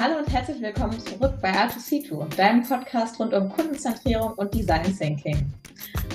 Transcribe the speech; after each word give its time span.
Hallo 0.00 0.16
und 0.18 0.32
herzlich 0.32 0.62
willkommen 0.62 0.96
zurück 1.00 1.34
bei 1.42 1.50
R2C2, 1.50 2.36
deinem 2.36 2.62
Podcast 2.62 3.18
rund 3.18 3.34
um 3.34 3.48
Kundenzentrierung 3.48 4.34
und 4.34 4.54
Design 4.54 4.96
Thinking. 4.96 5.52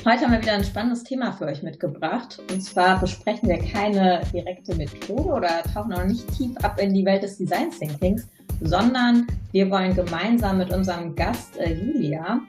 Heute 0.06 0.22
haben 0.22 0.32
wir 0.32 0.42
wieder 0.42 0.54
ein 0.54 0.64
spannendes 0.64 1.04
Thema 1.04 1.34
für 1.34 1.48
euch 1.48 1.64
mitgebracht. 1.64 2.42
Und 2.50 2.62
zwar 2.62 3.02
besprechen 3.02 3.50
wir 3.50 3.58
keine 3.58 4.22
direkte 4.32 4.74
Methode 4.76 5.24
oder 5.24 5.64
tauchen 5.64 5.92
auch 5.92 6.06
nicht 6.06 6.26
tief 6.38 6.56
ab 6.64 6.80
in 6.80 6.94
die 6.94 7.04
Welt 7.04 7.24
des 7.24 7.38
Design 7.38 7.72
Thinkings, 7.72 8.26
sondern 8.62 9.28
wir 9.52 9.70
wollen 9.70 9.94
gemeinsam 9.94 10.60
mit 10.60 10.72
unserem 10.72 11.14
Gast 11.14 11.58
äh, 11.58 11.74
Julia 11.74 12.40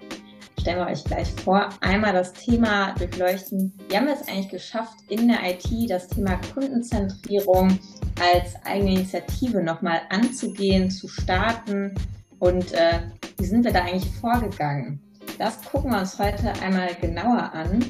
stellen 0.64 0.78
wir 0.78 0.86
euch 0.86 1.04
gleich 1.04 1.30
vor, 1.42 1.68
einmal 1.82 2.14
das 2.14 2.32
Thema 2.32 2.94
durchleuchten. 2.94 3.74
Wie 3.86 3.96
haben 3.98 4.06
wir 4.06 4.14
es 4.14 4.26
eigentlich 4.26 4.48
geschafft, 4.48 4.96
in 5.10 5.28
der 5.28 5.40
IT 5.44 5.90
das 5.90 6.08
Thema 6.08 6.40
Kundenzentrierung 6.54 7.78
als 8.18 8.56
eigene 8.64 8.92
Initiative 8.92 9.62
nochmal 9.62 10.00
anzugehen, 10.08 10.91
zu 10.91 11.06
starten 11.06 11.95
und 12.38 12.72
äh, 12.72 13.00
wie 13.36 13.45
sind 13.45 13.62
wir 13.66 13.74
da 13.74 13.80
eigentlich 13.80 14.10
vorgegangen? 14.14 15.02
Das 15.36 15.62
gucken 15.64 15.91
wir 15.91 15.98
uns 15.98 16.19
heute 16.19 16.50
einmal 16.62 16.94
genauer 16.94 17.52
an. 17.52 17.84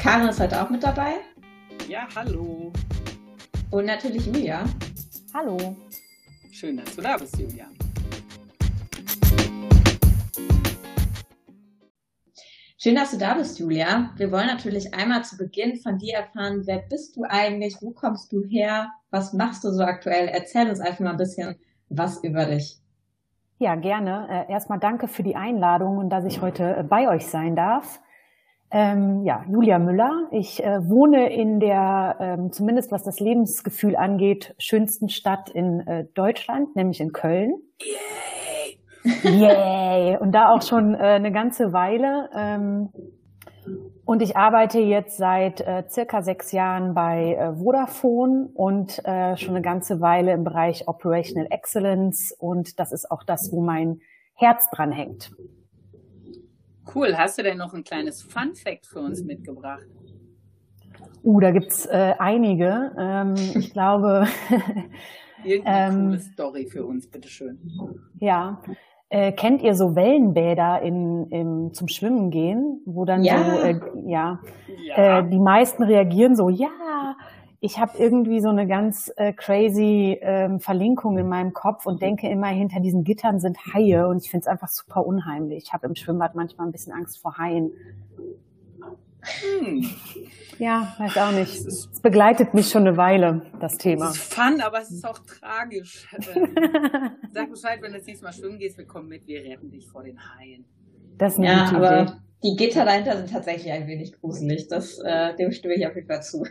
Karin 0.00 0.30
ist 0.30 0.40
heute 0.40 0.60
auch 0.60 0.68
mit 0.68 0.82
dabei. 0.82 1.12
Ja, 1.88 2.08
hallo. 2.16 2.72
Und 3.70 3.84
natürlich 3.84 4.26
Julia. 4.26 4.64
Hallo. 5.32 5.76
Schön, 6.50 6.76
dass 6.76 6.96
du 6.96 7.02
da 7.02 7.16
bist, 7.16 7.38
Julia. 7.38 7.66
Schön, 12.82 12.94
dass 12.94 13.10
du 13.10 13.18
da 13.18 13.34
bist, 13.34 13.58
Julia. 13.58 14.08
Wir 14.16 14.32
wollen 14.32 14.46
natürlich 14.46 14.94
einmal 14.94 15.22
zu 15.22 15.36
Beginn 15.36 15.76
von 15.76 15.98
dir 15.98 16.14
erfahren, 16.14 16.62
wer 16.64 16.78
bist 16.78 17.14
du 17.14 17.24
eigentlich, 17.28 17.76
wo 17.82 17.90
kommst 17.90 18.32
du 18.32 18.42
her, 18.42 18.88
was 19.10 19.34
machst 19.34 19.64
du 19.64 19.70
so 19.70 19.82
aktuell? 19.82 20.28
Erzähl 20.28 20.66
uns 20.66 20.80
einfach 20.80 21.00
mal 21.00 21.10
ein 21.10 21.18
bisschen 21.18 21.56
was 21.90 22.24
über 22.24 22.46
dich. 22.46 22.78
Ja, 23.58 23.74
gerne. 23.74 24.46
Äh, 24.48 24.50
erstmal 24.50 24.78
danke 24.78 25.08
für 25.08 25.22
die 25.22 25.36
Einladung 25.36 25.98
und 25.98 26.08
dass 26.08 26.24
ich 26.24 26.40
heute 26.40 26.74
äh, 26.74 26.82
bei 26.82 27.06
euch 27.10 27.26
sein 27.26 27.54
darf. 27.54 28.00
Ähm, 28.70 29.24
ja, 29.26 29.44
Julia 29.46 29.78
Müller. 29.78 30.28
Ich 30.30 30.64
äh, 30.64 30.88
wohne 30.88 31.30
in 31.34 31.60
der, 31.60 32.16
ähm, 32.18 32.50
zumindest 32.50 32.92
was 32.92 33.02
das 33.02 33.20
Lebensgefühl 33.20 33.94
angeht, 33.94 34.54
schönsten 34.56 35.10
Stadt 35.10 35.50
in 35.50 35.86
äh, 35.86 36.06
Deutschland, 36.14 36.74
nämlich 36.76 37.02
in 37.02 37.12
Köln. 37.12 37.60
Yay! 37.82 38.29
Yay! 39.22 40.16
Und 40.18 40.32
da 40.32 40.50
auch 40.50 40.62
schon 40.62 40.94
äh, 40.94 40.98
eine 40.98 41.32
ganze 41.32 41.72
Weile. 41.72 42.30
Ähm, 42.34 42.88
und 44.04 44.22
ich 44.22 44.36
arbeite 44.36 44.80
jetzt 44.80 45.18
seit 45.18 45.60
äh, 45.60 45.84
circa 45.88 46.22
sechs 46.22 46.52
Jahren 46.52 46.94
bei 46.94 47.34
äh, 47.34 47.54
Vodafone 47.54 48.48
und 48.54 48.98
äh, 49.04 49.36
schon 49.36 49.50
eine 49.50 49.62
ganze 49.62 50.00
Weile 50.00 50.32
im 50.32 50.44
Bereich 50.44 50.88
Operational 50.88 51.46
Excellence. 51.50 52.34
Und 52.38 52.80
das 52.80 52.92
ist 52.92 53.10
auch 53.10 53.22
das, 53.22 53.50
wo 53.52 53.60
mein 53.60 54.00
Herz 54.34 54.68
dran 54.70 54.90
hängt. 54.90 55.30
Cool. 56.92 57.16
Hast 57.16 57.38
du 57.38 57.42
denn 57.42 57.58
noch 57.58 57.72
ein 57.72 57.84
kleines 57.84 58.22
Fun 58.22 58.54
Fact 58.54 58.86
für 58.86 59.00
uns 59.00 59.22
mitgebracht? 59.22 59.86
Uh, 61.22 61.38
da 61.38 61.50
gibt's 61.50 61.86
äh, 61.86 62.14
einige. 62.18 62.92
Ähm, 62.98 63.34
ich 63.36 63.72
glaube. 63.72 64.26
Irgendeine 65.44 65.94
ähm, 65.94 66.06
coole 66.06 66.20
Story 66.20 66.66
für 66.66 66.84
uns, 66.84 67.08
bitteschön. 67.08 67.58
Ja, 68.18 68.60
äh, 69.10 69.32
kennt 69.32 69.60
ihr 69.62 69.74
so 69.74 69.96
Wellenbäder 69.96 70.80
in, 70.82 71.26
in, 71.30 71.74
zum 71.74 71.88
Schwimmen 71.88 72.30
gehen, 72.30 72.80
wo 72.86 73.04
dann 73.04 73.24
ja. 73.24 73.38
so, 73.38 73.60
äh, 73.60 73.80
ja, 74.06 74.38
ja. 74.86 75.18
Äh, 75.18 75.28
die 75.28 75.40
meisten 75.40 75.82
reagieren 75.82 76.36
so, 76.36 76.48
ja, 76.48 77.16
ich 77.58 77.78
habe 77.78 77.98
irgendwie 77.98 78.40
so 78.40 78.48
eine 78.48 78.66
ganz 78.66 79.12
äh, 79.16 79.32
crazy 79.32 80.18
ähm, 80.22 80.60
Verlinkung 80.60 81.18
in 81.18 81.28
meinem 81.28 81.52
Kopf 81.52 81.86
und 81.86 82.00
denke 82.00 82.28
immer, 82.28 82.46
hinter 82.46 82.80
diesen 82.80 83.04
Gittern 83.04 83.38
sind 83.40 83.58
Haie 83.74 84.08
und 84.08 84.22
ich 84.22 84.30
finde 84.30 84.44
es 84.44 84.46
einfach 84.46 84.68
super 84.68 85.04
unheimlich. 85.04 85.64
Ich 85.66 85.72
habe 85.72 85.86
im 85.86 85.94
Schwimmbad 85.94 86.34
manchmal 86.34 86.68
ein 86.68 86.72
bisschen 86.72 86.94
Angst 86.94 87.20
vor 87.20 87.36
Haien. 87.36 87.72
Hm. 89.22 89.90
Ja, 90.58 90.94
weiß 90.98 91.16
auch 91.18 91.32
nicht. 91.32 91.54
Es 91.66 91.88
begleitet 92.02 92.52
mich 92.54 92.68
schon 92.68 92.86
eine 92.86 92.96
Weile, 92.96 93.42
das 93.60 93.78
Thema. 93.78 94.10
Es 94.10 94.16
ist 94.16 94.34
fun, 94.34 94.60
aber 94.60 94.80
es 94.80 94.90
ist 94.90 95.06
auch 95.06 95.18
tragisch. 95.18 96.06
Sag 97.32 97.50
Bescheid, 97.50 97.80
wenn 97.80 97.92
du 97.92 97.98
das 97.98 98.06
nächste 98.06 98.24
Mal 98.24 98.32
schwimmen 98.32 98.58
gehst, 98.58 98.76
wir 98.76 98.86
kommen 98.86 99.08
mit, 99.08 99.26
wir 99.26 99.42
retten 99.42 99.70
dich 99.70 99.88
vor 99.88 100.02
den 100.02 100.18
Haien. 100.18 100.64
Das 101.16 101.34
ist 101.34 101.38
eine 101.38 101.48
ja, 101.48 101.72
aber 101.72 102.02
Idee. 102.02 102.12
die 102.44 102.56
Gitter 102.56 102.84
dahinter 102.84 103.16
sind 103.16 103.30
tatsächlich 103.30 103.72
ein 103.72 103.86
wenig 103.86 104.20
gruselig. 104.20 104.68
Das, 104.68 104.98
äh, 104.98 105.34
dem 105.36 105.52
stimme 105.52 105.74
ich 105.74 105.86
auf 105.86 105.94
jeden 105.94 106.08
Fall 106.08 106.22
zu. 106.22 106.46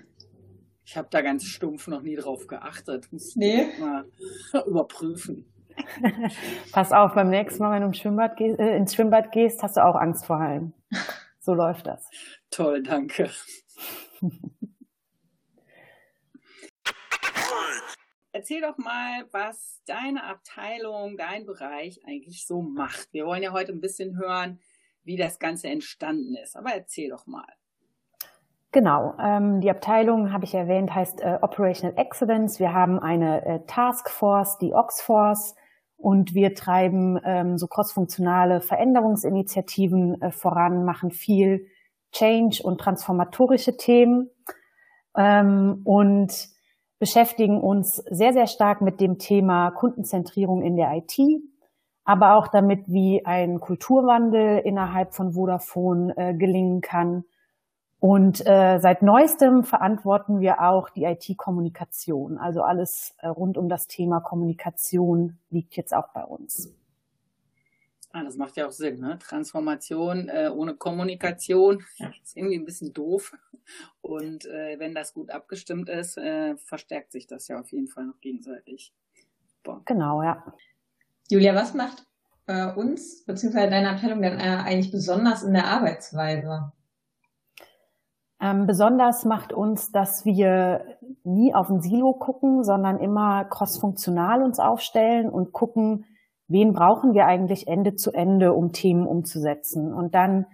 Ich 0.85 0.97
habe 0.97 1.07
da 1.11 1.21
ganz 1.21 1.43
stumpf 1.43 1.87
noch 1.87 2.01
nie 2.01 2.15
drauf 2.15 2.47
geachtet. 2.47 3.11
Muss 3.11 3.35
nee. 3.35 3.67
mal 3.79 4.05
überprüfen. 4.65 5.45
Pass 6.71 6.91
auf, 6.91 7.13
beim 7.13 7.29
nächsten 7.29 7.61
Mal, 7.61 7.73
wenn 7.73 7.81
du 7.81 7.87
ins 7.87 7.99
Schwimmbad, 7.99 8.39
äh, 8.41 8.75
ins 8.75 8.95
Schwimmbad 8.95 9.31
gehst, 9.31 9.61
hast 9.61 9.77
du 9.77 9.85
auch 9.85 9.95
Angst 9.95 10.25
vor 10.25 10.39
Haien. 10.39 10.73
So 11.39 11.53
läuft 11.53 11.87
das. 11.87 12.09
Toll, 12.51 12.83
danke. 12.83 13.29
Erzähl 18.31 18.61
doch 18.61 18.77
mal, 18.77 19.25
was 19.31 19.81
deine 19.85 20.23
Abteilung, 20.23 21.17
dein 21.17 21.45
Bereich 21.45 21.99
eigentlich 22.05 22.45
so 22.45 22.61
macht. 22.61 23.11
Wir 23.11 23.25
wollen 23.25 23.41
ja 23.41 23.51
heute 23.51 23.71
ein 23.71 23.81
bisschen 23.81 24.17
hören, 24.17 24.59
wie 25.03 25.17
das 25.17 25.39
Ganze 25.39 25.67
entstanden 25.67 26.35
ist. 26.35 26.55
Aber 26.55 26.71
erzähl 26.71 27.09
doch 27.09 27.25
mal. 27.25 27.47
Genau, 28.71 29.15
ähm, 29.19 29.61
die 29.61 29.71
Abteilung, 29.71 30.31
habe 30.31 30.45
ich 30.45 30.53
erwähnt, 30.53 30.93
heißt 30.93 31.21
äh, 31.21 31.39
Operational 31.41 31.97
Excellence. 31.97 32.59
Wir 32.59 32.71
haben 32.71 32.99
eine 32.99 33.43
äh, 33.43 33.59
Taskforce, 33.65 34.59
die 34.59 34.73
Oxforce, 34.73 35.55
und 35.99 36.33
wir 36.33 36.55
treiben 36.55 37.19
ähm, 37.25 37.57
so 37.57 37.67
crossfunktionale 37.67 38.61
Veränderungsinitiativen 38.61 40.21
äh, 40.21 40.31
voran, 40.31 40.85
machen 40.85 41.11
viel 41.11 41.67
Change 42.11 42.63
und 42.63 42.79
transformatorische 42.79 43.75
Themen 43.77 44.29
ähm, 45.15 45.81
und 45.83 46.49
beschäftigen 46.99 47.59
uns 47.59 47.97
sehr, 48.09 48.33
sehr 48.33 48.47
stark 48.47 48.81
mit 48.81 49.01
dem 49.01 49.19
Thema 49.19 49.71
Kundenzentrierung 49.71 50.61
in 50.61 50.77
der 50.77 50.91
IT, 50.95 51.17
aber 52.05 52.35
auch 52.35 52.47
damit, 52.47 52.85
wie 52.87 53.25
ein 53.25 53.59
Kulturwandel 53.59 54.59
innerhalb 54.59 55.13
von 55.13 55.33
Vodafone 55.33 56.13
äh, 56.15 56.33
gelingen 56.33 56.81
kann. 56.81 57.25
Und 57.99 58.45
äh, 58.45 58.79
seit 58.79 59.01
neuestem 59.01 59.63
verantworten 59.63 60.39
wir 60.39 60.61
auch 60.61 60.89
die 60.89 61.03
IT-Kommunikation. 61.03 62.37
Also 62.37 62.61
alles 62.63 63.13
äh, 63.17 63.27
rund 63.27 63.57
um 63.57 63.67
das 63.67 63.87
Thema 63.87 64.21
Kommunikation 64.21 65.37
liegt 65.49 65.75
jetzt 65.75 65.93
auch 65.93 66.07
bei 66.13 66.23
uns. 66.23 66.73
Ah, 68.11 68.23
das 68.23 68.37
macht 68.37 68.57
ja 68.57 68.67
auch 68.67 68.71
Sinn, 68.71 68.99
ne? 69.01 69.19
Transformation 69.19 70.29
äh, 70.29 70.49
ohne 70.51 70.75
Kommunikation 70.75 71.83
ist 72.23 72.35
irgendwie 72.35 72.57
ein 72.57 72.65
bisschen 72.65 72.93
doof. 72.93 73.33
Und 74.01 74.45
äh, 74.45 74.79
wenn 74.79 74.95
das 74.95 75.13
gut 75.13 75.29
abgestimmt 75.29 75.89
ist, 75.89 76.17
äh, 76.17 76.57
verstärkt 76.57 77.11
sich 77.11 77.27
das 77.27 77.47
ja 77.49 77.59
auf 77.59 77.71
jeden 77.71 77.87
Fall 77.87 78.05
noch 78.05 78.19
gegenseitig. 78.19 78.93
Boah. 79.61 79.81
Genau, 79.85 80.23
ja. 80.23 80.43
Julia, 81.29 81.53
was 81.53 81.75
macht 81.75 82.07
äh, 82.47 82.71
uns 82.73 83.23
bzw. 83.25 83.69
deine 83.69 83.91
Abteilung 83.91 84.23
denn 84.23 84.39
äh, 84.39 84.57
eigentlich 84.65 84.91
besonders 84.91 85.43
in 85.43 85.53
der 85.53 85.65
Arbeitsweise? 85.65 86.71
Ähm, 88.41 88.67
besonders 88.67 89.25
macht 89.25 89.51
uns, 89.51 89.91
dass 89.91 90.25
wir 90.25 90.85
nie 91.23 91.53
auf 91.53 91.69
ein 91.69 91.81
Silo 91.81 92.13
gucken, 92.13 92.63
sondern 92.63 92.99
immer 92.99 93.43
crossfunktional 93.45 94.41
uns 94.41 94.59
aufstellen 94.59 95.29
und 95.29 95.51
gucken, 95.51 96.05
wen 96.47 96.73
brauchen 96.73 97.13
wir 97.13 97.25
eigentlich 97.25 97.67
Ende 97.67 97.95
zu 97.95 98.11
Ende, 98.11 98.53
um 98.53 98.71
Themen 98.71 99.05
umzusetzen. 99.05 99.93
Und 99.93 100.15
dann 100.15 100.45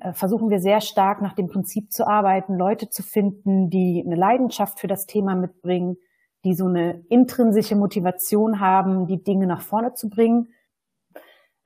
äh, 0.00 0.12
versuchen 0.12 0.50
wir 0.50 0.58
sehr 0.58 0.80
stark 0.80 1.22
nach 1.22 1.34
dem 1.34 1.48
Prinzip 1.48 1.92
zu 1.92 2.06
arbeiten, 2.06 2.56
Leute 2.56 2.88
zu 2.88 3.02
finden, 3.02 3.68
die 3.70 4.02
eine 4.04 4.16
Leidenschaft 4.16 4.80
für 4.80 4.88
das 4.88 5.06
Thema 5.06 5.36
mitbringen, 5.36 5.96
die 6.44 6.54
so 6.54 6.66
eine 6.66 7.04
intrinsische 7.10 7.76
Motivation 7.76 8.60
haben, 8.60 9.06
die 9.06 9.22
Dinge 9.22 9.46
nach 9.46 9.60
vorne 9.60 9.92
zu 9.94 10.08
bringen. 10.08 10.48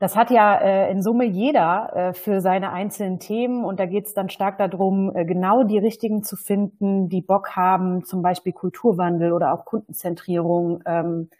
Das 0.04 0.16
hat 0.16 0.30
ja 0.30 0.54
äh, 0.58 0.90
in 0.90 1.00
Summe 1.00 1.24
jeder 1.24 1.96
äh, 1.96 2.12
für 2.12 2.42
seine 2.42 2.72
einzelnen 2.72 3.20
Themen 3.20 3.64
und 3.64 3.80
da 3.80 3.86
geht 3.86 4.04
es 4.04 4.12
dann 4.12 4.28
stark 4.28 4.58
darum, 4.58 5.10
äh, 5.16 5.24
genau 5.24 5.62
die 5.62 5.78
richtigen 5.78 6.22
zu 6.22 6.36
finden, 6.36 7.08
die 7.08 7.22
Bock 7.22 7.56
haben, 7.56 8.04
zum 8.04 8.20
Beispiel 8.20 8.52
Kulturwandel 8.52 9.32
oder 9.32 9.54
auch 9.54 9.64
Kundenzentrierung 9.64 10.82
ähm, 10.84 11.30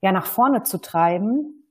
ja 0.00 0.12
nach 0.12 0.26
vorne 0.26 0.62
zu 0.62 0.80
treiben 0.80 1.64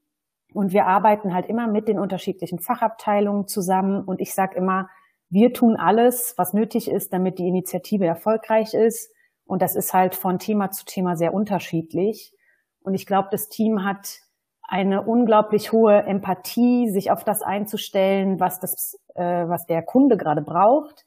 und 0.53 0.73
wir 0.73 0.85
arbeiten 0.85 1.33
halt 1.33 1.45
immer 1.45 1.67
mit 1.67 1.87
den 1.87 1.97
unterschiedlichen 1.97 2.59
Fachabteilungen 2.59 3.47
zusammen. 3.47 4.03
Und 4.03 4.19
ich 4.19 4.33
sage 4.33 4.57
immer, 4.57 4.89
wir 5.29 5.53
tun 5.53 5.77
alles, 5.77 6.33
was 6.35 6.51
nötig 6.51 6.91
ist, 6.91 7.13
damit 7.13 7.39
die 7.39 7.47
Initiative 7.47 8.05
erfolgreich 8.05 8.73
ist. 8.73 9.13
Und 9.45 9.61
das 9.61 9.77
ist 9.77 9.93
halt 9.93 10.13
von 10.13 10.39
Thema 10.39 10.71
zu 10.71 10.83
Thema 10.83 11.15
sehr 11.15 11.33
unterschiedlich. 11.33 12.33
Und 12.81 12.95
ich 12.95 13.05
glaube, 13.05 13.29
das 13.31 13.47
Team 13.47 13.85
hat 13.85 14.22
eine 14.73 15.03
unglaublich 15.03 15.71
hohe 15.71 16.01
Empathie, 16.01 16.89
sich 16.89 17.11
auf 17.11 17.23
das 17.23 17.43
einzustellen, 17.43 18.39
was 18.39 18.59
das, 18.59 18.99
äh, 19.13 19.47
was 19.47 19.67
der 19.67 19.83
Kunde 19.83 20.17
gerade 20.17 20.41
braucht, 20.41 21.05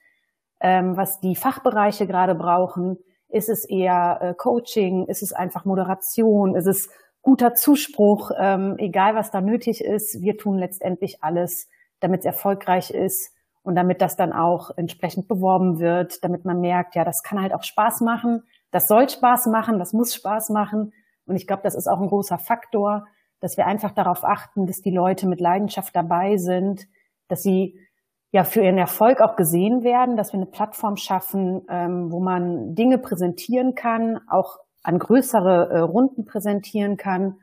ähm, 0.60 0.96
was 0.96 1.18
die 1.18 1.34
Fachbereiche 1.34 2.06
gerade 2.06 2.36
brauchen. 2.36 2.96
Ist 3.28 3.48
es 3.48 3.68
eher 3.68 4.18
äh, 4.22 4.34
Coaching? 4.34 5.06
Ist 5.06 5.20
es 5.20 5.32
einfach 5.32 5.64
Moderation? 5.64 6.54
Ist 6.54 6.68
es 6.68 6.90
guter 7.22 7.54
Zuspruch, 7.54 8.30
ähm, 8.38 8.76
egal 8.78 9.16
was 9.16 9.32
da 9.32 9.40
nötig 9.40 9.82
ist. 9.82 10.22
Wir 10.22 10.38
tun 10.38 10.58
letztendlich 10.58 11.24
alles, 11.24 11.68
damit 11.98 12.20
es 12.20 12.26
erfolgreich 12.26 12.92
ist 12.92 13.34
und 13.64 13.74
damit 13.74 14.00
das 14.00 14.14
dann 14.14 14.32
auch 14.32 14.70
entsprechend 14.76 15.26
beworben 15.26 15.80
wird, 15.80 16.22
damit 16.22 16.44
man 16.44 16.60
merkt, 16.60 16.94
ja, 16.94 17.04
das 17.04 17.24
kann 17.24 17.42
halt 17.42 17.52
auch 17.52 17.64
Spaß 17.64 18.02
machen, 18.02 18.44
das 18.70 18.86
soll 18.86 19.08
Spaß 19.08 19.46
machen, 19.46 19.80
das 19.80 19.92
muss 19.92 20.14
Spaß 20.14 20.50
machen. 20.50 20.92
Und 21.26 21.34
ich 21.34 21.48
glaube, 21.48 21.64
das 21.64 21.74
ist 21.74 21.88
auch 21.88 22.00
ein 22.00 22.06
großer 22.06 22.38
Faktor, 22.38 23.08
dass 23.40 23.56
wir 23.56 23.66
einfach 23.66 23.92
darauf 23.92 24.24
achten, 24.24 24.66
dass 24.66 24.80
die 24.80 24.90
Leute 24.90 25.26
mit 25.26 25.40
Leidenschaft 25.40 25.94
dabei 25.94 26.36
sind, 26.36 26.86
dass 27.28 27.42
sie 27.42 27.78
ja 28.32 28.44
für 28.44 28.62
ihren 28.62 28.78
Erfolg 28.78 29.20
auch 29.20 29.36
gesehen 29.36 29.82
werden, 29.82 30.16
dass 30.16 30.32
wir 30.32 30.38
eine 30.38 30.50
Plattform 30.50 30.96
schaffen, 30.96 31.62
ähm, 31.68 32.10
wo 32.10 32.20
man 32.20 32.74
Dinge 32.74 32.98
präsentieren 32.98 33.74
kann, 33.74 34.20
auch 34.28 34.58
an 34.82 34.98
größere 34.98 35.70
äh, 35.70 35.78
Runden 35.78 36.24
präsentieren 36.24 36.96
kann 36.96 37.38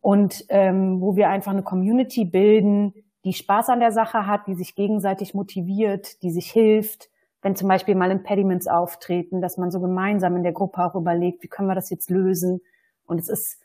und 0.00 0.44
ähm, 0.48 1.00
wo 1.00 1.16
wir 1.16 1.28
einfach 1.28 1.52
eine 1.52 1.62
Community 1.62 2.24
bilden, 2.24 2.94
die 3.24 3.32
Spaß 3.32 3.70
an 3.70 3.80
der 3.80 3.92
Sache 3.92 4.26
hat, 4.26 4.46
die 4.46 4.54
sich 4.54 4.74
gegenseitig 4.74 5.34
motiviert, 5.34 6.22
die 6.22 6.30
sich 6.30 6.50
hilft, 6.50 7.08
wenn 7.42 7.56
zum 7.56 7.68
Beispiel 7.68 7.94
mal 7.94 8.10
Impediments 8.10 8.66
auftreten, 8.66 9.40
dass 9.40 9.56
man 9.56 9.70
so 9.70 9.80
gemeinsam 9.80 10.36
in 10.36 10.42
der 10.42 10.52
Gruppe 10.52 10.84
auch 10.84 10.94
überlegt, 10.94 11.42
wie 11.42 11.48
können 11.48 11.68
wir 11.68 11.74
das 11.74 11.90
jetzt 11.90 12.10
lösen. 12.10 12.60
Und 13.06 13.18
es 13.18 13.28
ist 13.28 13.60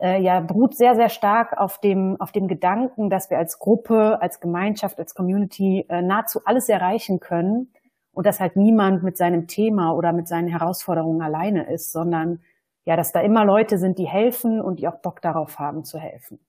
äh, 0.00 0.20
ja 0.20 0.40
beruht 0.40 0.74
sehr, 0.74 0.94
sehr 0.94 1.08
stark 1.08 1.56
auf 1.58 1.78
dem, 1.78 2.16
auf 2.20 2.32
dem 2.32 2.48
Gedanken, 2.48 3.10
dass 3.10 3.30
wir 3.30 3.38
als 3.38 3.58
Gruppe, 3.58 4.20
als 4.20 4.40
Gemeinschaft, 4.40 4.98
als 4.98 5.14
Community 5.14 5.86
äh, 5.88 6.02
nahezu 6.02 6.40
alles 6.44 6.68
erreichen 6.68 7.20
können 7.20 7.72
und 8.12 8.26
dass 8.26 8.40
halt 8.40 8.56
niemand 8.56 9.02
mit 9.02 9.16
seinem 9.16 9.46
Thema 9.46 9.92
oder 9.92 10.12
mit 10.12 10.28
seinen 10.28 10.48
Herausforderungen 10.48 11.22
alleine 11.22 11.72
ist, 11.72 11.92
sondern 11.92 12.40
ja, 12.84 12.96
dass 12.96 13.12
da 13.12 13.20
immer 13.20 13.44
Leute 13.44 13.78
sind, 13.78 13.98
die 13.98 14.08
helfen 14.08 14.60
und 14.60 14.80
die 14.80 14.88
auch 14.88 15.00
Bock 15.00 15.20
darauf 15.20 15.58
haben 15.58 15.84
zu 15.84 15.98
helfen. 15.98 16.40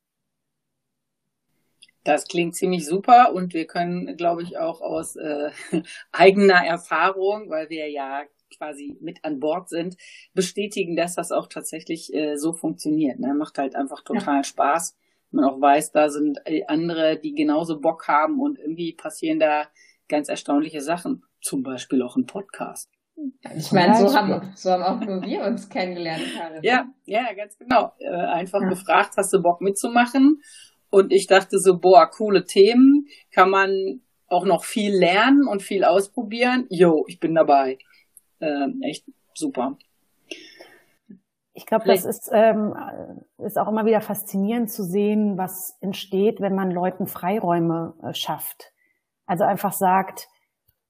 Das 2.04 2.28
klingt 2.28 2.56
ziemlich 2.56 2.86
super 2.86 3.32
und 3.34 3.54
wir 3.54 3.68
können, 3.68 4.18
glaube 4.18 4.42
ich, 4.42 4.58
auch 4.58 4.82
aus 4.82 5.16
äh, 5.18 5.52
eigener 6.12 6.66
Erfahrung, 6.66 7.50
weil 7.50 7.70
wir 7.70 7.92
ja 7.92 8.24
quasi 8.56 8.98
mit 9.02 9.24
an 9.24 9.40
Bord 9.40 9.70
sind, 9.70 9.98
bestätigen, 10.34 10.96
dass 10.96 11.16
das 11.16 11.32
auch 11.32 11.48
tatsächlich 11.48 12.14
äh, 12.14 12.36
so 12.36 12.54
funktioniert. 12.54 13.20
Ne? 13.20 13.34
Macht 13.34 13.58
halt 13.58 13.76
einfach 13.76 14.02
total 14.04 14.38
ja. 14.38 14.44
Spaß. 14.44 14.98
Man 15.32 15.46
auch 15.46 15.62
weiß, 15.62 15.92
da 15.92 16.10
sind 16.10 16.40
äh, 16.46 16.64
andere, 16.68 17.18
die 17.18 17.34
genauso 17.34 17.80
Bock 17.80 18.08
haben 18.08 18.40
und 18.40 18.60
irgendwie 18.60 18.94
passieren 18.94 19.40
da 19.40 19.68
ganz 20.10 20.30
erstaunliche 20.30 20.82
Sachen. 20.82 21.24
Zum 21.42 21.64
Beispiel 21.64 22.02
auch 22.04 22.16
ein 22.18 22.26
Podcast. 22.26 22.92
Ich 23.56 23.72
meine, 23.72 23.96
so 23.96 24.16
haben, 24.16 24.52
so 24.56 24.72
haben 24.72 24.84
auch 24.84 25.00
nur 25.00 25.22
wir 25.22 25.44
uns 25.44 25.70
kennengelernt. 25.70 26.24
Karin. 26.36 26.60
Ja, 26.64 26.86
ja, 27.06 27.34
ganz 27.34 27.58
genau. 27.58 27.94
Äh, 28.00 28.10
einfach 28.10 28.62
ja. 28.62 28.70
gefragt, 28.70 29.14
hast 29.18 29.34
du 29.34 29.42
Bock 29.42 29.62
mitzumachen? 29.62 30.42
Und 30.90 31.12
ich 31.12 31.28
dachte 31.28 31.58
so, 31.60 31.80
boah, 31.80 32.10
coole 32.10 32.46
Themen, 32.46 33.08
kann 33.32 33.50
man 33.50 34.02
auch 34.28 34.46
noch 34.46 34.64
viel 34.64 34.94
lernen 34.94 35.48
und 35.48 35.62
viel 35.62 35.84
ausprobieren. 35.84 36.66
Jo, 36.70 37.06
ich 37.08 37.20
bin 37.20 37.36
dabei 37.36 37.78
äh, 38.42 38.68
echt 38.82 39.06
super. 39.34 39.78
Ich 41.54 41.66
glaube, 41.66 41.86
das 41.86 42.06
ist, 42.06 42.30
ähm, 42.34 42.74
ist 43.38 43.58
auch 43.58 43.68
immer 43.68 43.86
wieder 43.86 44.02
faszinierend 44.02 44.72
zu 44.72 44.84
sehen, 44.84 45.38
was 45.38 45.78
entsteht, 45.82 46.40
wenn 46.40 46.56
man 46.56 46.72
Leuten 46.72 47.08
Freiräume 47.08 47.94
äh, 48.04 48.14
schafft. 48.14 48.72
Also 49.26 49.44
einfach 49.44 49.74
sagt, 49.74 50.28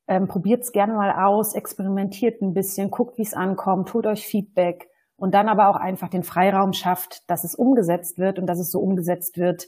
ähm, 0.08 0.28
probiert 0.28 0.64
es 0.64 0.72
gerne 0.72 0.94
mal 0.94 1.26
aus, 1.26 1.56
experimentiert 1.56 2.42
ein 2.42 2.54
bisschen, 2.54 2.92
guckt, 2.92 3.18
wie 3.18 3.24
es 3.24 3.34
ankommt, 3.34 3.90
tut 3.90 4.06
euch 4.06 4.28
Feedback 4.28 4.88
und 5.16 5.34
dann 5.34 5.50
aber 5.50 5.70
auch 5.70 5.76
einfach 5.76 6.10
den 6.10 6.24
Freiraum 6.24 6.74
schafft, 6.74 7.30
dass 7.30 7.44
es 7.44 7.56
umgesetzt 7.56 8.18
wird 8.18 8.38
und 8.38 8.46
dass 8.46 8.60
es 8.60 8.72
so 8.72 8.80
umgesetzt 8.80 9.38
wird, 9.38 9.68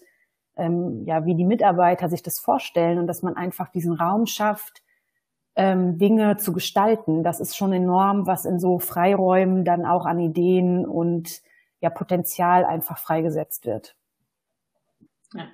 ähm, 0.57 1.03
ja, 1.05 1.25
wie 1.25 1.35
die 1.35 1.45
Mitarbeiter 1.45 2.09
sich 2.09 2.21
das 2.21 2.39
vorstellen 2.39 2.99
und 2.99 3.07
dass 3.07 3.23
man 3.23 3.35
einfach 3.35 3.69
diesen 3.69 3.93
Raum 3.93 4.25
schafft, 4.25 4.82
ähm, 5.55 5.97
Dinge 5.97 6.37
zu 6.37 6.53
gestalten. 6.53 7.23
Das 7.23 7.39
ist 7.39 7.55
schon 7.55 7.73
enorm, 7.73 8.25
was 8.25 8.45
in 8.45 8.59
so 8.59 8.79
Freiräumen 8.79 9.65
dann 9.65 9.85
auch 9.85 10.05
an 10.05 10.19
Ideen 10.19 10.85
und 10.85 11.41
ja 11.79 11.89
Potenzial 11.89 12.65
einfach 12.65 12.97
freigesetzt 12.97 13.65
wird. 13.65 13.95
Ja. 15.33 15.47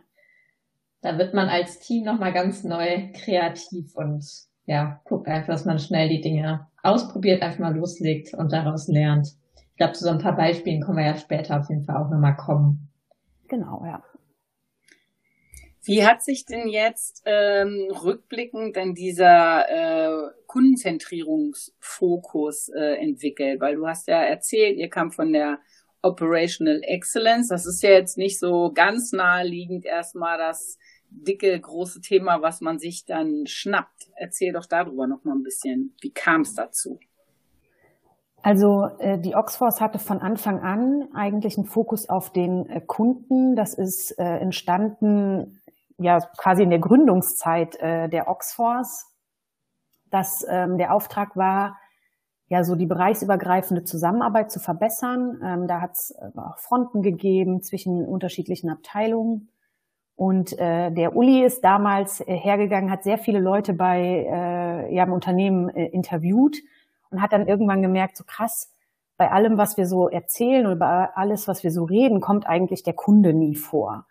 Da 1.02 1.18
wird 1.18 1.34
man 1.34 1.50
als 1.50 1.80
Team 1.80 2.04
nochmal 2.04 2.34
ganz 2.34 2.64
neu 2.64 3.12
kreativ 3.14 3.96
und 3.96 4.26
ja, 4.66 5.02
guckt 5.06 5.28
einfach, 5.28 5.48
dass 5.48 5.66
man 5.66 5.80
schnell 5.80 6.10
die 6.10 6.22
Dinge 6.22 6.68
ausprobiert, 6.84 7.42
einfach 7.42 7.60
mal 7.60 7.76
loslegt 7.76 8.34
und 8.34 8.52
daraus 8.52 8.88
lernt. 8.88 9.28
Ich 9.72 9.78
glaube, 9.78 9.94
zu 9.94 10.04
so 10.04 10.10
ein 10.10 10.20
paar 10.20 10.36
Beispielen 10.36 10.82
kommen 10.82 10.98
wir 10.98 11.06
ja 11.06 11.18
später 11.18 11.60
auf 11.60 11.70
jeden 11.70 11.84
Fall 11.84 11.98
auch 11.98 12.10
nochmal 12.10 12.36
kommen. 12.36 12.90
Genau, 13.48 13.84
ja. 13.86 14.04
Wie 15.84 16.06
hat 16.06 16.22
sich 16.22 16.46
denn 16.46 16.68
jetzt 16.68 17.24
ähm, 17.26 17.88
rückblickend 18.04 18.76
dann 18.76 18.94
dieser 18.94 19.66
äh, 19.70 20.32
Kundenzentrierungsfokus 20.46 22.70
äh, 22.70 23.02
entwickelt? 23.02 23.62
Weil 23.62 23.76
du 23.76 23.88
hast 23.88 24.08
ja 24.08 24.22
erzählt, 24.22 24.78
ihr 24.78 24.90
kam 24.90 25.12
von 25.12 25.32
der 25.32 25.60
Operational 26.02 26.82
Excellence. 26.84 27.48
Das 27.48 27.66
ist 27.66 27.82
ja 27.82 27.92
jetzt 27.92 28.18
nicht 28.18 28.40
so 28.40 28.74
ganz 28.74 29.14
naheliegend 29.14 29.86
erstmal 29.86 30.38
das 30.38 30.78
dicke, 31.10 31.60
große 31.60 32.02
Thema, 32.02 32.42
was 32.42 32.62
man 32.62 32.80
sich 32.80 33.06
dann 33.06 33.46
schnappt. 33.46 34.10
Erzähl 34.16 34.54
doch 34.54 34.66
darüber 34.66 35.08
noch 35.08 35.24
mal 35.24 35.34
ein 35.34 35.44
bisschen. 35.44 35.96
Wie 36.02 36.12
kam 36.12 36.42
es 36.42 36.56
dazu? 36.56 37.00
Also 38.42 38.88
äh, 39.00 39.20
die 39.20 39.36
Oxforce 39.36 39.82
hatte 39.82 40.00
von 40.00 40.20
Anfang 40.20 40.60
an 40.60 41.10
eigentlich 41.14 41.58
einen 41.58 41.68
Fokus 41.68 42.08
auf 42.08 42.32
den 42.32 42.70
äh, 42.70 42.80
Kunden. 42.80 43.56
Das 43.56 43.74
ist 43.74 44.18
äh, 44.18 44.24
entstanden 44.24 45.59
ja 46.00 46.20
quasi 46.38 46.64
in 46.64 46.70
der 46.70 46.80
Gründungszeit 46.80 47.76
äh, 47.78 48.10
der 48.10 48.28
Oxforce, 48.28 49.06
dass 50.10 50.46
ähm, 50.50 50.78
der 50.78 50.94
Auftrag 50.94 51.36
war, 51.36 51.78
ja 52.50 52.64
so 52.64 52.76
die 52.76 52.88
bereichsübergreifende 52.88 53.84
Zusammenarbeit 53.84 54.52
zu 54.52 54.60
verbessern. 54.60 55.40
Ähm, 55.44 55.68
da 55.68 55.82
hat 55.82 55.94
es 55.94 56.12
äh, 56.12 56.38
auch 56.38 56.58
Fronten 56.58 57.02
gegeben 57.02 57.62
zwischen 57.62 58.06
unterschiedlichen 58.06 58.70
Abteilungen. 58.70 59.50
Und 60.16 60.58
äh, 60.60 60.92
der 60.92 61.16
Uli 61.16 61.46
ist 61.46 61.64
damals 61.64 62.20
äh, 62.20 62.36
hergegangen, 62.36 62.92
hat 62.92 63.04
sehr 63.04 63.18
viele 63.18 63.40
Leute 63.40 63.74
bei 63.74 64.28
äh, 64.30 64.94
ja, 64.94 65.04
im 65.04 65.14
Unternehmen 65.14 65.70
äh, 65.70 65.86
interviewt 65.86 66.58
und 67.10 67.22
hat 67.22 67.32
dann 67.32 67.48
irgendwann 67.48 67.82
gemerkt, 67.82 68.18
so 68.18 68.24
krass, 68.26 68.70
bei 69.16 69.32
allem, 69.32 69.58
was 69.58 69.78
wir 69.78 69.86
so 69.86 70.10
erzählen 70.10 70.66
oder 70.66 70.76
bei 70.76 71.10
alles, 71.14 71.48
was 71.48 71.64
wir 71.64 71.72
so 71.72 71.84
reden, 71.84 72.20
kommt 72.20 72.48
eigentlich 72.48 72.84
der 72.84 72.94
Kunde 72.94 73.34
nie 73.34 73.56
vor. 73.56 74.06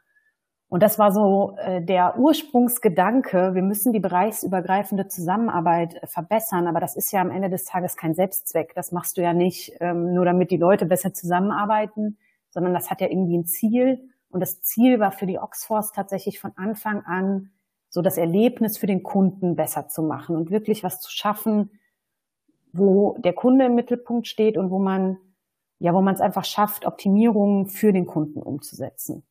Und 0.70 0.82
das 0.82 0.98
war 0.98 1.12
so 1.12 1.56
äh, 1.56 1.80
der 1.80 2.18
Ursprungsgedanke, 2.18 3.54
wir 3.54 3.62
müssen 3.62 3.94
die 3.94 4.00
bereichsübergreifende 4.00 5.08
Zusammenarbeit 5.08 5.94
äh, 5.94 6.06
verbessern, 6.06 6.66
aber 6.66 6.78
das 6.78 6.94
ist 6.94 7.10
ja 7.10 7.22
am 7.22 7.30
Ende 7.30 7.48
des 7.48 7.64
Tages 7.64 7.96
kein 7.96 8.14
Selbstzweck. 8.14 8.74
Das 8.74 8.92
machst 8.92 9.16
du 9.16 9.22
ja 9.22 9.32
nicht 9.32 9.72
ähm, 9.80 10.12
nur 10.12 10.26
damit 10.26 10.50
die 10.50 10.58
Leute 10.58 10.84
besser 10.84 11.14
zusammenarbeiten, 11.14 12.18
sondern 12.50 12.74
das 12.74 12.90
hat 12.90 13.00
ja 13.00 13.08
irgendwie 13.08 13.38
ein 13.38 13.46
Ziel. 13.46 14.10
Und 14.28 14.40
das 14.40 14.60
Ziel 14.60 15.00
war 15.00 15.10
für 15.10 15.24
die 15.24 15.38
Oxforce 15.38 15.92
tatsächlich 15.92 16.38
von 16.38 16.52
Anfang 16.56 17.02
an, 17.06 17.50
so 17.88 18.02
das 18.02 18.18
Erlebnis 18.18 18.76
für 18.76 18.86
den 18.86 19.02
Kunden 19.02 19.56
besser 19.56 19.88
zu 19.88 20.02
machen 20.02 20.36
und 20.36 20.50
wirklich 20.50 20.84
was 20.84 21.00
zu 21.00 21.10
schaffen, 21.10 21.70
wo 22.74 23.16
der 23.18 23.32
Kunde 23.32 23.64
im 23.64 23.74
Mittelpunkt 23.74 24.26
steht 24.26 24.58
und 24.58 24.70
wo 24.70 24.78
man, 24.78 25.16
ja, 25.78 25.94
wo 25.94 26.02
man 26.02 26.14
es 26.14 26.20
einfach 26.20 26.44
schafft, 26.44 26.84
Optimierungen 26.84 27.68
für 27.68 27.94
den 27.94 28.04
Kunden 28.04 28.42
umzusetzen. 28.42 29.22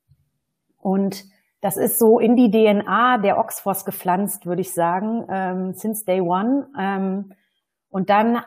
Und 0.87 1.25
das 1.59 1.75
ist 1.75 1.99
so 1.99 2.17
in 2.17 2.37
die 2.37 2.49
DNA 2.49 3.17
der 3.17 3.37
Oxforce 3.39 3.83
gepflanzt, 3.83 4.45
würde 4.45 4.61
ich 4.61 4.73
sagen, 4.73 5.25
ähm, 5.29 5.73
since 5.73 6.05
day 6.05 6.21
one. 6.21 6.69
Ähm, 6.79 7.33
und 7.89 8.09
dann 8.09 8.37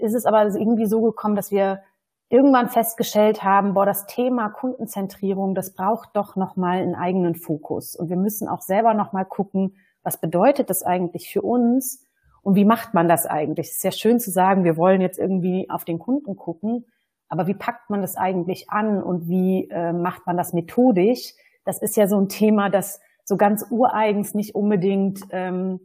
ist 0.00 0.14
es 0.14 0.24
aber 0.24 0.44
irgendwie 0.44 0.86
so 0.86 1.00
gekommen, 1.02 1.34
dass 1.34 1.50
wir 1.50 1.80
irgendwann 2.28 2.68
festgestellt 2.68 3.42
haben, 3.42 3.74
boah, 3.74 3.86
das 3.86 4.06
Thema 4.06 4.50
Kundenzentrierung, 4.50 5.56
das 5.56 5.74
braucht 5.74 6.10
doch 6.14 6.36
nochmal 6.36 6.78
einen 6.78 6.94
eigenen 6.94 7.34
Fokus. 7.34 7.96
Und 7.96 8.08
wir 8.08 8.16
müssen 8.16 8.46
auch 8.46 8.60
selber 8.60 8.94
nochmal 8.94 9.24
gucken, 9.24 9.74
was 10.04 10.20
bedeutet 10.20 10.70
das 10.70 10.84
eigentlich 10.84 11.28
für 11.28 11.42
uns 11.42 12.06
und 12.42 12.54
wie 12.54 12.64
macht 12.64 12.94
man 12.94 13.08
das 13.08 13.26
eigentlich? 13.26 13.66
Es 13.66 13.78
ist 13.78 13.84
ja 13.84 13.90
schön 13.90 14.20
zu 14.20 14.30
sagen, 14.30 14.62
wir 14.62 14.76
wollen 14.76 15.00
jetzt 15.00 15.18
irgendwie 15.18 15.68
auf 15.68 15.84
den 15.84 15.98
Kunden 15.98 16.36
gucken, 16.36 16.86
aber 17.28 17.48
wie 17.48 17.54
packt 17.54 17.90
man 17.90 18.00
das 18.00 18.14
eigentlich 18.14 18.70
an 18.70 19.02
und 19.02 19.28
wie 19.28 19.68
äh, 19.70 19.92
macht 19.92 20.24
man 20.28 20.36
das 20.36 20.52
methodisch? 20.52 21.34
Das 21.70 21.80
ist 21.80 21.96
ja 21.96 22.08
so 22.08 22.18
ein 22.18 22.28
Thema, 22.28 22.68
das 22.68 23.00
so 23.24 23.36
ganz 23.36 23.64
ureigens 23.70 24.34
nicht 24.34 24.56
unbedingt 24.56 25.20
ähm, 25.30 25.78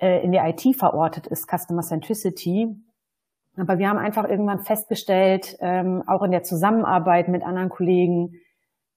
äh, 0.00 0.22
in 0.22 0.30
der 0.30 0.48
IT 0.48 0.76
verortet 0.76 1.26
ist, 1.26 1.48
Customer 1.50 1.82
Centricity. 1.82 2.76
Aber 3.56 3.78
wir 3.78 3.88
haben 3.88 3.98
einfach 3.98 4.28
irgendwann 4.28 4.60
festgestellt, 4.60 5.56
ähm, 5.58 6.04
auch 6.06 6.22
in 6.22 6.30
der 6.30 6.44
Zusammenarbeit 6.44 7.26
mit 7.26 7.42
anderen 7.42 7.70
Kollegen, 7.70 8.34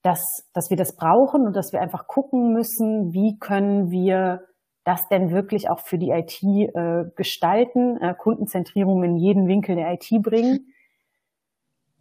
dass, 0.02 0.48
dass 0.54 0.70
wir 0.70 0.76
das 0.76 0.94
brauchen 0.94 1.46
und 1.46 1.56
dass 1.56 1.72
wir 1.72 1.80
einfach 1.80 2.06
gucken 2.06 2.52
müssen, 2.52 3.12
wie 3.12 3.40
können 3.40 3.90
wir 3.90 4.42
das 4.84 5.08
denn 5.08 5.32
wirklich 5.32 5.68
auch 5.68 5.80
für 5.80 5.98
die 5.98 6.10
IT 6.10 6.44
äh, 6.44 7.10
gestalten, 7.16 7.96
äh, 7.96 8.14
Kundenzentrierung 8.16 9.02
in 9.02 9.16
jeden 9.16 9.48
Winkel 9.48 9.74
der 9.74 9.92
IT 9.94 10.08
bringen. 10.22 10.71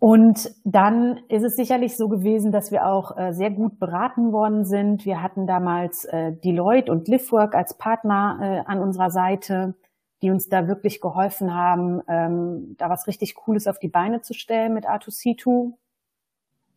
Und 0.02 0.56
dann 0.64 1.20
ist 1.28 1.44
es 1.44 1.56
sicherlich 1.56 1.96
so 1.96 2.10
gewesen, 2.10 2.52
dass 2.52 2.72
wir 2.72 2.88
auch 2.88 3.16
äh, 3.16 3.34
sehr 3.34 3.52
gut 3.52 3.78
beraten 3.78 4.32
worden 4.32 4.66
sind. 4.66 5.06
Wir 5.06 5.22
hatten 5.22 5.46
damals 5.46 6.06
äh, 6.06 6.32
Deloitte 6.32 6.92
und 6.92 7.08
Livework 7.08 7.54
als 7.54 7.78
Partner 7.78 8.40
äh, 8.42 8.68
an 8.68 8.80
unserer 8.80 9.12
Seite, 9.12 9.76
die 10.24 10.32
uns 10.32 10.50
da 10.50 10.68
wirklich 10.68 11.02
geholfen 11.02 11.54
haben, 11.54 12.02
ähm, 12.08 12.76
da 12.80 12.90
was 12.90 13.06
richtig 13.06 13.36
Cooles 13.36 13.68
auf 13.68 13.78
die 13.78 13.90
Beine 13.90 14.24
zu 14.24 14.34
stellen 14.34 14.74
mit 14.74 14.88
R2C2, 14.88 15.74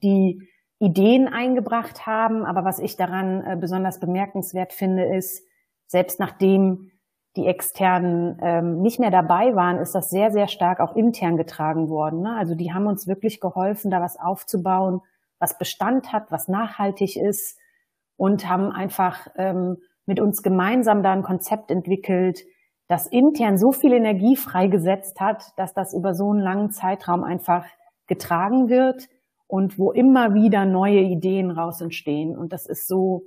die 0.03 0.47
Ideen 0.79 1.27
eingebracht 1.27 2.05
haben. 2.05 2.45
Aber 2.45 2.67
was 2.67 2.79
ich 2.79 2.99
daran 2.99 3.41
äh, 3.41 3.57
besonders 3.59 4.01
bemerkenswert 4.01 4.75
finde, 4.75 5.05
ist, 5.17 5.47
selbst 5.87 6.21
nachdem 6.21 6.91
die 7.37 7.47
externen 7.47 8.39
ähm, 8.43 8.81
nicht 8.81 9.01
mehr 9.01 9.11
dabei 9.11 9.57
waren, 9.57 9.79
ist 9.79 9.95
das 9.95 10.09
sehr, 10.09 10.31
sehr 10.31 10.47
stark 10.47 10.81
auch 10.81 10.95
intern 10.95 11.37
getragen 11.37 11.89
worden. 11.89 12.23
Ne? 12.23 12.37
Also 12.37 12.55
die 12.55 12.73
haben 12.73 12.87
uns 12.87 13.09
wirklich 13.09 13.41
geholfen, 13.41 13.91
da 13.91 14.01
was 14.01 14.19
aufzubauen, 14.19 15.01
was 15.41 15.59
Bestand 15.59 16.13
hat, 16.13 16.31
was 16.31 16.49
nachhaltig 16.49 17.17
ist 17.17 17.59
und 18.17 18.49
haben 18.49 18.71
einfach 18.71 19.27
ähm, 19.37 19.79
mit 20.07 20.21
uns 20.21 20.43
gemeinsam 20.43 21.03
da 21.03 21.13
ein 21.13 21.23
Konzept 21.23 21.71
entwickelt, 21.71 22.45
das 22.87 23.07
intern 23.07 23.59
so 23.59 23.73
viel 23.73 23.93
Energie 23.93 24.37
freigesetzt 24.37 25.21
hat, 25.21 25.53
dass 25.57 25.75
das 25.75 25.95
über 25.95 26.15
so 26.15 26.31
einen 26.31 26.41
langen 26.41 26.71
Zeitraum 26.71 27.25
einfach 27.25 27.65
getragen 28.07 28.69
wird 28.69 29.09
und 29.47 29.79
wo 29.79 29.91
immer 29.91 30.35
wieder 30.35 30.67
neue 30.67 31.01
Ideen 31.01 31.51
raus 31.51 31.81
entstehen. 31.81 32.37
Und 32.37 32.53
das 32.53 32.67
ist 32.67 32.87
so, 32.87 33.23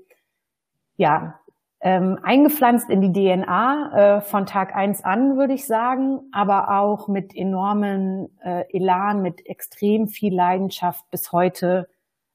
ja, 0.95 1.39
ähm, 1.79 2.17
eingepflanzt 2.23 2.89
in 2.89 3.01
die 3.01 3.13
DNA 3.13 4.17
äh, 4.17 4.21
von 4.21 4.45
Tag 4.45 4.75
eins 4.75 5.03
an, 5.03 5.37
würde 5.37 5.53
ich 5.53 5.67
sagen, 5.67 6.21
aber 6.31 6.79
auch 6.79 7.07
mit 7.07 7.35
enormen 7.35 8.29
äh, 8.43 8.65
Elan, 8.75 9.21
mit 9.21 9.45
extrem 9.45 10.07
viel 10.07 10.33
Leidenschaft 10.33 11.09
bis 11.11 11.31
heute 11.31 11.87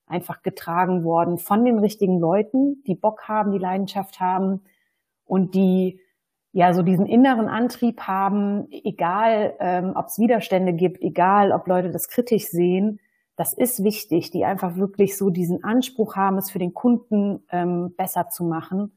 einfach 0.06 0.42
getragen 0.42 1.02
worden 1.02 1.38
von 1.38 1.64
den 1.64 1.78
richtigen 1.78 2.20
Leuten, 2.20 2.84
die 2.87 2.94
Bock 2.94 3.26
haben, 3.28 3.50
die 3.50 3.58
Leidenschaft 3.58 4.20
haben 4.20 4.62
und 5.25 5.54
die 5.54 6.00
ja 6.52 6.72
so 6.75 6.82
diesen 6.82 7.06
inneren 7.06 7.49
Antrieb 7.49 8.02
haben, 8.02 8.68
egal 8.70 9.54
ähm, 9.58 9.92
ob 9.96 10.06
es 10.06 10.18
Widerstände 10.18 10.75
gibt, 10.75 11.00
egal 11.00 11.50
ob 11.50 11.66
Leute 11.66 11.90
das 11.90 12.08
kritisch 12.08 12.46
sehen, 12.46 13.00
das 13.37 13.54
ist 13.54 13.82
wichtig, 13.82 14.30
die 14.30 14.44
einfach 14.44 14.76
wirklich 14.76 15.16
so 15.16 15.30
diesen 15.30 15.64
Anspruch 15.64 16.14
haben, 16.14 16.37
es 16.37 16.50
für 16.50 16.58
den 16.58 16.75
Kunden 16.75 17.42
ähm, 17.50 17.94
besser 17.96 18.28
zu 18.28 18.44
machen 18.44 18.92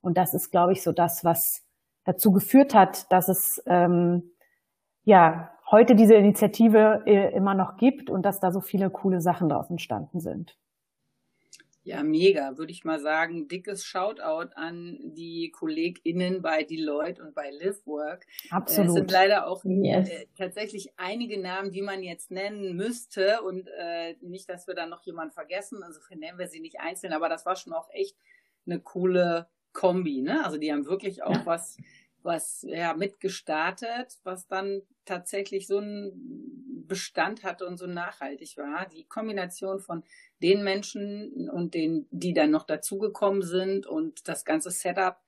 und 0.00 0.16
das 0.16 0.34
ist, 0.34 0.50
glaube 0.50 0.72
ich, 0.72 0.82
so 0.82 0.92
das, 0.92 1.24
was 1.24 1.64
dazu 2.04 2.32
geführt 2.32 2.74
hat, 2.74 3.10
dass 3.12 3.28
es 3.28 3.62
ähm, 3.66 4.32
ja 5.04 5.50
heute 5.70 5.94
diese 5.94 6.14
Initiative 6.14 7.02
äh, 7.06 7.34
immer 7.34 7.54
noch 7.54 7.76
gibt 7.76 8.10
und 8.10 8.22
dass 8.22 8.40
da 8.40 8.50
so 8.50 8.60
viele 8.60 8.90
coole 8.90 9.20
Sachen 9.20 9.48
daraus 9.48 9.70
entstanden 9.70 10.20
sind. 10.20 10.56
Ja, 11.82 12.02
mega, 12.02 12.58
würde 12.58 12.72
ich 12.72 12.84
mal 12.84 13.00
sagen. 13.00 13.48
Dickes 13.48 13.84
Shoutout 13.84 14.52
an 14.54 14.98
die 15.02 15.50
KollegInnen 15.50 16.42
bei 16.42 16.62
Deloitte 16.62 17.22
und 17.22 17.34
bei 17.34 17.50
LiveWork. 17.50 18.26
Absolut. 18.50 18.88
Es 18.88 18.94
sind 18.94 19.10
leider 19.10 19.46
auch 19.46 19.64
yes. 19.64 20.10
äh, 20.10 20.26
tatsächlich 20.36 20.92
einige 20.98 21.40
Namen, 21.40 21.70
die 21.70 21.80
man 21.80 22.02
jetzt 22.02 22.30
nennen 22.30 22.76
müsste 22.76 23.40
und 23.42 23.66
äh, 23.78 24.14
nicht, 24.20 24.50
dass 24.50 24.66
wir 24.66 24.74
dann 24.74 24.90
noch 24.90 25.02
jemanden 25.04 25.32
vergessen. 25.32 25.82
Also 25.82 26.00
nennen 26.14 26.38
wir 26.38 26.48
sie 26.48 26.60
nicht 26.60 26.80
einzeln, 26.80 27.14
aber 27.14 27.30
das 27.30 27.46
war 27.46 27.56
schon 27.56 27.72
auch 27.72 27.88
echt 27.92 28.16
eine 28.66 28.78
coole 28.78 29.48
Kombi, 29.72 30.22
ne? 30.22 30.44
Also 30.44 30.58
die 30.58 30.72
haben 30.72 30.86
wirklich 30.86 31.22
auch 31.22 31.34
ja. 31.34 31.46
was, 31.46 31.76
was 32.22 32.62
ja 32.68 32.94
mitgestartet, 32.94 34.18
was 34.24 34.46
dann 34.46 34.82
tatsächlich 35.04 35.66
so 35.66 35.78
einen 35.78 36.84
Bestand 36.86 37.44
hatte 37.44 37.66
und 37.66 37.76
so 37.76 37.86
nachhaltig 37.86 38.56
war. 38.56 38.86
Die 38.88 39.04
Kombination 39.04 39.80
von 39.80 40.02
den 40.42 40.64
Menschen 40.64 41.48
und 41.48 41.74
den, 41.74 42.06
die 42.10 42.34
dann 42.34 42.50
noch 42.50 42.64
dazugekommen 42.64 43.42
sind 43.42 43.86
und 43.86 44.28
das 44.28 44.44
ganze 44.44 44.70
Setup 44.70 45.18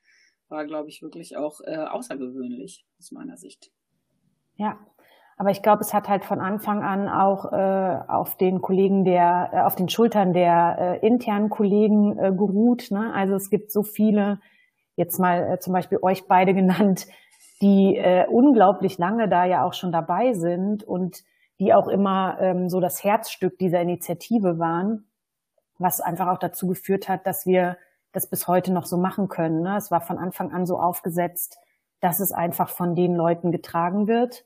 war, 0.49 0.67
glaube 0.67 0.89
ich, 0.89 1.03
wirklich 1.03 1.37
auch 1.37 1.61
äh, 1.63 1.77
außergewöhnlich 1.77 2.85
aus 2.99 3.13
meiner 3.13 3.37
Sicht. 3.37 3.71
Ja, 4.57 4.87
aber 5.37 5.51
ich 5.51 5.63
glaube, 5.63 5.81
es 5.81 5.95
hat 5.95 6.09
halt 6.09 6.25
von 6.25 6.41
Anfang 6.41 6.83
an 6.83 7.09
auch 7.09 7.53
äh, 7.53 7.99
auf 8.09 8.37
den 8.37 8.61
Kollegen 8.61 9.05
der, 9.05 9.51
äh, 9.53 9.61
auf 9.61 9.75
den 9.75 9.89
Schultern 9.89 10.33
der 10.33 11.01
äh, 11.03 11.07
internen 11.07 11.51
Kollegen 11.51 12.19
äh, 12.19 12.33
geruht. 12.33 12.91
Ne? 12.91 13.13
Also 13.15 13.35
es 13.35 13.51
gibt 13.51 13.73
so 13.73 13.83
viele, 13.83 14.41
jetzt 14.97 15.19
mal 15.19 15.55
äh, 15.55 15.59
zum 15.59 15.73
Beispiel 15.73 15.99
euch 16.03 16.27
beide 16.29 16.55
genannt, 16.55 17.07
die 17.61 17.97
äh, 17.97 18.27
unglaublich 18.27 18.99
lange 18.99 19.29
da 19.29 19.45
ja 19.45 19.65
auch 19.65 19.73
schon 19.73 19.93
dabei 19.93 20.33
sind 20.35 20.85
und 20.85 21.23
die 21.61 21.73
auch 21.73 21.89
immer 21.89 22.39
ähm, 22.41 22.69
so 22.69 22.81
das 22.81 23.05
Herzstück 23.05 23.59
dieser 23.59 23.81
Initiative 23.81 24.59
waren, 24.59 25.07
was 25.79 26.01
einfach 26.01 26.29
auch 26.29 26.39
dazu 26.39 26.67
geführt 26.67 27.09
hat, 27.09 27.27
dass 27.27 27.47
wir 27.47 27.79
das 28.13 28.29
bis 28.29 28.49
heute 28.49 28.73
noch 28.73 28.85
so 28.85 28.99
machen 28.99 29.29
können. 29.29 29.63
Ne? 29.63 29.77
Es 29.77 29.91
war 29.91 30.01
von 30.01 30.19
Anfang 30.19 30.53
an 30.53 30.67
so 30.67 30.79
aufgesetzt, 30.79 31.59
dass 32.01 32.21
es 32.21 32.33
einfach 32.33 32.69
von 32.69 32.95
den 32.95 33.15
Leuten 33.15 33.53
getragen 33.53 34.09
wird 34.09 34.45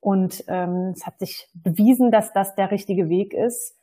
und 0.00 0.44
ähm, 0.48 0.92
es 0.94 1.06
hat 1.06 1.18
sich 1.18 1.48
bewiesen, 1.54 2.10
dass 2.10 2.32
das 2.32 2.54
der 2.54 2.70
richtige 2.70 3.08
Weg 3.08 3.34
ist, 3.34 3.76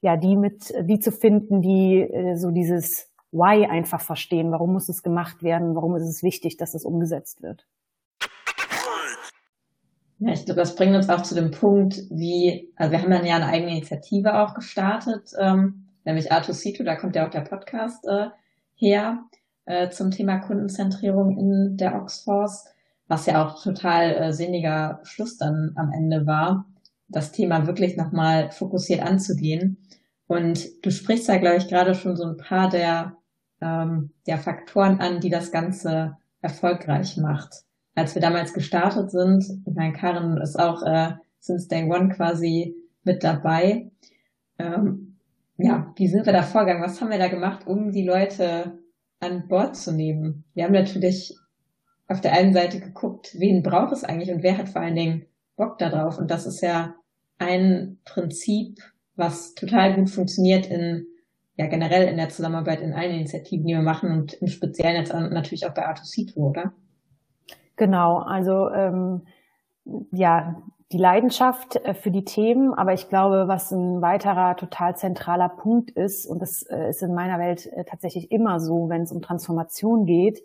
ja, 0.00 0.16
die 0.16 0.36
mit, 0.36 0.74
die 0.82 0.98
zu 0.98 1.12
finden, 1.12 1.62
die 1.62 2.00
äh, 2.00 2.36
so 2.36 2.50
dieses 2.50 3.08
Why 3.30 3.66
einfach 3.66 4.00
verstehen. 4.00 4.50
Warum 4.50 4.72
muss 4.72 4.88
es 4.88 5.02
gemacht 5.02 5.42
werden? 5.42 5.74
Warum 5.74 5.96
ist 5.96 6.08
es 6.08 6.22
wichtig, 6.22 6.56
dass 6.56 6.74
es 6.74 6.84
umgesetzt 6.84 7.42
wird? 7.42 7.66
Ja, 10.18 10.32
ich 10.32 10.44
glaube, 10.44 10.60
das 10.60 10.76
bringt 10.76 10.94
uns 10.94 11.08
auch 11.08 11.22
zu 11.22 11.34
dem 11.34 11.50
Punkt, 11.50 12.00
wie, 12.10 12.72
also 12.76 12.92
wir 12.92 13.02
haben 13.02 13.10
dann 13.10 13.26
ja 13.26 13.36
eine 13.36 13.46
eigene 13.46 13.72
Initiative 13.72 14.38
auch 14.38 14.54
gestartet, 14.54 15.32
ähm, 15.36 15.88
nämlich 16.04 16.30
Artusito, 16.30 16.84
da 16.84 16.94
kommt 16.94 17.16
ja 17.16 17.26
auch 17.26 17.30
der 17.30 17.40
Podcast 17.40 18.06
äh, 18.06 18.28
her, 18.76 19.24
äh, 19.64 19.90
zum 19.90 20.12
Thema 20.12 20.38
Kundenzentrierung 20.38 21.36
in 21.36 21.76
der 21.76 21.96
Oxforce 21.96 22.71
was 23.12 23.26
ja 23.26 23.46
auch 23.46 23.62
total 23.62 24.14
äh, 24.14 24.32
sinniger 24.32 25.00
Schluss 25.02 25.36
dann 25.36 25.72
am 25.76 25.92
Ende 25.92 26.26
war, 26.26 26.64
das 27.08 27.30
Thema 27.30 27.66
wirklich 27.66 27.98
nochmal 27.98 28.50
fokussiert 28.50 29.02
anzugehen. 29.02 29.76
Und 30.28 30.66
du 30.82 30.90
sprichst 30.90 31.28
ja, 31.28 31.36
glaube 31.36 31.58
ich, 31.58 31.68
gerade 31.68 31.94
schon 31.94 32.16
so 32.16 32.24
ein 32.24 32.38
paar 32.38 32.70
der, 32.70 33.18
ähm, 33.60 34.12
der 34.26 34.38
Faktoren 34.38 34.98
an, 35.00 35.20
die 35.20 35.28
das 35.28 35.52
Ganze 35.52 36.16
erfolgreich 36.40 37.18
macht. 37.18 37.64
Als 37.94 38.14
wir 38.14 38.22
damals 38.22 38.54
gestartet 38.54 39.10
sind, 39.10 39.44
ich 39.66 39.74
meine, 39.74 39.92
Karin 39.92 40.38
ist 40.38 40.58
auch 40.58 40.82
äh, 40.82 41.12
since 41.38 41.68
day 41.68 41.84
one 41.84 42.08
quasi 42.08 42.74
mit 43.04 43.22
dabei. 43.22 43.90
Ähm, 44.58 45.18
ja, 45.58 45.92
wie 45.96 46.08
sind 46.08 46.24
wir 46.24 46.32
da 46.32 46.42
vorgegangen? 46.42 46.82
Was 46.82 47.02
haben 47.02 47.10
wir 47.10 47.18
da 47.18 47.28
gemacht, 47.28 47.66
um 47.66 47.92
die 47.92 48.06
Leute 48.06 48.78
an 49.20 49.48
Bord 49.48 49.76
zu 49.76 49.92
nehmen? 49.92 50.44
Wir 50.54 50.64
haben 50.64 50.72
natürlich 50.72 51.36
auf 52.12 52.20
der 52.20 52.32
einen 52.32 52.52
Seite 52.52 52.80
geguckt, 52.80 53.34
wen 53.38 53.62
braucht 53.62 53.92
es 53.92 54.04
eigentlich 54.04 54.30
und 54.30 54.42
wer 54.42 54.58
hat 54.58 54.68
vor 54.68 54.82
allen 54.82 54.96
Dingen 54.96 55.26
Bock 55.56 55.78
darauf. 55.78 56.18
Und 56.18 56.30
das 56.30 56.46
ist 56.46 56.60
ja 56.60 56.94
ein 57.38 57.98
Prinzip, 58.04 58.78
was 59.16 59.54
total 59.54 59.94
gut 59.94 60.10
funktioniert 60.10 60.66
in 60.66 61.06
ja 61.56 61.66
generell 61.66 62.08
in 62.08 62.16
der 62.16 62.28
Zusammenarbeit 62.28 62.80
in 62.80 62.94
allen 62.94 63.12
Initiativen, 63.12 63.66
die 63.66 63.74
wir 63.74 63.82
machen 63.82 64.10
und 64.10 64.34
im 64.34 64.46
Speziellen 64.48 64.96
jetzt 64.96 65.12
natürlich 65.12 65.66
auch 65.66 65.74
bei 65.74 65.86
Artusito, 65.86 66.40
oder? 66.40 66.72
Genau, 67.76 68.18
also 68.18 68.70
ähm, 68.70 69.22
ja, 70.12 70.62
die 70.92 70.98
Leidenschaft 70.98 71.76
äh, 71.76 71.94
für 71.94 72.10
die 72.10 72.24
Themen, 72.24 72.74
aber 72.74 72.92
ich 72.92 73.08
glaube, 73.08 73.48
was 73.48 73.70
ein 73.70 74.02
weiterer 74.02 74.56
total 74.56 74.96
zentraler 74.96 75.48
Punkt 75.48 75.90
ist, 75.90 76.26
und 76.26 76.40
das 76.40 76.62
äh, 76.64 76.90
ist 76.90 77.02
in 77.02 77.14
meiner 77.14 77.38
Welt 77.38 77.66
äh, 77.66 77.84
tatsächlich 77.84 78.30
immer 78.30 78.60
so, 78.60 78.88
wenn 78.88 79.02
es 79.02 79.12
um 79.12 79.22
Transformation 79.22 80.06
geht, 80.06 80.42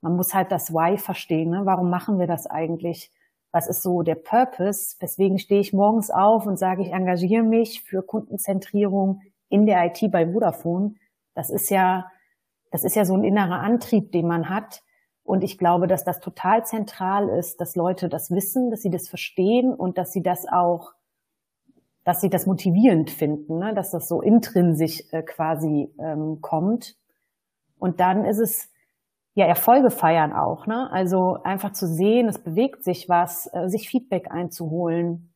man 0.00 0.16
muss 0.16 0.34
halt 0.34 0.52
das 0.52 0.72
Why 0.72 0.96
verstehen. 0.98 1.50
Ne? 1.50 1.62
Warum 1.64 1.90
machen 1.90 2.18
wir 2.18 2.26
das 2.26 2.46
eigentlich? 2.46 3.12
Was 3.50 3.66
ist 3.66 3.82
so 3.82 4.02
der 4.02 4.14
Purpose? 4.14 4.96
Weswegen 5.00 5.38
stehe 5.38 5.60
ich 5.60 5.72
morgens 5.72 6.10
auf 6.10 6.46
und 6.46 6.58
sage, 6.58 6.82
ich 6.82 6.92
engagiere 6.92 7.42
mich 7.42 7.82
für 7.82 8.02
Kundenzentrierung 8.02 9.22
in 9.48 9.66
der 9.66 9.84
IT 9.86 10.10
bei 10.10 10.30
Vodafone? 10.30 10.94
Das 11.34 11.50
ist 11.50 11.70
ja, 11.70 12.10
das 12.70 12.84
ist 12.84 12.94
ja 12.94 13.04
so 13.04 13.14
ein 13.14 13.24
innerer 13.24 13.60
Antrieb, 13.60 14.12
den 14.12 14.26
man 14.26 14.48
hat. 14.48 14.82
Und 15.24 15.44
ich 15.44 15.58
glaube, 15.58 15.86
dass 15.86 16.04
das 16.04 16.20
total 16.20 16.64
zentral 16.64 17.28
ist, 17.28 17.60
dass 17.60 17.76
Leute 17.76 18.08
das 18.08 18.30
wissen, 18.30 18.70
dass 18.70 18.82
sie 18.82 18.90
das 18.90 19.08
verstehen 19.08 19.74
und 19.74 19.98
dass 19.98 20.12
sie 20.12 20.22
das 20.22 20.46
auch, 20.46 20.92
dass 22.04 22.20
sie 22.20 22.30
das 22.30 22.46
motivierend 22.46 23.10
finden, 23.10 23.58
ne? 23.58 23.74
dass 23.74 23.90
das 23.90 24.08
so 24.08 24.22
intrinsisch 24.22 25.02
äh, 25.10 25.22
quasi 25.22 25.92
ähm, 25.98 26.40
kommt. 26.40 26.96
Und 27.78 28.00
dann 28.00 28.24
ist 28.24 28.38
es 28.38 28.70
ja, 29.38 29.46
Erfolge 29.46 29.92
feiern 29.92 30.32
auch, 30.32 30.66
ne? 30.66 30.90
Also 30.90 31.38
einfach 31.44 31.70
zu 31.70 31.86
sehen, 31.86 32.26
es 32.26 32.40
bewegt 32.40 32.82
sich 32.82 33.08
was, 33.08 33.48
äh, 33.54 33.68
sich 33.68 33.88
Feedback 33.88 34.32
einzuholen, 34.32 35.32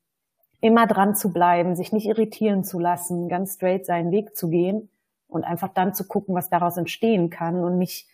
immer 0.61 0.89
dran 0.89 1.15
zu 1.15 1.33
bleiben, 1.33 1.77
sich 1.77 1.93
nicht 1.93 2.07
irritieren 2.07 2.65
zu 2.65 2.81
lassen, 2.81 3.29
ganz 3.29 3.55
straight 3.55 3.87
seinen 3.87 4.11
Weg 4.11 4.37
zu 4.37 4.49
gehen 4.49 4.91
und 5.29 5.45
einfach 5.45 5.69
dann 5.69 5.95
zu 5.95 6.09
gucken, 6.09 6.35
was 6.35 6.51
daraus 6.51 6.77
entstehen 6.77 7.31
kann 7.31 7.63
und 7.63 7.79
nicht, 7.79 8.09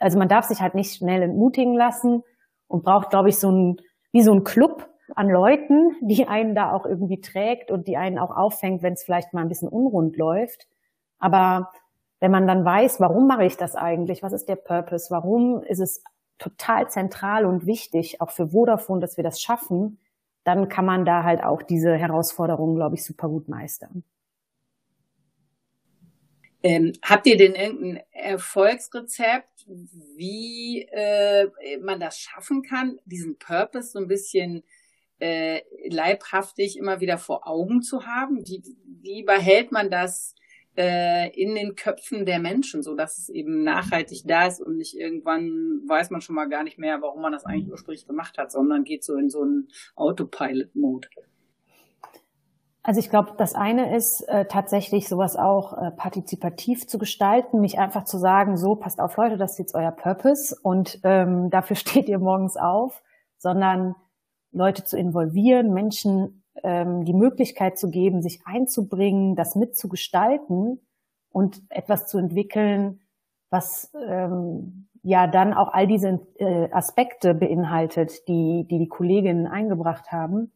also 0.00 0.18
man 0.18 0.30
darf 0.30 0.46
sich 0.46 0.62
halt 0.62 0.74
nicht 0.74 0.94
schnell 0.94 1.20
entmutigen 1.20 1.74
lassen 1.74 2.22
und 2.66 2.82
braucht, 2.82 3.10
glaube 3.10 3.28
ich, 3.28 3.38
so 3.38 3.50
ein, 3.50 3.76
wie 4.12 4.22
so 4.22 4.32
ein 4.32 4.44
Club, 4.44 4.88
an 5.14 5.28
Leuten, 5.28 5.94
die 6.00 6.26
einen 6.26 6.54
da 6.54 6.72
auch 6.72 6.86
irgendwie 6.86 7.20
trägt 7.20 7.70
und 7.70 7.86
die 7.86 7.98
einen 7.98 8.18
auch 8.18 8.34
auffängt, 8.34 8.82
wenn 8.82 8.94
es 8.94 9.04
vielleicht 9.04 9.34
mal 9.34 9.42
ein 9.42 9.50
bisschen 9.50 9.68
unrund 9.68 10.16
läuft. 10.16 10.68
Aber 11.18 11.70
wenn 12.20 12.30
man 12.30 12.46
dann 12.46 12.64
weiß, 12.64 13.00
warum 13.00 13.26
mache 13.26 13.44
ich 13.44 13.56
das 13.56 13.76
eigentlich? 13.76 14.22
Was 14.22 14.32
ist 14.32 14.48
der 14.48 14.56
Purpose? 14.56 15.10
Warum 15.10 15.62
ist 15.62 15.80
es 15.80 16.02
total 16.38 16.90
zentral 16.90 17.46
und 17.46 17.66
wichtig, 17.66 18.20
auch 18.20 18.30
für 18.30 18.48
Vodafone, 18.48 19.00
dass 19.00 19.16
wir 19.16 19.24
das 19.24 19.40
schaffen, 19.40 19.98
dann 20.44 20.68
kann 20.68 20.84
man 20.84 21.04
da 21.04 21.24
halt 21.24 21.42
auch 21.42 21.62
diese 21.62 21.96
Herausforderungen, 21.96 22.76
glaube 22.76 22.96
ich, 22.96 23.04
super 23.04 23.28
gut 23.28 23.48
meistern. 23.48 24.04
Ähm, 26.62 26.92
habt 27.02 27.26
ihr 27.26 27.36
denn 27.36 27.54
irgendein 27.54 28.02
Erfolgsrezept, 28.10 29.66
wie 30.16 30.82
äh, 30.92 31.48
man 31.82 32.00
das 32.00 32.18
schaffen 32.18 32.62
kann, 32.62 32.98
diesen 33.04 33.38
Purpose 33.38 33.90
so 33.90 33.98
ein 33.98 34.08
bisschen 34.08 34.64
äh, 35.18 35.60
leibhaftig 35.88 36.78
immer 36.78 37.00
wieder 37.00 37.18
vor 37.18 37.46
Augen 37.46 37.82
zu 37.82 38.06
haben? 38.06 38.46
Wie, 38.46 38.62
wie 39.02 39.22
behält 39.22 39.72
man 39.72 39.90
das 39.90 40.34
äh, 40.76 41.30
in 41.30 41.54
den 41.54 41.76
Köpfen 41.76 42.26
der 42.26 42.38
Menschen, 42.38 42.82
so 42.82 42.94
dass 42.94 43.18
es 43.18 43.28
eben 43.28 43.62
nachhaltig 43.62 44.22
da 44.26 44.46
ist 44.46 44.60
und 44.60 44.76
nicht 44.76 44.96
irgendwann 44.96 45.82
weiß 45.86 46.10
man 46.10 46.20
schon 46.20 46.34
mal 46.34 46.48
gar 46.48 46.64
nicht 46.64 46.78
mehr, 46.78 47.00
warum 47.00 47.22
man 47.22 47.32
das 47.32 47.44
eigentlich 47.44 47.70
ursprünglich 47.70 48.06
gemacht 48.06 48.38
hat, 48.38 48.52
sondern 48.52 48.84
geht 48.84 49.04
so 49.04 49.16
in 49.16 49.30
so 49.30 49.42
einen 49.42 49.68
Autopilot-Mode? 49.96 51.08
Also 52.86 53.00
ich 53.00 53.08
glaube, 53.08 53.32
das 53.38 53.54
eine 53.54 53.96
ist 53.96 54.20
äh, 54.28 54.44
tatsächlich 54.44 55.08
sowas 55.08 55.36
auch 55.36 55.72
äh, 55.72 55.90
partizipativ 55.90 56.86
zu 56.86 56.98
gestalten, 56.98 57.62
nicht 57.62 57.78
einfach 57.78 58.04
zu 58.04 58.18
sagen, 58.18 58.58
so 58.58 58.76
passt 58.76 59.00
auf 59.00 59.16
Leute, 59.16 59.38
das 59.38 59.52
ist 59.52 59.58
jetzt 59.58 59.74
euer 59.74 59.90
Purpose 59.90 60.54
und 60.62 61.00
ähm, 61.02 61.48
dafür 61.50 61.76
steht 61.76 62.10
ihr 62.10 62.18
morgens 62.18 62.58
auf, 62.58 63.02
sondern 63.38 63.94
Leute 64.52 64.84
zu 64.84 64.98
involvieren, 64.98 65.72
Menschen 65.72 66.43
ähm, 66.62 67.04
die 67.04 67.14
Möglichkeit 67.14 67.78
zu 67.78 67.90
geben, 67.90 68.22
sich 68.22 68.40
einzubringen, 68.46 69.36
das 69.36 69.54
mitzugestalten 69.56 70.80
und 71.30 71.62
etwas 71.68 72.06
zu 72.06 72.18
entwickeln, 72.18 73.00
was 73.50 73.92
ähm, 74.08 74.88
ja 75.02 75.26
dann 75.26 75.52
auch 75.52 75.72
all 75.72 75.86
diese 75.86 76.20
äh, 76.38 76.70
Aspekte 76.70 77.34
beinhaltet, 77.34 78.28
die, 78.28 78.66
die 78.70 78.78
die 78.78 78.88
Kolleginnen 78.88 79.46
eingebracht 79.46 80.12
haben. 80.12 80.52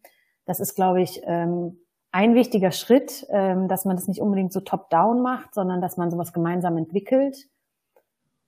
Das 0.47 0.61
ist, 0.61 0.75
glaube 0.75 1.03
ich, 1.03 1.21
ähm, 1.25 1.81
ein 2.11 2.35
wichtiger 2.35 2.71
Schritt, 2.71 3.27
ähm, 3.31 3.69
dass 3.69 3.85
man 3.85 3.97
das 3.97 4.09
nicht 4.09 4.21
unbedingt 4.21 4.53
so 4.53 4.61
top-down 4.61 5.21
macht, 5.21 5.55
sondern 5.55 5.81
dass 5.81 5.97
man 5.97 6.11
sowas 6.11 6.33
gemeinsam 6.33 6.77
entwickelt 6.79 7.49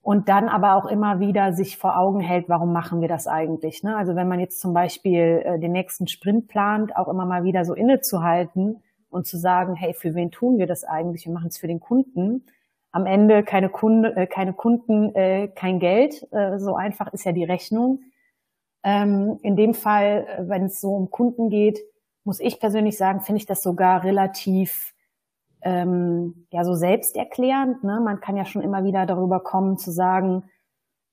und 0.02 0.28
dann 0.28 0.48
aber 0.48 0.74
auch 0.74 0.86
immer 0.86 1.20
wieder 1.20 1.52
sich 1.52 1.76
vor 1.76 1.98
Augen 1.98 2.20
hält, 2.20 2.48
warum 2.48 2.72
machen 2.72 3.00
wir 3.00 3.08
das 3.08 3.26
eigentlich? 3.26 3.82
Ne? 3.82 3.96
Also 3.96 4.14
wenn 4.14 4.28
man 4.28 4.40
jetzt 4.40 4.60
zum 4.60 4.72
Beispiel 4.72 5.42
äh, 5.44 5.58
den 5.58 5.72
nächsten 5.72 6.08
Sprint 6.08 6.48
plant, 6.48 6.96
auch 6.96 7.08
immer 7.08 7.26
mal 7.26 7.44
wieder 7.44 7.64
so 7.64 7.74
innezuhalten 7.74 8.82
und 9.10 9.26
zu 9.26 9.36
sagen, 9.36 9.74
hey, 9.74 9.92
für 9.92 10.14
wen 10.14 10.30
tun 10.30 10.58
wir 10.58 10.66
das 10.66 10.84
eigentlich? 10.84 11.26
Wir 11.26 11.32
machen 11.32 11.48
es 11.48 11.58
für 11.58 11.66
den 11.66 11.80
Kunden. 11.80 12.46
Am 12.92 13.06
Ende 13.06 13.42
keine, 13.42 13.68
Kunde, 13.68 14.16
äh, 14.16 14.26
keine 14.26 14.54
Kunden, 14.54 15.14
äh, 15.14 15.48
kein 15.48 15.80
Geld. 15.80 16.26
Äh, 16.32 16.58
so 16.58 16.74
einfach 16.74 17.12
ist 17.12 17.24
ja 17.24 17.32
die 17.32 17.44
Rechnung. 17.44 18.00
Ähm, 18.82 19.38
in 19.42 19.56
dem 19.56 19.74
Fall, 19.74 20.26
äh, 20.26 20.48
wenn 20.48 20.64
es 20.64 20.80
so 20.80 20.94
um 20.94 21.10
Kunden 21.10 21.50
geht, 21.50 21.78
muss 22.24 22.40
ich 22.40 22.58
persönlich 22.58 22.96
sagen, 22.96 23.20
finde 23.20 23.38
ich 23.38 23.46
das 23.46 23.62
sogar 23.62 24.02
relativ 24.02 24.94
ähm, 25.62 26.46
ja 26.50 26.64
so 26.64 26.74
selbsterklärend. 26.74 27.84
Ne? 27.84 28.00
Man 28.00 28.20
kann 28.20 28.36
ja 28.36 28.44
schon 28.44 28.62
immer 28.62 28.84
wieder 28.84 29.06
darüber 29.06 29.40
kommen 29.40 29.76
zu 29.76 29.90
sagen, 29.90 30.44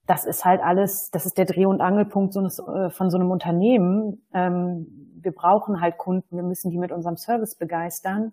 das 0.06 0.25
ist 0.25 0.46
halt 0.46 0.62
alles, 0.62 1.12
das 1.12 1.25
ist 1.25 1.38
der 1.38 1.46
Dreh- 1.46 1.66
und 1.66 1.82
Angelpunkt 1.82 2.34
so 2.34 2.39
eines, 2.39 2.60
äh, 2.60 2.89
von 2.89 3.10
so 3.10 3.18
einem 3.18 3.30
Unternehmen. 3.30 4.25
Ähm, 4.34 5.20
wir 5.22 5.34
brauchen 5.34 5.82
halt 5.82 5.98
Kunden, 5.98 6.36
wir 6.36 6.44
müssen 6.44 6.72
die 6.72 6.77
mit 6.77 6.92
unserem 6.92 7.18
Service 7.18 7.56
begeistern. 7.56 8.32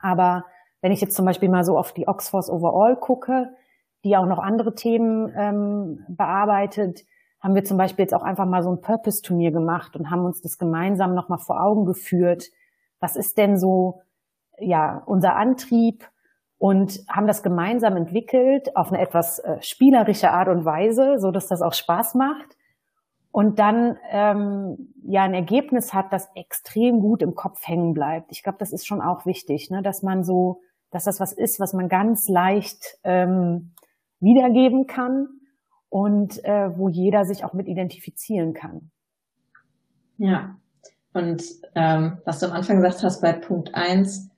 Aber 0.00 0.44
wenn 0.80 0.92
ich 0.92 1.00
jetzt 1.00 1.14
zum 1.14 1.26
Beispiel 1.26 1.48
mal 1.48 1.64
so 1.64 1.78
auf 1.78 1.92
die 1.92 2.08
Oxforce 2.08 2.50
Overall 2.50 2.96
gucke, 2.96 3.54
die 4.04 4.16
auch 4.16 4.26
noch 4.26 4.38
andere 4.38 4.74
Themen 4.74 5.32
ähm, 5.36 6.04
bearbeitet, 6.08 7.04
haben 7.40 7.54
wir 7.54 7.64
zum 7.64 7.76
Beispiel 7.76 8.04
jetzt 8.04 8.14
auch 8.14 8.22
einfach 8.22 8.46
mal 8.46 8.62
so 8.62 8.70
ein 8.70 8.80
Purpose-Turnier 8.80 9.52
gemacht 9.52 9.96
und 9.96 10.10
haben 10.10 10.24
uns 10.24 10.42
das 10.42 10.58
gemeinsam 10.58 11.14
nochmal 11.14 11.38
vor 11.38 11.62
Augen 11.62 11.86
geführt. 11.86 12.46
Was 12.98 13.16
ist 13.16 13.38
denn 13.38 13.58
so, 13.58 14.02
ja, 14.60 15.02
unser 15.06 15.36
Antrieb? 15.36 16.08
Und 16.58 17.00
haben 17.08 17.26
das 17.26 17.42
gemeinsam 17.42 17.96
entwickelt 17.96 18.76
auf 18.76 18.92
eine 18.92 19.00
etwas 19.00 19.38
äh, 19.38 19.56
spielerische 19.62 20.30
Art 20.30 20.48
und 20.48 20.66
Weise, 20.66 21.18
so 21.18 21.30
dass 21.30 21.46
das 21.46 21.62
auch 21.62 21.72
Spaß 21.72 22.14
macht. 22.16 22.54
Und 23.32 23.58
dann 23.58 23.96
ähm, 24.10 24.92
ja 25.02 25.22
ein 25.22 25.32
Ergebnis 25.32 25.94
hat, 25.94 26.12
das 26.12 26.28
extrem 26.34 27.00
gut 27.00 27.22
im 27.22 27.34
Kopf 27.34 27.66
hängen 27.66 27.94
bleibt. 27.94 28.30
Ich 28.32 28.42
glaube, 28.42 28.58
das 28.58 28.72
ist 28.72 28.86
schon 28.86 29.00
auch 29.00 29.24
wichtig, 29.24 29.70
ne? 29.70 29.82
dass 29.82 30.02
man 30.02 30.22
so, 30.22 30.60
dass 30.90 31.04
das 31.04 31.18
was 31.18 31.32
ist, 31.32 31.60
was 31.60 31.72
man 31.72 31.88
ganz 31.88 32.28
leicht 32.28 32.98
ähm, 33.04 33.72
wiedergeben 34.20 34.86
kann 34.86 35.28
und 35.88 36.44
äh, 36.44 36.76
wo 36.76 36.88
jeder 36.88 37.24
sich 37.24 37.44
auch 37.44 37.52
mit 37.52 37.68
identifizieren 37.68 38.52
kann. 38.52 38.90
Ja, 40.18 40.56
und 41.12 41.42
ähm, 41.74 42.18
was 42.24 42.40
du 42.40 42.46
am 42.46 42.52
Anfang 42.52 42.76
gesagt 42.76 43.02
hast 43.02 43.20
bei 43.20 43.32
Punkt 43.32 43.74
eins 43.74 44.29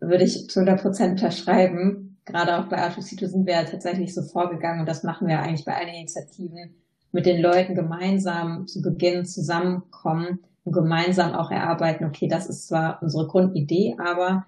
würde 0.00 0.24
ich 0.24 0.48
zu 0.48 0.60
100 0.60 0.82
Prozent 0.82 1.12
unterschreiben. 1.12 2.18
Gerade 2.24 2.58
auch 2.58 2.68
bei 2.68 2.78
Artusito 2.78 3.26
sind 3.26 3.46
wir 3.46 3.54
ja 3.54 3.64
tatsächlich 3.64 4.14
so 4.14 4.22
vorgegangen 4.22 4.80
und 4.80 4.88
das 4.88 5.02
machen 5.02 5.28
wir 5.28 5.40
eigentlich 5.40 5.64
bei 5.64 5.76
allen 5.76 5.94
Initiativen, 5.94 6.74
mit 7.12 7.26
den 7.26 7.40
Leuten 7.40 7.74
gemeinsam 7.74 8.66
zu 8.66 8.82
Beginn 8.82 9.24
zusammenkommen 9.24 10.40
und 10.64 10.72
gemeinsam 10.72 11.32
auch 11.32 11.50
erarbeiten, 11.50 12.04
okay, 12.04 12.28
das 12.28 12.46
ist 12.46 12.68
zwar 12.68 13.00
unsere 13.02 13.26
Grundidee, 13.28 13.96
aber 13.98 14.44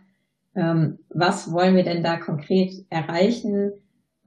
ähm, 0.54 0.98
was 1.08 1.52
wollen 1.52 1.76
wir 1.76 1.84
denn 1.84 2.02
da 2.02 2.16
konkret 2.16 2.84
erreichen? 2.90 3.72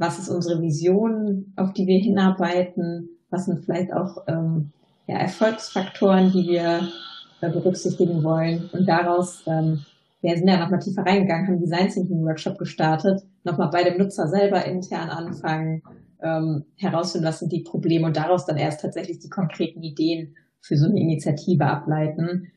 was 0.01 0.17
ist 0.17 0.29
unsere 0.29 0.59
Vision, 0.61 1.53
auf 1.55 1.73
die 1.73 1.85
wir 1.85 1.99
hinarbeiten, 1.99 3.09
was 3.29 3.45
sind 3.45 3.63
vielleicht 3.63 3.93
auch 3.93 4.23
ähm, 4.27 4.71
ja, 5.05 5.17
Erfolgsfaktoren, 5.17 6.31
die 6.31 6.47
wir 6.47 6.89
äh, 7.41 7.49
berücksichtigen 7.51 8.23
wollen. 8.23 8.67
Und 8.73 8.87
daraus, 8.87 9.43
ähm, 9.45 9.85
wir 10.21 10.37
sind 10.37 10.47
ja 10.47 10.59
nochmal 10.59 10.79
tiefer 10.79 11.03
reingegangen, 11.03 11.47
haben 11.47 11.59
Design 11.59 11.89
Thinking 11.89 12.23
Workshop 12.23 12.57
gestartet, 12.57 13.21
nochmal 13.43 13.69
bei 13.71 13.83
dem 13.83 13.97
Nutzer 13.97 14.27
selber 14.27 14.65
intern 14.65 15.09
anfangen, 15.09 15.81
ähm, 16.21 16.65
herausfinden, 16.77 17.27
was 17.27 17.39
sind 17.39 17.51
die 17.51 17.63
Probleme 17.63 18.05
und 18.05 18.15
daraus 18.15 18.45
dann 18.45 18.57
erst 18.57 18.81
tatsächlich 18.81 19.19
die 19.19 19.29
konkreten 19.29 19.81
Ideen 19.81 20.35
für 20.59 20.77
so 20.77 20.87
eine 20.87 20.99
Initiative 20.99 21.65
ableiten. 21.65 22.51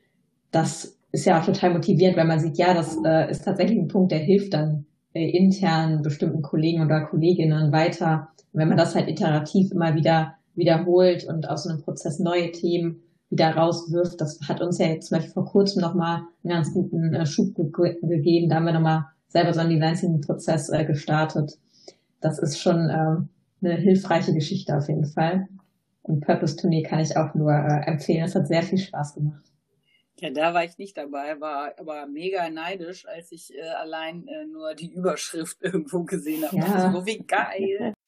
Das 0.50 0.98
ist 1.12 1.24
ja 1.24 1.40
auch 1.40 1.44
total 1.46 1.72
motivierend, 1.72 2.16
weil 2.16 2.27
man 2.27 2.40
sieht, 2.40 2.59
ja, 2.59 2.74
das 2.74 2.98
äh, 3.05 3.31
ist 3.31 3.44
tatsächlich 3.44 3.79
ein 3.79 3.88
Punkt, 3.88 4.12
der 4.12 4.18
hilft 4.18 4.53
dann 4.53 4.87
äh, 5.14 5.31
intern 5.31 6.03
bestimmten 6.03 6.42
Kollegen 6.42 6.85
oder 6.85 7.07
Kolleginnen 7.07 7.72
weiter. 7.72 8.29
Und 8.53 8.61
wenn 8.61 8.68
man 8.68 8.77
das 8.77 8.94
halt 8.94 9.09
iterativ 9.09 9.72
immer 9.72 9.94
wieder 9.94 10.35
wiederholt 10.55 11.24
und 11.24 11.48
aus 11.48 11.66
einem 11.66 11.81
Prozess 11.81 12.18
neue 12.18 12.53
Themen 12.53 13.03
wieder 13.35 13.51
rauswirft, 13.51 14.20
das 14.20 14.38
hat 14.49 14.61
uns 14.61 14.79
ja 14.79 14.87
jetzt 14.87 15.09
zum 15.09 15.18
Beispiel 15.18 15.35
vor 15.35 15.44
kurzem 15.44 15.83
nochmal 15.83 16.23
einen 16.44 16.55
ganz 16.55 16.73
guten 16.73 17.12
äh, 17.12 17.27
Schub 17.27 17.55
ge 17.57 17.66
gegeben. 18.01 18.49
Da 18.49 18.57
haben 18.57 18.66
wir 18.66 18.73
nochmal 18.73 19.07
selber 19.27 19.53
so 19.53 19.61
einen 19.61 19.81
Design-Prozess 19.81 20.68
äh, 20.70 20.85
gestartet. 20.85 21.59
Das 22.20 22.38
ist 22.38 22.61
schon 22.61 22.88
äh, 22.88 23.16
eine 23.66 23.77
hilfreiche 23.77 24.33
Geschichte 24.33 24.77
auf 24.77 24.88
jeden 24.88 25.05
Fall. 25.05 25.49
Und 26.03 26.20
Purpose 26.20 26.57
Tournee 26.57 26.85
kann 26.85 27.01
ich 27.01 27.16
auch 27.16 27.35
nur 27.35 27.53
äh, 27.53 27.87
empfehlen. 27.87 28.25
Es 28.25 28.37
hat 28.37 28.47
sehr 28.47 28.62
viel 28.62 28.79
Spaß 28.79 29.14
gemacht. 29.14 29.42
Ja, 30.20 30.31
da 30.31 30.55
war 30.55 30.64
ich 30.64 30.79
nicht 30.79 30.97
dabei, 30.97 31.40
war 31.40 31.73
aber 31.77 32.07
mega 32.07 32.49
neidisch, 32.49 33.05
als 33.07 33.33
ich 33.33 33.53
äh, 33.53 33.62
allein 33.62 34.29
äh, 34.29 34.47
nur 34.47 34.75
die 34.75 34.92
Überschrift 34.92 35.59
irgendwo 35.61 36.05
gesehen 36.05 36.44
habe. 36.44 36.57
Ja. 36.57 36.92
So 36.92 37.05
wie 37.05 37.18
geil. 37.18 37.94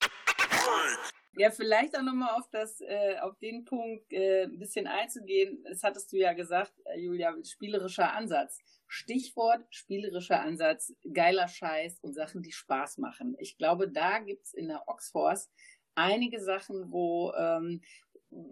Ja, 1.39 1.51
vielleicht 1.51 1.97
auch 1.97 2.03
nochmal 2.03 2.35
auf 2.35 2.49
das, 2.51 2.81
äh, 2.81 3.19
auf 3.21 3.37
den 3.39 3.67
Punkt 3.67 4.11
äh, 4.11 4.45
ein 4.45 4.59
bisschen 4.59 4.87
einzugehen. 4.87 5.63
Das 5.69 5.83
hattest 5.83 6.11
du 6.13 6.17
ja 6.17 6.33
gesagt, 6.33 6.73
äh, 6.87 6.99
Julia, 6.99 7.35
spielerischer 7.45 8.13
Ansatz. 8.15 8.59
Stichwort 8.89 9.63
spielerischer 9.71 10.41
Ansatz, 10.41 10.95
geiler 11.13 11.49
Scheiß 11.49 11.99
und 12.01 12.15
Sachen, 12.15 12.43
die 12.43 12.53
Spaß 12.53 12.99
machen. 12.99 13.37
Ich 13.39 13.59
glaube, 13.59 13.91
da 13.91 14.21
gibt's 14.21 14.55
in 14.55 14.69
der 14.69 14.85
Oxforce 14.87 15.51
einige 15.95 16.41
Sachen, 16.41 16.93
wo 16.93 17.33
ähm, 17.37 17.83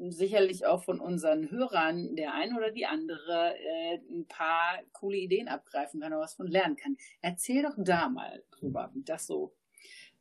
sicherlich 0.09 0.66
auch 0.66 0.83
von 0.85 1.01
unseren 1.01 1.51
Hörern 1.51 2.16
der 2.16 2.35
eine 2.35 2.57
oder 2.57 2.70
die 2.70 2.87
andere 2.87 3.55
äh, 3.57 3.99
ein 4.11 4.27
paar 4.27 4.81
coole 4.92 5.18
Ideen 5.18 5.49
abgreifen 5.49 6.01
kann 6.01 6.12
oder 6.12 6.23
was 6.23 6.35
von 6.35 6.47
lernen 6.47 6.77
kann. 6.77 6.97
Erzähl 7.20 7.62
doch 7.62 7.77
da 7.77 8.09
mal 8.09 8.42
drüber, 8.51 8.90
wie 8.94 9.05
das 9.05 9.27
so 9.27 9.55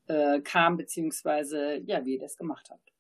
äh, 0.07 0.41
kam, 0.41 0.77
beziehungsweise 0.77 1.77
ja, 1.85 2.05
wie 2.05 2.15
ihr 2.15 2.19
das 2.19 2.37
gemacht 2.37 2.69
habt. 2.69 2.93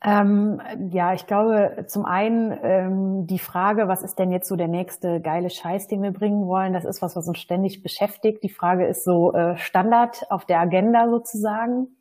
Ähm, 0.00 0.60
ja, 0.92 1.12
ich 1.12 1.26
glaube, 1.26 1.84
zum 1.88 2.04
einen 2.04 2.56
ähm, 2.62 3.26
die 3.26 3.40
Frage, 3.40 3.88
was 3.88 4.02
ist 4.02 4.16
denn 4.18 4.30
jetzt 4.30 4.46
so 4.48 4.54
der 4.54 4.68
nächste 4.68 5.20
geile 5.20 5.50
Scheiß, 5.50 5.88
den 5.88 6.02
wir 6.02 6.12
bringen 6.12 6.46
wollen, 6.46 6.72
das 6.72 6.84
ist 6.84 7.02
was, 7.02 7.16
was 7.16 7.26
uns 7.26 7.38
ständig 7.38 7.82
beschäftigt. 7.82 8.44
Die 8.44 8.48
Frage 8.48 8.86
ist 8.86 9.02
so 9.02 9.32
äh, 9.32 9.56
Standard 9.56 10.30
auf 10.30 10.44
der 10.44 10.60
Agenda 10.60 11.08
sozusagen. 11.08 11.96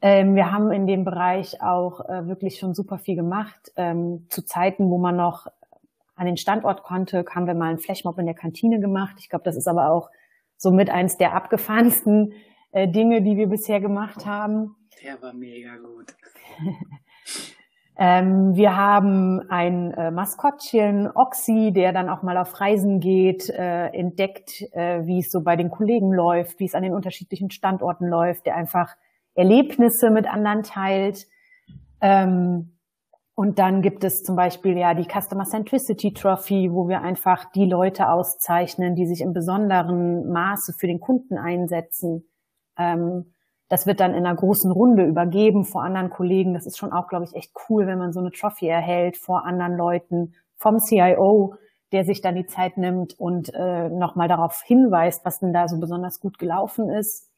Ähm, 0.00 0.34
wir 0.34 0.50
haben 0.50 0.72
in 0.72 0.88
dem 0.88 1.04
Bereich 1.04 1.62
auch 1.62 2.00
äh, 2.08 2.26
wirklich 2.26 2.58
schon 2.58 2.74
super 2.74 2.98
viel 2.98 3.14
gemacht. 3.14 3.70
Ähm, 3.76 4.26
zu 4.28 4.44
Zeiten, 4.44 4.90
wo 4.90 4.98
man 4.98 5.14
noch 5.14 5.46
an 6.16 6.26
den 6.26 6.36
Standort 6.36 6.82
konnte, 6.82 7.24
haben 7.32 7.46
wir 7.46 7.54
mal 7.54 7.68
einen 7.68 7.78
Flashmob 7.78 8.18
in 8.18 8.26
der 8.26 8.34
Kantine 8.34 8.80
gemacht. 8.80 9.14
Ich 9.20 9.28
glaube, 9.28 9.44
das 9.44 9.54
ist 9.54 9.68
aber 9.68 9.92
auch 9.92 10.10
somit 10.62 10.90
eins 10.90 11.16
der 11.16 11.34
abgefahrensten 11.34 12.32
äh, 12.70 12.88
Dinge, 12.88 13.22
die 13.22 13.36
wir 13.36 13.48
bisher 13.48 13.80
gemacht 13.80 14.24
haben. 14.24 14.76
Der 15.04 15.20
war 15.20 15.32
mega 15.32 15.76
gut. 15.76 16.14
ähm, 17.98 18.54
wir 18.54 18.76
haben 18.76 19.40
ein 19.50 19.90
äh, 19.90 20.12
Maskottchen, 20.12 21.10
Oxy, 21.12 21.72
der 21.74 21.92
dann 21.92 22.08
auch 22.08 22.22
mal 22.22 22.38
auf 22.38 22.60
Reisen 22.60 23.00
geht, 23.00 23.50
äh, 23.50 23.88
entdeckt, 23.88 24.62
äh, 24.72 25.04
wie 25.04 25.18
es 25.18 25.32
so 25.32 25.42
bei 25.42 25.56
den 25.56 25.70
Kollegen 25.70 26.12
läuft, 26.12 26.60
wie 26.60 26.66
es 26.66 26.74
an 26.74 26.84
den 26.84 26.94
unterschiedlichen 26.94 27.50
Standorten 27.50 28.06
läuft, 28.06 28.46
der 28.46 28.54
einfach 28.54 28.94
Erlebnisse 29.34 30.10
mit 30.10 30.32
anderen 30.32 30.62
teilt. 30.62 31.26
Ähm, 32.00 32.78
und 33.34 33.58
dann 33.58 33.80
gibt 33.80 34.04
es 34.04 34.22
zum 34.22 34.36
Beispiel 34.36 34.76
ja 34.76 34.94
die 34.94 35.06
Customer 35.06 35.44
Centricity 35.44 36.12
Trophy, 36.12 36.70
wo 36.72 36.88
wir 36.88 37.00
einfach 37.00 37.50
die 37.52 37.64
Leute 37.64 38.10
auszeichnen, 38.10 38.94
die 38.94 39.06
sich 39.06 39.22
im 39.22 39.32
besonderen 39.32 40.30
Maße 40.30 40.74
für 40.74 40.86
den 40.86 41.00
Kunden 41.00 41.38
einsetzen. 41.38 42.28
Ähm, 42.76 43.32
das 43.68 43.86
wird 43.86 44.00
dann 44.00 44.12
in 44.12 44.26
einer 44.26 44.36
großen 44.36 44.70
Runde 44.70 45.06
übergeben 45.06 45.64
vor 45.64 45.82
anderen 45.82 46.10
Kollegen. 46.10 46.52
Das 46.52 46.66
ist 46.66 46.76
schon 46.76 46.92
auch, 46.92 47.08
glaube 47.08 47.24
ich, 47.24 47.34
echt 47.34 47.52
cool, 47.70 47.86
wenn 47.86 47.98
man 47.98 48.12
so 48.12 48.20
eine 48.20 48.30
Trophy 48.30 48.68
erhält 48.68 49.16
vor 49.16 49.46
anderen 49.46 49.78
Leuten 49.78 50.34
vom 50.56 50.78
CIO, 50.78 51.54
der 51.90 52.04
sich 52.04 52.20
dann 52.20 52.34
die 52.34 52.46
Zeit 52.46 52.76
nimmt 52.76 53.18
und 53.18 53.50
äh, 53.54 53.88
nochmal 53.88 54.28
darauf 54.28 54.60
hinweist, 54.62 55.24
was 55.24 55.40
denn 55.40 55.54
da 55.54 55.68
so 55.68 55.80
besonders 55.80 56.20
gut 56.20 56.38
gelaufen 56.38 56.90
ist. 56.90 57.31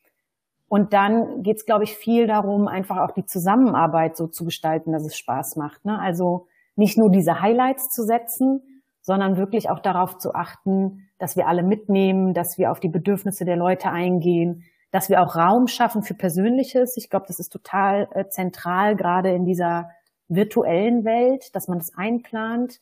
Und 0.68 0.92
dann 0.92 1.42
geht 1.42 1.56
es, 1.56 1.66
glaube 1.66 1.84
ich, 1.84 1.96
viel 1.96 2.26
darum, 2.26 2.68
einfach 2.68 2.98
auch 2.98 3.12
die 3.12 3.26
Zusammenarbeit 3.26 4.16
so 4.16 4.26
zu 4.26 4.44
gestalten, 4.44 4.92
dass 4.92 5.04
es 5.04 5.16
Spaß 5.16 5.56
macht. 5.56 5.84
Ne? 5.84 5.98
Also 5.98 6.46
nicht 6.76 6.98
nur 6.98 7.10
diese 7.10 7.40
Highlights 7.40 7.90
zu 7.90 8.02
setzen, 8.02 8.62
sondern 9.00 9.36
wirklich 9.36 9.68
auch 9.68 9.80
darauf 9.80 10.18
zu 10.18 10.34
achten, 10.34 11.08
dass 11.18 11.36
wir 11.36 11.46
alle 11.46 11.62
mitnehmen, 11.62 12.32
dass 12.32 12.58
wir 12.58 12.70
auf 12.70 12.80
die 12.80 12.88
Bedürfnisse 12.88 13.44
der 13.44 13.56
Leute 13.56 13.90
eingehen, 13.90 14.64
dass 14.90 15.10
wir 15.10 15.20
auch 15.20 15.36
Raum 15.36 15.66
schaffen 15.66 16.02
für 16.02 16.14
Persönliches. 16.14 16.96
Ich 16.96 17.10
glaube, 17.10 17.26
das 17.28 17.38
ist 17.38 17.52
total 17.52 18.08
äh, 18.14 18.28
zentral, 18.28 18.96
gerade 18.96 19.30
in 19.30 19.44
dieser 19.44 19.90
virtuellen 20.28 21.04
Welt, 21.04 21.54
dass 21.54 21.68
man 21.68 21.78
das 21.78 21.94
einplant 21.94 22.80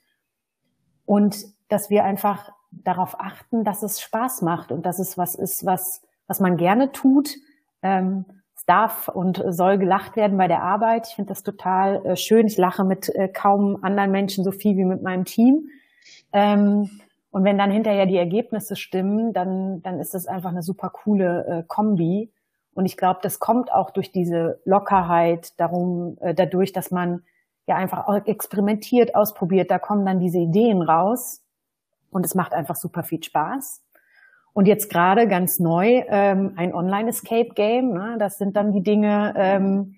und 1.04 1.44
dass 1.68 1.90
wir 1.90 2.04
einfach 2.04 2.52
darauf 2.70 3.18
achten, 3.18 3.64
dass 3.64 3.82
es 3.82 4.00
Spaß 4.00 4.42
macht 4.42 4.72
und 4.72 4.86
dass 4.86 4.98
es 4.98 5.18
was 5.18 5.34
ist, 5.34 5.66
was, 5.66 6.02
was 6.26 6.40
man 6.40 6.56
gerne 6.56 6.92
tut, 6.92 7.34
ähm, 7.82 8.24
es 8.54 8.64
darf 8.66 9.08
und 9.08 9.42
soll 9.48 9.78
gelacht 9.78 10.16
werden 10.16 10.38
bei 10.38 10.46
der 10.46 10.62
Arbeit. 10.62 11.08
Ich 11.08 11.14
finde 11.14 11.30
das 11.30 11.42
total 11.42 12.04
äh, 12.06 12.16
schön. 12.16 12.46
Ich 12.46 12.56
lache 12.58 12.84
mit 12.84 13.08
äh, 13.14 13.28
kaum 13.28 13.78
anderen 13.82 14.10
Menschen 14.10 14.44
so 14.44 14.52
viel 14.52 14.76
wie 14.76 14.84
mit 14.84 15.02
meinem 15.02 15.24
Team. 15.24 15.68
Ähm, 16.32 16.88
und 17.30 17.44
wenn 17.44 17.58
dann 17.58 17.70
hinterher 17.70 18.06
die 18.06 18.18
Ergebnisse 18.18 18.76
stimmen, 18.76 19.32
dann, 19.32 19.80
dann 19.82 19.98
ist 19.98 20.14
das 20.14 20.26
einfach 20.26 20.50
eine 20.50 20.62
super 20.62 20.90
coole 20.90 21.46
äh, 21.46 21.62
Kombi. 21.66 22.30
Und 22.74 22.84
ich 22.84 22.96
glaube, 22.96 23.20
das 23.22 23.38
kommt 23.38 23.72
auch 23.72 23.90
durch 23.90 24.12
diese 24.12 24.60
Lockerheit 24.64 25.58
darum, 25.58 26.16
äh, 26.20 26.34
dadurch, 26.34 26.72
dass 26.72 26.90
man 26.90 27.22
ja 27.66 27.76
einfach 27.76 28.06
experimentiert, 28.26 29.14
ausprobiert. 29.14 29.70
Da 29.70 29.78
kommen 29.78 30.04
dann 30.04 30.20
diese 30.20 30.38
Ideen 30.38 30.82
raus. 30.82 31.42
Und 32.10 32.26
es 32.26 32.34
macht 32.34 32.52
einfach 32.52 32.76
super 32.76 33.02
viel 33.02 33.22
Spaß. 33.22 33.82
Und 34.54 34.68
jetzt 34.68 34.90
gerade 34.90 35.28
ganz 35.28 35.58
neu 35.58 36.02
ähm, 36.08 36.52
ein 36.56 36.74
Online-Escape-Game. 36.74 37.92
Ne? 37.92 38.16
Das 38.18 38.36
sind 38.36 38.56
dann 38.56 38.72
die 38.72 38.82
Dinge, 38.82 39.32
ähm, 39.36 39.96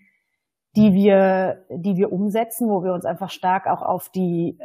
die 0.76 0.92
wir, 0.92 1.64
die 1.70 1.96
wir 1.96 2.12
umsetzen, 2.12 2.68
wo 2.68 2.84
wir 2.84 2.92
uns 2.92 3.04
einfach 3.04 3.30
stark 3.30 3.66
auch 3.66 3.82
auf 3.82 4.10
die, 4.10 4.58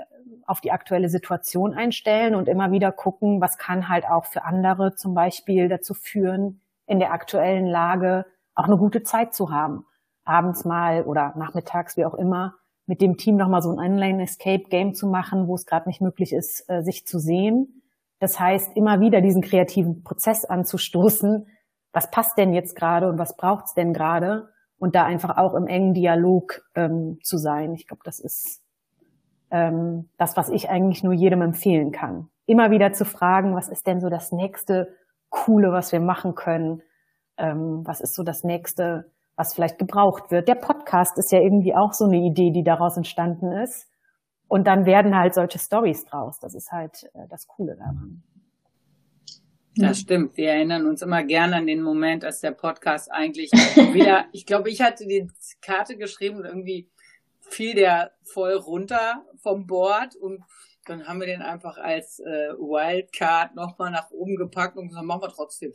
auf 0.45 0.62
die 0.62 0.71
aktuelle 0.71 1.10
Situation 1.10 1.73
einstellen 1.73 2.36
und 2.36 2.47
immer 2.47 2.71
wieder 2.71 2.91
gucken, 2.91 3.41
was 3.41 3.58
kann 3.58 3.89
halt 3.89 4.08
auch 4.08 4.25
für 4.25 4.43
andere 4.43 4.95
zum 4.95 5.13
Beispiel 5.13 5.69
dazu 5.69 5.93
führen, 5.93 6.62
in 6.86 6.99
der 6.99 7.12
aktuellen 7.12 7.65
Lage 7.65 8.25
auch 8.56 8.65
eine 8.65 8.78
gute 8.78 9.04
Zeit 9.04 9.34
zu 9.34 9.52
haben. 9.52 9.86
Abends 10.23 10.65
mal 10.65 11.04
oder 11.04 11.34
nachmittags, 11.36 11.97
wie 11.97 12.06
auch 12.06 12.15
immer, 12.15 12.56
mit 12.86 13.02
dem 13.02 13.17
Team 13.17 13.38
nochmal 13.38 13.62
so 13.62 13.71
ein 13.71 13.80
Online-Escape-Game 13.80 14.93
zu 14.93 15.08
machen, 15.08 15.47
wo 15.47 15.56
es 15.56 15.65
gerade 15.65 15.88
nicht 15.88 16.02
möglich 16.02 16.34
ist, 16.34 16.67
äh, 16.69 16.82
sich 16.84 17.06
zu 17.08 17.19
sehen 17.19 17.78
das 18.19 18.39
heißt, 18.39 18.75
immer 18.75 18.99
wieder 18.99 19.21
diesen 19.21 19.41
kreativen 19.41 20.03
Prozess 20.03 20.45
anzustoßen. 20.45 21.47
Was 21.93 22.12
passt 22.12 22.38
denn 22.38 22.53
jetzt 22.53 22.75
gerade 22.75 23.08
und 23.10 23.17
was 23.17 23.36
braucht's 23.36 23.73
denn 23.73 23.93
gerade? 23.93 24.49
Und 24.77 24.95
da 24.95 25.05
einfach 25.05 25.38
auch 25.38 25.55
im 25.55 25.67
engen 25.67 25.93
Dialog 25.93 26.62
ähm, 26.75 27.19
zu 27.23 27.38
sein. 27.38 27.73
Ich 27.73 27.88
glaube, 27.88 28.03
das 28.05 28.19
ist 28.19 28.62
ähm, 29.51 30.10
das, 30.17 30.38
was 30.38 30.49
ich 30.49 30.69
eigentlich 30.69 31.03
nur 31.03 31.13
jedem 31.13 31.41
empfehlen 31.41 31.91
kann. 31.91 32.29
Immer 32.45 32.71
wieder 32.71 32.93
zu 32.93 33.05
fragen, 33.05 33.55
was 33.55 33.69
ist 33.69 33.88
denn 33.88 33.99
so 33.99 34.10
das 34.10 34.32
nächste 34.32 34.93
Coole, 35.29 35.71
was 35.71 35.91
wir 35.91 35.99
machen 35.99 36.36
können? 36.36 36.82
Ähm, 37.38 37.82
was 37.86 38.01
ist 38.01 38.15
so 38.15 38.23
das 38.23 38.43
nächste, 38.43 39.12
was 39.36 39.53
vielleicht 39.53 39.79
gebraucht 39.79 40.32
wird? 40.32 40.47
Der 40.47 40.55
Podcast 40.55 41.17
ist 41.17 41.32
ja 41.32 41.39
irgendwie 41.39 41.75
auch 41.75 41.93
so 41.93 42.05
eine 42.05 42.17
Idee, 42.17 42.51
die 42.51 42.63
daraus 42.63 42.97
entstanden 42.97 43.51
ist. 43.51 43.88
Und 44.49 44.65
dann 44.65 44.85
werden 44.85 45.15
halt 45.15 45.35
solche 45.35 45.59
Stories 45.59 46.05
draus. 46.05 46.39
Das 46.39 46.55
ist 46.55 46.71
halt 46.71 47.09
äh, 47.13 47.27
das 47.29 47.47
Coole 47.47 47.75
daran. 47.77 48.23
Das 49.75 49.99
stimmt. 49.99 50.35
Wir 50.35 50.49
erinnern 50.49 50.88
uns 50.88 51.01
immer 51.01 51.23
gerne 51.23 51.57
an 51.57 51.67
den 51.67 51.81
Moment, 51.81 52.25
als 52.25 52.41
der 52.41 52.51
Podcast 52.51 53.09
eigentlich 53.12 53.51
wieder, 53.51 54.25
ich 54.33 54.45
glaube, 54.45 54.69
ich 54.69 54.81
hatte 54.81 55.07
die 55.07 55.29
Karte 55.62 55.95
geschrieben 55.95 56.39
und 56.39 56.45
irgendwie 56.45 56.89
fiel 57.39 57.75
der 57.75 58.12
voll 58.23 58.53
runter 58.53 59.23
vom 59.38 59.67
Board 59.67 60.15
und 60.15 60.43
dann 60.85 61.07
haben 61.07 61.19
wir 61.19 61.27
den 61.27 61.41
einfach 61.41 61.77
als 61.77 62.19
äh, 62.19 62.49
Wildcard 62.57 63.55
nochmal 63.55 63.91
nach 63.91 64.09
oben 64.12 64.35
gepackt 64.35 64.75
und 64.75 64.89
gesagt, 64.89 65.05
machen 65.05 65.21
wir 65.21 65.29
trotzdem. 65.29 65.73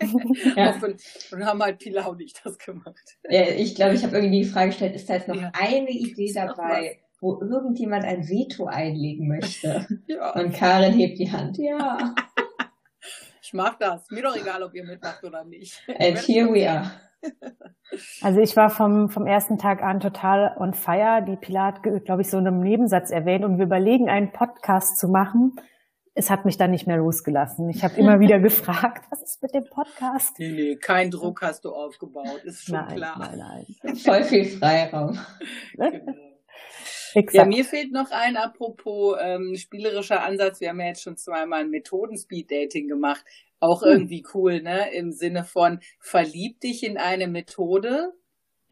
ja. 0.56 0.74
und 0.82 1.44
haben 1.46 1.62
halt 1.62 1.78
Pilar 1.78 2.10
und 2.10 2.20
ich 2.20 2.34
das 2.34 2.58
gemacht. 2.58 3.18
Ja, 3.28 3.48
ich 3.48 3.74
glaube, 3.74 3.94
ich 3.94 4.04
habe 4.04 4.16
irgendwie 4.16 4.42
die 4.42 4.48
Frage 4.48 4.70
gestellt, 4.70 4.94
ist 4.94 5.08
da 5.08 5.14
jetzt 5.14 5.28
noch 5.28 5.40
ja. 5.40 5.50
eine 5.54 5.90
Idee 5.90 6.32
dabei, 6.32 7.00
wo 7.22 7.40
irgendjemand 7.40 8.04
ein 8.04 8.28
Veto 8.28 8.66
einlegen 8.66 9.28
möchte. 9.28 9.86
ja. 10.06 10.32
Und 10.32 10.52
Karin 10.52 10.92
hebt 10.92 11.18
die 11.18 11.30
Hand. 11.30 11.56
Ja. 11.56 12.14
Ich 13.40 13.54
mag 13.54 13.78
das. 13.78 14.10
Mir 14.10 14.24
doch 14.24 14.36
egal, 14.36 14.62
ob 14.62 14.74
ihr 14.74 14.84
mitmacht 14.84 15.22
oder 15.22 15.44
nicht. 15.44 15.80
And 15.88 16.18
here 16.18 16.52
we 16.52 16.68
are. 16.68 16.90
Also 18.22 18.40
ich 18.40 18.56
war 18.56 18.70
vom, 18.70 19.10
vom 19.10 19.26
ersten 19.26 19.58
Tag 19.58 19.82
an 19.82 20.00
total 20.00 20.56
on 20.58 20.72
fire. 20.72 21.22
Die 21.22 21.36
Pilar 21.36 21.74
hat, 21.74 21.82
glaube 21.82 22.22
ich, 22.22 22.30
so 22.30 22.38
in 22.38 22.46
einem 22.46 22.60
Nebensatz 22.60 23.10
erwähnt 23.10 23.44
und 23.44 23.58
wir 23.58 23.66
überlegen, 23.66 24.08
einen 24.08 24.32
Podcast 24.32 24.98
zu 24.98 25.08
machen. 25.08 25.52
Es 26.14 26.30
hat 26.30 26.46
mich 26.46 26.56
dann 26.56 26.70
nicht 26.70 26.86
mehr 26.86 26.96
losgelassen. 26.96 27.68
Ich 27.68 27.84
habe 27.84 27.94
immer 27.96 28.18
wieder 28.18 28.38
gefragt, 28.40 29.04
was 29.10 29.22
ist 29.22 29.42
mit 29.42 29.54
dem 29.54 29.64
Podcast? 29.64 30.38
Nee, 30.38 30.52
nee, 30.52 30.76
kein 30.76 31.10
Druck 31.10 31.42
hast 31.42 31.66
du 31.66 31.70
aufgebaut, 31.70 32.42
ist 32.44 32.64
schon 32.64 32.76
nein, 32.76 32.96
klar. 32.96 33.18
Nein, 33.18 33.66
nein. 33.82 33.94
Voll 33.96 34.24
viel 34.24 34.46
Freiraum. 34.46 35.18
genau. 35.76 36.31
Exakt. 37.14 37.34
Ja, 37.34 37.44
mir 37.44 37.64
fehlt 37.64 37.92
noch 37.92 38.10
ein, 38.10 38.36
apropos 38.36 39.16
ähm, 39.20 39.56
spielerischer 39.56 40.22
Ansatz. 40.22 40.60
Wir 40.60 40.70
haben 40.70 40.80
ja 40.80 40.88
jetzt 40.88 41.02
schon 41.02 41.16
zweimal 41.16 41.60
ein 41.60 41.70
Methoden-Speed-Dating 41.70 42.88
gemacht. 42.88 43.24
Auch 43.60 43.82
hm. 43.82 43.90
irgendwie 43.90 44.24
cool, 44.34 44.62
ne? 44.62 44.92
Im 44.92 45.12
Sinne 45.12 45.44
von 45.44 45.80
verlieb 46.00 46.60
dich 46.60 46.82
in 46.82 46.96
eine 46.96 47.28
Methode, 47.28 48.12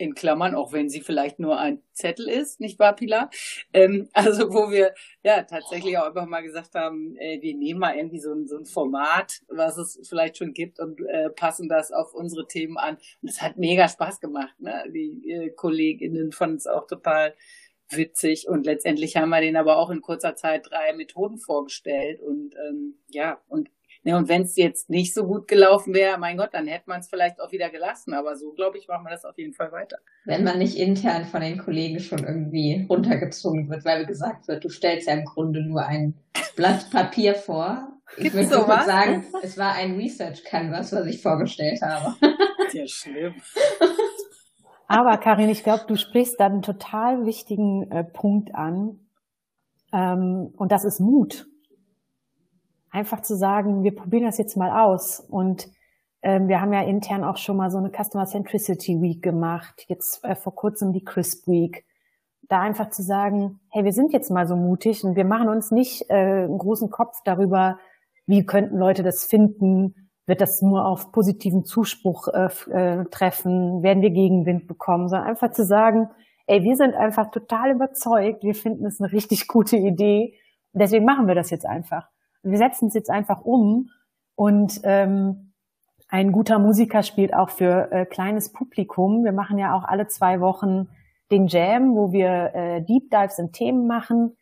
in 0.01 0.15
Klammern, 0.15 0.55
auch 0.55 0.73
wenn 0.73 0.89
sie 0.89 1.03
vielleicht 1.03 1.39
nur 1.39 1.59
ein 1.61 1.83
Zettel 1.93 2.27
ist, 2.27 2.59
nicht 2.59 2.79
wahr, 2.79 2.97
Pilar? 2.97 3.29
Ähm, 3.75 4.09
also 4.15 4.53
wo 4.53 4.71
wir 4.71 4.95
ja 5.23 5.43
tatsächlich 5.43 5.99
auch 5.99 6.07
einfach 6.07 6.27
mal 6.27 6.43
gesagt 6.43 6.75
haben, 6.75 7.17
äh, 7.19 7.41
wir 7.43 7.55
nehmen 7.55 7.81
mal 7.81 7.95
irgendwie 7.95 8.19
so 8.19 8.33
ein, 8.33 8.49
so 8.49 8.57
ein 8.57 8.65
Format, 8.65 9.43
was 9.49 9.77
es 9.77 10.01
vielleicht 10.09 10.39
schon 10.39 10.55
gibt 10.55 10.81
und 10.81 11.01
äh, 11.07 11.29
passen 11.29 11.69
das 11.69 11.93
auf 11.93 12.15
unsere 12.15 12.47
Themen 12.49 12.79
an. 12.79 12.97
Und 13.21 13.29
es 13.29 13.43
hat 13.43 13.59
mega 13.59 13.89
Spaß 13.89 14.21
gemacht. 14.21 14.59
Ne? 14.59 14.85
Die 14.89 15.31
äh, 15.31 15.51
KollegInnen 15.51 16.33
fanden 16.33 16.57
es 16.57 16.67
auch 16.67 16.87
total 16.87 17.35
witzig 17.91 18.49
und 18.49 18.67
letztendlich 18.67 19.17
haben 19.17 19.31
wir 19.31 19.41
den 19.41 19.57
aber 19.57 19.79
auch 19.79 19.91
in 19.91 20.01
kurzer 20.01 20.35
Zeit 20.35 20.69
drei 20.71 20.93
Methoden 20.93 21.39
vorgestellt 21.39 22.21
und 22.21 22.55
ähm, 22.69 22.95
ja 23.09 23.41
und 23.49 23.71
ne, 24.05 24.17
und 24.17 24.29
wenn 24.29 24.43
es 24.43 24.57
jetzt 24.57 24.91
nicht 24.91 25.15
so 25.15 25.27
gut 25.27 25.49
gelaufen 25.49 25.95
wäre, 25.95 26.19
mein 26.19 26.37
Gott, 26.37 26.51
dann 26.53 26.67
hätte 26.67 26.85
man 26.87 27.01
es 27.01 27.09
vielleicht 27.09 27.41
auch 27.41 27.53
wieder 27.53 27.71
gelassen. 27.71 28.15
Aber 28.15 28.37
so, 28.37 28.53
glaube 28.53 28.79
ich, 28.79 28.89
machen 28.89 29.05
wir 29.05 29.11
das 29.11 29.25
auf 29.25 29.37
jeden 29.39 29.55
Fall 29.55 29.73
weiter. 29.73 29.99
Wenn 30.25 30.45
man 30.45 30.59
nicht 30.59 30.77
intern 30.77 31.25
von 31.25 31.41
den 31.41 31.59
Kollegen 31.59 32.01
schon 32.01 32.25
irgendwie 32.25 32.87
runtergezogen 32.89 33.69
wird, 33.69 33.85
weil 33.85 34.07
gesagt 34.07 34.49
wird, 34.49 34.65
du 34.65 34.69
stellst 34.69 35.09
ja 35.09 35.15
im 35.15 35.25
Grunde 35.25 35.63
nur 35.63 35.85
ein 35.85 36.15
Blatt 36.57 36.91
Papier 36.91 37.35
vor. 37.35 37.89
Ich 38.17 38.33
würde 38.33 38.49
so 38.49 38.67
sagen, 38.67 39.25
es 39.43 39.57
war 39.57 39.75
ein 39.75 39.97
Research 39.97 40.43
Canvas, 40.45 40.93
was 40.93 41.07
ich 41.07 41.23
vorgestellt 41.23 41.81
habe. 41.83 42.17
Ja, 42.73 42.87
schlimm. 42.87 43.35
Aber 44.91 45.17
Karin, 45.19 45.51
ich 45.51 45.63
glaube, 45.63 45.85
du 45.87 45.97
sprichst 45.97 46.41
da 46.41 46.47
einen 46.47 46.63
total 46.63 47.25
wichtigen 47.25 47.91
äh, 47.93 48.03
Punkt 48.03 48.55
an. 48.55 48.99
Ähm, 49.93 50.53
und 50.57 50.73
das 50.73 50.85
ist 50.85 50.99
Mut. 50.99 51.47
Einfach 52.91 53.23
zu 53.23 53.37
sagen, 53.37 53.85
wir 53.85 53.95
probieren 53.95 54.25
das 54.25 54.39
jetzt 54.39 54.57
mal 54.57 54.71
aus. 54.71 55.21
Und 55.21 55.69
Ähm, 56.23 56.49
wir 56.49 56.61
haben 56.61 56.73
ja 56.73 56.83
intern 56.83 57.25
auch 57.25 57.39
schon 57.39 57.57
mal 57.57 57.71
so 57.71 57.79
eine 57.79 57.91
Customer 57.91 58.27
Centricity 58.27 59.01
Week 59.01 59.23
gemacht, 59.23 59.87
jetzt 59.89 60.23
äh, 60.23 60.35
vor 60.35 60.55
kurzem 60.55 60.93
die 60.93 61.03
Crisp 61.03 61.49
Week. 61.49 61.87
Da 62.43 62.61
einfach 62.61 62.91
zu 62.91 63.03
sagen, 63.03 63.61
hey, 63.71 63.85
wir 63.85 63.93
sind 63.93 64.13
jetzt 64.13 64.31
mal 64.31 64.47
so 64.47 64.55
mutig 64.55 65.03
und 65.03 65.17
wir 65.17 65.25
machen 65.25 65.49
uns 65.49 65.71
nicht 65.71 66.11
äh, 66.11 66.45
einen 66.45 66.59
großen 66.59 66.91
Kopf 66.91 67.23
darüber, 67.25 67.79
wie 68.27 68.45
könnten 68.45 68.77
Leute 68.77 69.03
das 69.03 69.25
finden, 69.25 70.10
wird 70.31 70.41
das 70.41 70.63
nur 70.63 70.87
auf 70.87 71.13
positiven 71.13 71.67
Zuspruch 71.67 72.29
äh, 72.29 72.49
äh, 72.71 73.05
treffen, 73.11 73.83
werden 73.83 74.03
wir 74.03 74.11
Gegenwind 74.11 74.67
bekommen, 74.67 75.09
sondern 75.09 75.29
einfach 75.29 75.53
zu 75.53 75.67
sagen, 75.67 76.09
ey, 76.47 76.63
wir 76.63 76.77
sind 76.77 76.95
einfach 76.95 77.31
total 77.31 77.73
überzeugt, 77.73 78.43
wir 78.43 78.55
finden 78.55 78.87
es 78.87 78.99
eine 78.99 79.13
richtig 79.13 79.47
gute 79.47 79.77
Idee 79.77 80.35
deswegen 80.73 81.05
machen 81.05 81.27
wir 81.27 81.35
das 81.35 81.51
jetzt 81.51 81.67
einfach. 81.67 82.09
wir 82.43 82.59
setzen 82.59 82.89
es 82.89 82.95
jetzt 82.95 83.11
einfach 83.11 83.43
um 83.43 83.91
und 84.35 84.81
ähm, 84.85 85.53
ein 86.09 86.33
guter 86.33 86.59
Musiker 86.59 87.03
spielt 87.03 87.35
auch 87.35 87.51
für 87.51 87.93
äh, 87.93 88.07
kleines 88.07 88.51
Publikum. 88.51 89.25
Wir 89.25 89.33
machen 89.33 89.59
ja 89.59 89.75
auch 89.77 89.85
alle 89.85 90.09
zwei 90.09 90.41
Wochen 90.41 90.89
den 91.31 91.47
Jam, 91.47 91.95
wo 91.95 92.13
wir 92.13 92.55
äh, 92.55 92.83
Deep 92.83 93.11
Dives 93.11 93.39
in 93.39 93.53
Themen 93.53 93.87
machen. 93.87 94.37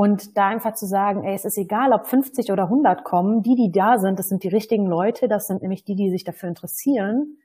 Und 0.00 0.38
da 0.38 0.46
einfach 0.46 0.72
zu 0.72 0.86
sagen, 0.86 1.24
ey, 1.24 1.34
es 1.34 1.44
ist 1.44 1.58
egal, 1.58 1.92
ob 1.92 2.06
50 2.06 2.50
oder 2.50 2.62
100 2.62 3.04
kommen, 3.04 3.42
die, 3.42 3.54
die 3.54 3.70
da 3.70 3.98
sind, 3.98 4.18
das 4.18 4.30
sind 4.30 4.42
die 4.42 4.48
richtigen 4.48 4.86
Leute, 4.86 5.28
das 5.28 5.46
sind 5.46 5.60
nämlich 5.60 5.84
die, 5.84 5.94
die 5.94 6.08
sich 6.08 6.24
dafür 6.24 6.48
interessieren. 6.48 7.36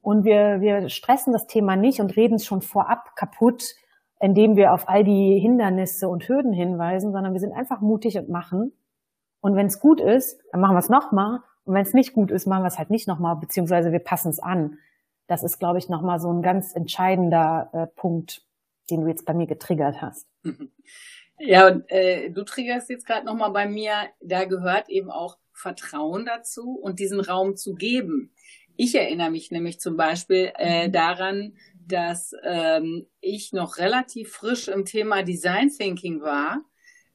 Und 0.00 0.22
wir, 0.22 0.60
wir 0.60 0.88
stressen 0.88 1.32
das 1.32 1.48
Thema 1.48 1.74
nicht 1.74 1.98
und 1.98 2.14
reden 2.14 2.36
es 2.36 2.46
schon 2.46 2.62
vorab 2.62 3.16
kaputt, 3.16 3.74
indem 4.20 4.54
wir 4.54 4.72
auf 4.72 4.88
all 4.88 5.02
die 5.02 5.40
Hindernisse 5.40 6.08
und 6.08 6.28
Hürden 6.28 6.52
hinweisen, 6.52 7.10
sondern 7.10 7.32
wir 7.32 7.40
sind 7.40 7.54
einfach 7.54 7.80
mutig 7.80 8.16
und 8.18 8.28
machen. 8.28 8.72
Und 9.40 9.56
wenn 9.56 9.66
es 9.66 9.80
gut 9.80 10.00
ist, 10.00 10.40
dann 10.52 10.60
machen 10.60 10.76
wir 10.76 10.78
es 10.78 10.90
nochmal. 10.90 11.40
Und 11.64 11.74
wenn 11.74 11.82
es 11.82 11.92
nicht 11.92 12.12
gut 12.12 12.30
ist, 12.30 12.46
machen 12.46 12.62
wir 12.62 12.68
es 12.68 12.78
halt 12.78 12.90
nicht 12.90 13.08
nochmal, 13.08 13.34
beziehungsweise 13.34 13.90
wir 13.90 13.98
passen 13.98 14.28
es 14.28 14.38
an. 14.38 14.78
Das 15.26 15.42
ist, 15.42 15.58
glaube 15.58 15.78
ich, 15.78 15.88
nochmal 15.88 16.20
so 16.20 16.32
ein 16.32 16.42
ganz 16.42 16.72
entscheidender 16.72 17.68
äh, 17.72 17.86
Punkt, 17.88 18.46
den 18.90 19.00
du 19.00 19.08
jetzt 19.08 19.26
bei 19.26 19.34
mir 19.34 19.48
getriggert 19.48 20.00
hast. 20.00 20.28
Ja, 21.42 21.68
und 21.68 21.90
äh, 21.90 22.28
du 22.30 22.44
triggerst 22.44 22.90
jetzt 22.90 23.06
gerade 23.06 23.24
nochmal 23.24 23.50
bei 23.50 23.66
mir, 23.66 23.94
da 24.20 24.44
gehört 24.44 24.90
eben 24.90 25.10
auch 25.10 25.38
Vertrauen 25.54 26.26
dazu 26.26 26.72
und 26.72 27.00
diesen 27.00 27.18
Raum 27.20 27.56
zu 27.56 27.74
geben. 27.74 28.34
Ich 28.76 28.94
erinnere 28.94 29.30
mich 29.30 29.50
nämlich 29.50 29.80
zum 29.80 29.96
Beispiel 29.96 30.52
äh, 30.58 30.88
mhm. 30.88 30.92
daran, 30.92 31.56
dass 31.86 32.32
ähm, 32.44 33.06
ich 33.20 33.52
noch 33.52 33.78
relativ 33.78 34.32
frisch 34.32 34.68
im 34.68 34.84
Thema 34.84 35.22
Design 35.22 35.70
Thinking 35.70 36.20
war 36.20 36.60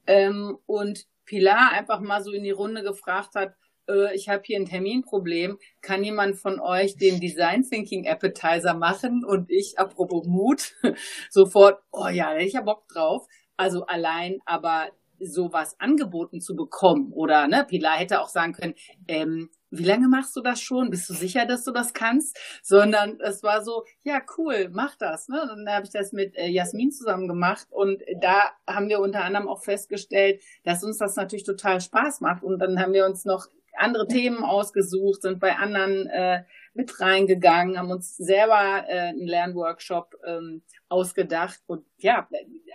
ähm, 0.07 0.57
und 0.65 1.05
Pilar 1.25 1.71
einfach 1.71 2.01
mal 2.01 2.23
so 2.23 2.31
in 2.31 2.43
die 2.43 2.51
Runde 2.51 2.81
gefragt 2.81 3.35
hat, 3.35 3.53
äh, 3.87 4.15
ich 4.15 4.29
habe 4.29 4.41
hier 4.43 4.57
ein 4.57 4.65
Terminproblem, 4.65 5.59
kann 5.81 6.03
jemand 6.03 6.37
von 6.37 6.59
euch 6.59 6.97
den 6.97 7.19
Design 7.19 7.63
Thinking 7.63 8.07
Appetizer 8.07 8.73
machen? 8.73 9.23
Und 9.23 9.51
ich, 9.51 9.77
apropos 9.77 10.25
Mut, 10.25 10.73
sofort, 11.29 11.81
oh 11.91 12.07
ja, 12.07 12.31
da 12.31 12.33
hätte 12.33 12.45
ich 12.45 12.53
ja 12.53 12.61
Bock 12.61 12.87
drauf. 12.87 13.27
Also 13.57 13.85
allein 13.85 14.39
aber 14.45 14.89
sowas 15.19 15.75
angeboten 15.79 16.41
zu 16.41 16.55
bekommen 16.55 17.11
oder 17.13 17.47
ne, 17.47 17.65
Pilar 17.67 17.97
hätte 17.97 18.21
auch 18.21 18.27
sagen 18.27 18.53
können, 18.53 18.75
ähm, 19.07 19.49
wie 19.71 19.83
lange 19.83 20.07
machst 20.07 20.35
du 20.35 20.41
das 20.41 20.61
schon? 20.61 20.89
Bist 20.89 21.09
du 21.09 21.13
sicher, 21.13 21.45
dass 21.45 21.63
du 21.63 21.71
das 21.71 21.93
kannst? 21.93 22.37
Sondern 22.63 23.19
es 23.19 23.43
war 23.43 23.63
so, 23.63 23.83
ja, 24.03 24.21
cool, 24.37 24.69
mach 24.71 24.95
das. 24.95 25.27
Ne? 25.27 25.41
Und 25.41 25.65
dann 25.65 25.75
habe 25.75 25.85
ich 25.85 25.91
das 25.91 26.13
mit 26.13 26.35
äh, 26.35 26.47
Jasmin 26.47 26.91
zusammen 26.91 27.27
gemacht 27.27 27.67
und 27.71 28.01
da 28.21 28.51
haben 28.67 28.89
wir 28.89 28.99
unter 28.99 29.23
anderem 29.23 29.47
auch 29.47 29.63
festgestellt, 29.63 30.41
dass 30.63 30.83
uns 30.83 30.97
das 30.97 31.15
natürlich 31.15 31.45
total 31.45 31.81
Spaß 31.81 32.21
macht. 32.21 32.43
Und 32.43 32.59
dann 32.59 32.79
haben 32.79 32.93
wir 32.93 33.05
uns 33.05 33.25
noch 33.25 33.47
andere 33.77 34.07
Themen 34.07 34.43
ausgesucht, 34.43 35.21
sind 35.21 35.39
bei 35.39 35.57
anderen 35.57 36.07
äh, 36.07 36.43
mit 36.73 36.99
reingegangen, 37.01 37.77
haben 37.77 37.91
uns 37.91 38.15
selber 38.15 38.85
äh, 38.87 39.09
einen 39.09 39.27
Lernworkshop 39.27 40.15
ähm, 40.25 40.61
ausgedacht 40.87 41.59
und 41.67 41.85
ja, 41.97 42.29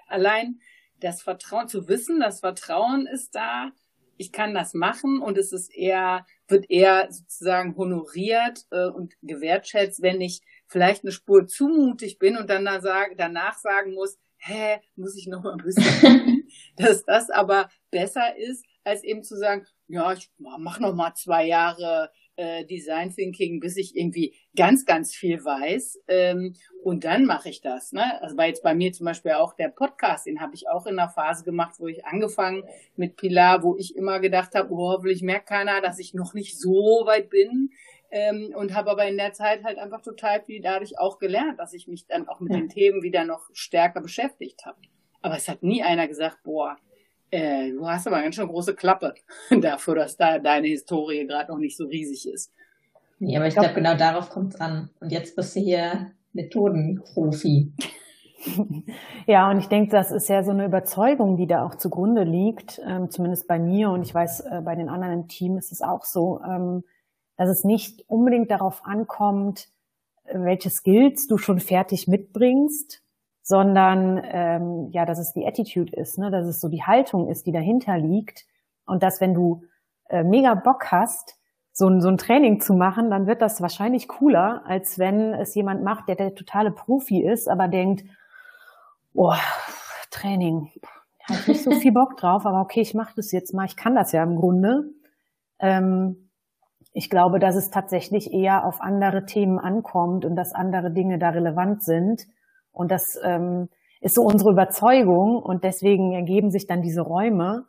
allein 0.08 0.60
das 1.00 1.22
Vertrauen 1.22 1.68
zu 1.68 1.88
wissen, 1.88 2.20
das 2.20 2.40
Vertrauen 2.40 3.06
ist 3.06 3.34
da, 3.34 3.72
ich 4.16 4.32
kann 4.32 4.52
das 4.52 4.74
machen 4.74 5.18
und 5.18 5.38
es 5.38 5.50
ist 5.50 5.74
eher, 5.74 6.26
wird 6.46 6.70
eher 6.70 7.10
sozusagen 7.10 7.74
honoriert 7.76 8.66
äh, 8.70 8.86
und 8.86 9.14
gewertschätzt, 9.22 10.02
wenn 10.02 10.20
ich 10.20 10.42
vielleicht 10.66 11.04
eine 11.04 11.12
Spur 11.12 11.46
zumutig 11.46 12.18
bin 12.18 12.36
und 12.36 12.50
dann 12.50 12.66
da 12.66 12.80
sag, 12.82 13.16
danach 13.16 13.56
sagen 13.56 13.94
muss, 13.94 14.18
hä, 14.36 14.80
muss 14.94 15.16
ich 15.16 15.26
noch 15.26 15.42
mal 15.42 15.52
ein 15.52 15.64
bisschen, 15.64 16.46
dass 16.76 17.04
das 17.04 17.30
aber 17.30 17.70
besser 17.90 18.36
ist, 18.36 18.64
als 18.84 19.04
eben 19.04 19.22
zu 19.22 19.36
sagen, 19.36 19.66
ja, 19.88 20.12
ich 20.12 20.30
mach 20.38 20.80
noch 20.80 20.94
mal 20.94 21.14
zwei 21.14 21.46
Jahre 21.46 22.10
äh, 22.40 22.64
Design 22.64 23.10
Thinking, 23.10 23.60
bis 23.60 23.76
ich 23.76 23.94
irgendwie 23.94 24.34
ganz, 24.56 24.86
ganz 24.86 25.14
viel 25.14 25.44
weiß. 25.44 26.00
Ähm, 26.08 26.54
und 26.82 27.04
dann 27.04 27.26
mache 27.26 27.50
ich 27.50 27.60
das. 27.60 27.92
Ne? 27.92 28.20
Also 28.22 28.36
war 28.38 28.46
jetzt 28.46 28.62
bei 28.62 28.74
mir 28.74 28.92
zum 28.92 29.04
Beispiel 29.04 29.32
auch 29.32 29.52
der 29.52 29.68
Podcast, 29.68 30.26
den 30.26 30.40
habe 30.40 30.54
ich 30.54 30.68
auch 30.68 30.86
in 30.86 30.98
einer 30.98 31.10
Phase 31.10 31.44
gemacht, 31.44 31.74
wo 31.78 31.86
ich 31.86 32.06
angefangen 32.06 32.64
mit 32.96 33.16
Pilar, 33.16 33.62
wo 33.62 33.76
ich 33.76 33.94
immer 33.94 34.20
gedacht 34.20 34.54
habe, 34.54 34.72
oh, 34.72 34.92
hoffentlich 34.92 35.22
merkt 35.22 35.48
keiner, 35.48 35.82
dass 35.82 35.98
ich 35.98 36.14
noch 36.14 36.32
nicht 36.32 36.58
so 36.58 37.02
weit 37.04 37.28
bin. 37.28 37.70
Ähm, 38.12 38.52
und 38.56 38.74
habe 38.74 38.90
aber 38.90 39.06
in 39.06 39.18
der 39.18 39.34
Zeit 39.34 39.62
halt 39.62 39.78
einfach 39.78 40.00
total 40.00 40.42
viel 40.42 40.60
dadurch 40.60 40.98
auch 40.98 41.18
gelernt, 41.18 41.60
dass 41.60 41.74
ich 41.74 41.86
mich 41.86 42.06
dann 42.06 42.26
auch 42.26 42.40
mit 42.40 42.52
ja. 42.52 42.58
den 42.58 42.68
Themen 42.68 43.02
wieder 43.02 43.24
noch 43.24 43.48
stärker 43.52 44.00
beschäftigt 44.00 44.64
habe. 44.64 44.78
Aber 45.22 45.36
es 45.36 45.48
hat 45.48 45.62
nie 45.62 45.82
einer 45.82 46.08
gesagt, 46.08 46.38
boah, 46.42 46.76
äh, 47.30 47.70
du 47.70 47.86
hast 47.88 48.06
aber 48.06 48.22
ganz 48.22 48.34
schön 48.34 48.48
große 48.48 48.74
Klappe 48.74 49.14
dafür, 49.60 49.94
dass 49.94 50.16
da 50.16 50.38
deine 50.38 50.68
Historie 50.68 51.26
gerade 51.26 51.52
noch 51.52 51.58
nicht 51.58 51.76
so 51.76 51.86
riesig 51.86 52.28
ist. 52.28 52.52
Nee, 53.18 53.36
aber 53.36 53.46
ich 53.46 53.54
glaube, 53.54 53.74
genau 53.74 53.96
darauf 53.96 54.30
kommt 54.30 54.54
es 54.54 54.60
an. 54.60 54.88
Und 55.00 55.12
jetzt 55.12 55.36
bist 55.36 55.54
du 55.54 55.60
hier 55.60 56.12
Methodenprofi. 56.32 57.72
Ja, 59.26 59.50
und 59.50 59.58
ich 59.58 59.68
denke, 59.68 59.90
das 59.90 60.10
ist 60.10 60.30
ja 60.30 60.42
so 60.42 60.50
eine 60.50 60.64
Überzeugung, 60.64 61.36
die 61.36 61.46
da 61.46 61.62
auch 61.62 61.74
zugrunde 61.74 62.24
liegt, 62.24 62.80
ähm, 62.86 63.10
zumindest 63.10 63.46
bei 63.46 63.58
mir 63.58 63.90
und 63.90 64.00
ich 64.00 64.14
weiß, 64.14 64.40
äh, 64.40 64.62
bei 64.64 64.74
den 64.74 64.88
anderen 64.88 65.12
im 65.12 65.28
Team 65.28 65.58
ist 65.58 65.72
es 65.72 65.82
auch 65.82 66.06
so, 66.06 66.40
ähm, 66.42 66.82
dass 67.36 67.50
es 67.50 67.64
nicht 67.64 68.02
unbedingt 68.08 68.50
darauf 68.50 68.84
ankommt, 68.86 69.68
welche 70.32 70.70
Skills 70.70 71.26
du 71.26 71.38
schon 71.38 71.60
fertig 71.60 72.08
mitbringst, 72.08 73.02
sondern 73.42 74.20
ähm, 74.24 74.88
ja, 74.92 75.04
dass 75.06 75.18
es 75.18 75.32
die 75.32 75.46
Attitude 75.46 75.94
ist, 75.96 76.18
ne? 76.18 76.30
dass 76.30 76.46
es 76.46 76.60
so 76.60 76.68
die 76.68 76.82
Haltung 76.82 77.28
ist, 77.28 77.46
die 77.46 77.52
dahinter 77.52 77.98
liegt 77.98 78.46
und 78.86 79.02
dass 79.02 79.20
wenn 79.20 79.34
du 79.34 79.62
äh, 80.08 80.22
mega 80.22 80.54
Bock 80.54 80.90
hast, 80.90 81.36
so 81.72 81.88
ein, 81.88 82.00
so 82.00 82.08
ein 82.08 82.18
Training 82.18 82.60
zu 82.60 82.74
machen, 82.74 83.10
dann 83.10 83.26
wird 83.26 83.40
das 83.40 83.60
wahrscheinlich 83.60 84.08
cooler, 84.08 84.62
als 84.66 84.98
wenn 84.98 85.32
es 85.34 85.54
jemand 85.54 85.82
macht, 85.82 86.08
der 86.08 86.16
der 86.16 86.34
totale 86.34 86.72
Profi 86.72 87.22
ist, 87.22 87.48
aber 87.48 87.68
denkt, 87.68 88.04
oh, 89.14 89.34
Training, 90.10 90.70
habe 91.28 91.38
ich 91.40 91.48
nicht 91.48 91.62
so 91.62 91.70
viel 91.70 91.92
Bock 91.92 92.16
drauf, 92.16 92.44
aber 92.44 92.60
okay, 92.60 92.80
ich 92.80 92.94
mache 92.94 93.14
das 93.16 93.32
jetzt 93.32 93.54
mal, 93.54 93.66
ich 93.66 93.76
kann 93.76 93.94
das 93.94 94.12
ja 94.12 94.22
im 94.22 94.36
Grunde. 94.36 94.90
Ähm, 95.58 96.30
ich 96.92 97.08
glaube, 97.08 97.38
dass 97.38 97.54
es 97.54 97.70
tatsächlich 97.70 98.32
eher 98.32 98.66
auf 98.66 98.80
andere 98.80 99.24
Themen 99.24 99.58
ankommt 99.58 100.24
und 100.24 100.34
dass 100.34 100.52
andere 100.52 100.90
Dinge 100.90 101.18
da 101.18 101.30
relevant 101.30 101.82
sind 101.84 102.26
und 102.80 102.90
das 102.90 103.20
ähm, 103.22 103.68
ist 104.00 104.14
so 104.14 104.22
unsere 104.22 104.52
Überzeugung 104.52 105.36
und 105.36 105.64
deswegen 105.64 106.14
ergeben 106.14 106.50
sich 106.50 106.66
dann 106.66 106.80
diese 106.80 107.02
Räume. 107.02 107.66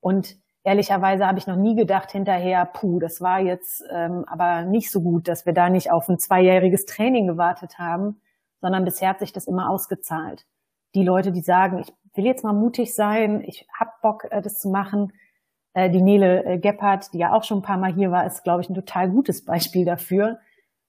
Und 0.00 0.36
ehrlicherweise 0.64 1.26
habe 1.26 1.38
ich 1.38 1.46
noch 1.46 1.56
nie 1.56 1.74
gedacht 1.74 2.12
hinterher, 2.12 2.66
puh, 2.66 2.98
das 2.98 3.22
war 3.22 3.40
jetzt 3.40 3.82
ähm, 3.90 4.26
aber 4.26 4.66
nicht 4.66 4.90
so 4.90 5.00
gut, 5.00 5.28
dass 5.28 5.46
wir 5.46 5.54
da 5.54 5.70
nicht 5.70 5.90
auf 5.90 6.10
ein 6.10 6.18
zweijähriges 6.18 6.84
Training 6.84 7.26
gewartet 7.26 7.78
haben, 7.78 8.20
sondern 8.60 8.84
bisher 8.84 9.08
hat 9.08 9.20
sich 9.20 9.32
das 9.32 9.46
immer 9.46 9.70
ausgezahlt. 9.70 10.44
Die 10.94 11.04
Leute, 11.04 11.32
die 11.32 11.40
sagen, 11.40 11.78
ich 11.78 11.90
will 12.14 12.26
jetzt 12.26 12.44
mal 12.44 12.52
mutig 12.52 12.94
sein, 12.94 13.42
ich 13.46 13.66
hab 13.72 14.02
Bock, 14.02 14.26
äh, 14.30 14.42
das 14.42 14.58
zu 14.58 14.68
machen. 14.68 15.14
Äh, 15.72 15.88
die 15.88 16.02
Nele 16.02 16.44
äh, 16.44 16.58
Gebhardt, 16.58 17.14
die 17.14 17.18
ja 17.18 17.32
auch 17.32 17.44
schon 17.44 17.60
ein 17.60 17.62
paar 17.62 17.78
Mal 17.78 17.94
hier 17.94 18.10
war, 18.10 18.26
ist, 18.26 18.44
glaube 18.44 18.60
ich, 18.60 18.68
ein 18.68 18.74
total 18.74 19.08
gutes 19.08 19.42
Beispiel 19.42 19.86
dafür. 19.86 20.38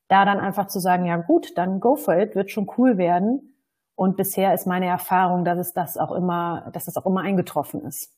Da 0.09 0.25
dann 0.25 0.41
einfach 0.41 0.67
zu 0.67 0.81
sagen, 0.81 1.05
ja 1.05 1.15
gut, 1.15 1.57
dann 1.57 1.79
go 1.79 1.95
for 1.95 2.17
it, 2.17 2.35
wird 2.35 2.51
schon 2.51 2.69
cool 2.77 2.97
werden. 2.97 3.47
Und 4.01 4.17
bisher 4.17 4.51
ist 4.55 4.65
meine 4.65 4.87
Erfahrung, 4.87 5.45
dass 5.45 5.59
es 5.59 5.73
das 5.73 5.95
auch 5.95 6.11
immer, 6.11 6.71
dass 6.73 6.85
das 6.85 6.97
auch 6.97 7.05
immer 7.05 7.21
eingetroffen 7.21 7.85
ist. 7.85 8.11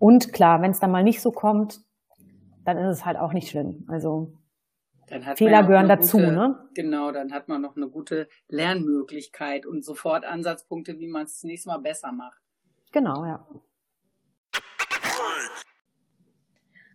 Und 0.00 0.32
klar, 0.32 0.60
wenn 0.60 0.72
es 0.72 0.80
dann 0.80 0.90
mal 0.90 1.04
nicht 1.04 1.22
so 1.22 1.30
kommt, 1.30 1.80
dann 2.64 2.78
ist 2.78 2.98
es 2.98 3.06
halt 3.06 3.16
auch 3.16 3.32
nicht 3.32 3.48
schlimm. 3.48 3.86
Also 3.86 4.36
Fehler 5.36 5.62
gehören 5.62 5.88
dazu, 5.88 6.16
gute, 6.16 6.32
ne? 6.32 6.68
Genau, 6.74 7.12
dann 7.12 7.32
hat 7.32 7.46
man 7.46 7.62
noch 7.62 7.76
eine 7.76 7.88
gute 7.88 8.26
Lernmöglichkeit 8.48 9.66
und 9.66 9.84
sofort 9.84 10.24
Ansatzpunkte, 10.24 10.98
wie 10.98 11.06
man 11.06 11.26
es 11.26 11.34
das 11.34 11.44
nächste 11.44 11.68
Mal 11.68 11.78
besser 11.78 12.10
macht. 12.10 12.42
Genau, 12.90 13.24
ja. 13.24 13.46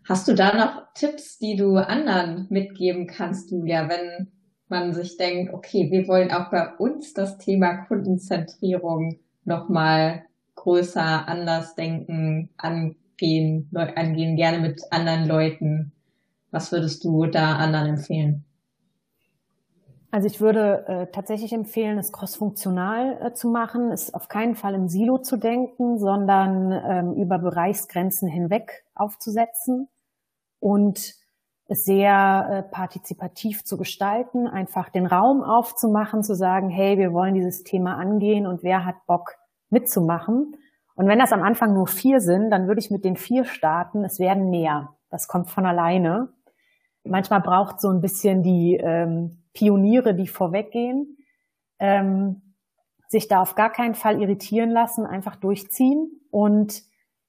Hast 0.03 0.27
du 0.27 0.35
da 0.35 0.53
noch 0.53 0.93
Tipps, 0.93 1.37
die 1.37 1.55
du 1.55 1.77
anderen 1.77 2.47
mitgeben 2.49 3.07
kannst, 3.07 3.49
Julia, 3.49 3.87
wenn 3.87 4.36
man 4.69 4.93
sich 4.93 5.17
denkt, 5.17 5.53
okay, 5.53 5.89
wir 5.91 6.07
wollen 6.07 6.31
auch 6.31 6.49
bei 6.49 6.75
uns 6.75 7.13
das 7.13 7.37
Thema 7.37 7.85
Kundenzentrierung 7.85 9.19
nochmal 9.45 10.23
größer, 10.55 11.27
anders 11.27 11.75
denken, 11.75 12.49
angehen, 12.57 13.69
angehen, 13.73 14.35
gerne 14.35 14.59
mit 14.59 14.81
anderen 14.91 15.27
Leuten. 15.27 15.91
Was 16.51 16.71
würdest 16.71 17.03
du 17.03 17.25
da 17.25 17.57
anderen 17.57 17.89
empfehlen? 17.89 18.43
Also 20.09 20.27
ich 20.27 20.39
würde 20.39 20.85
äh, 20.87 21.07
tatsächlich 21.11 21.51
empfehlen, 21.51 21.97
es 21.97 22.13
crossfunktional 22.13 23.19
äh, 23.21 23.33
zu 23.33 23.49
machen, 23.49 23.91
es 23.91 24.13
auf 24.13 24.29
keinen 24.29 24.55
Fall 24.55 24.73
im 24.73 24.87
Silo 24.87 25.17
zu 25.17 25.37
denken, 25.37 25.99
sondern 25.99 26.71
ähm, 26.71 27.13
über 27.13 27.37
Bereichsgrenzen 27.39 28.29
hinweg 28.29 28.85
aufzusetzen 28.95 29.89
und 30.59 31.15
sehr 31.69 32.47
äh, 32.49 32.63
partizipativ 32.63 33.63
zu 33.63 33.77
gestalten, 33.77 34.47
einfach 34.47 34.89
den 34.89 35.05
Raum 35.05 35.43
aufzumachen, 35.43 36.23
zu 36.23 36.33
sagen, 36.33 36.69
hey, 36.69 36.97
wir 36.97 37.11
wollen 37.11 37.33
dieses 37.33 37.63
Thema 37.63 37.97
angehen 37.97 38.47
und 38.47 38.63
wer 38.63 38.85
hat 38.85 38.95
Bock 39.05 39.35
mitzumachen. 39.69 40.55
Und 40.95 41.07
wenn 41.07 41.19
das 41.19 41.33
am 41.33 41.43
Anfang 41.43 41.73
nur 41.73 41.87
vier 41.87 42.21
sind, 42.21 42.49
dann 42.49 42.67
würde 42.67 42.79
ich 42.79 42.89
mit 42.89 43.03
den 43.03 43.17
vier 43.17 43.43
starten. 43.43 44.03
Es 44.03 44.19
werden 44.19 44.49
mehr. 44.49 44.95
Das 45.09 45.27
kommt 45.27 45.49
von 45.49 45.65
alleine. 45.65 46.29
Manchmal 47.03 47.41
braucht 47.41 47.81
so 47.81 47.89
ein 47.89 48.01
bisschen 48.01 48.43
die 48.43 48.77
ähm, 48.81 49.43
Pioniere, 49.53 50.15
die 50.15 50.27
vorweggehen, 50.27 51.17
ähm, 51.79 52.41
sich 53.07 53.27
da 53.27 53.41
auf 53.41 53.55
gar 53.55 53.71
keinen 53.71 53.93
Fall 53.93 54.21
irritieren 54.21 54.71
lassen, 54.71 55.05
einfach 55.05 55.35
durchziehen 55.35 56.21
und 56.31 56.83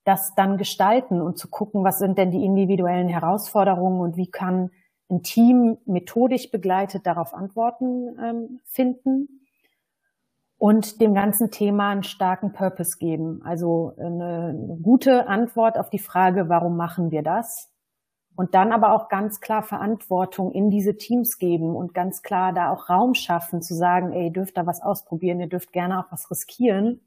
das 0.09 0.35
dann 0.35 0.57
gestalten 0.57 1.21
und 1.21 1.37
zu 1.37 1.49
gucken, 1.49 1.85
was 1.85 1.99
sind 1.99 2.17
denn 2.17 2.31
die 2.31 2.43
individuellen 2.43 3.09
Herausforderungen 3.09 4.01
und 4.01 4.17
wie 4.17 4.31
kann 4.31 4.71
ein 5.11 5.23
Team 5.23 5.77
methodisch 5.85 6.51
begleitet 6.51 7.07
darauf 7.07 7.35
Antworten 7.35 8.19
ähm, 8.19 8.61
finden 8.65 9.43
und 10.57 11.03
dem 11.03 11.15
ganzen 11.15 11.51
Thema 11.51 11.91
einen 11.91 12.05
starken 12.05 12.53
Purpose 12.53 12.97
geben. 12.99 13.43
Also 13.45 13.93
eine, 13.99 14.55
eine 14.57 14.79
gute 14.83 15.29
Antwort 15.29 15.77
auf 15.77 15.91
die 15.91 15.99
Frage, 15.99 16.49
warum 16.49 16.77
machen 16.77 17.11
wir 17.11 17.23
das? 17.23 17.71
Und 18.35 18.55
dann 18.55 18.73
aber 18.73 18.93
auch 18.93 19.09
ganz 19.09 19.41
klar 19.41 19.63
Verantwortung 19.63 20.53
in 20.53 20.71
diese 20.71 20.97
Teams 20.97 21.39
geben 21.39 21.77
und 21.77 21.93
ganz 21.93 22.23
klar 22.23 22.55
da 22.55 22.73
auch 22.73 22.89
Raum 22.89 23.15
schaffen, 23.15 23.61
zu 23.61 23.75
sagen, 23.75 24.13
ey, 24.13 24.27
ihr 24.27 24.33
dürft 24.33 24.57
da 24.57 24.65
was 24.65 24.81
ausprobieren, 24.81 25.41
ihr 25.41 25.49
dürft 25.49 25.73
gerne 25.73 26.01
auch 26.01 26.11
was 26.11 26.31
riskieren. 26.31 27.01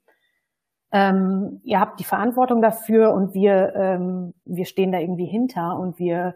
Ähm, 0.91 1.61
ihr 1.63 1.79
habt 1.79 1.99
die 1.99 2.03
Verantwortung 2.03 2.61
dafür 2.61 3.13
und 3.13 3.33
wir, 3.33 3.73
ähm, 3.75 4.33
wir 4.45 4.65
stehen 4.65 4.91
da 4.91 4.99
irgendwie 4.99 5.25
hinter 5.25 5.79
und 5.79 5.99
wir 5.99 6.35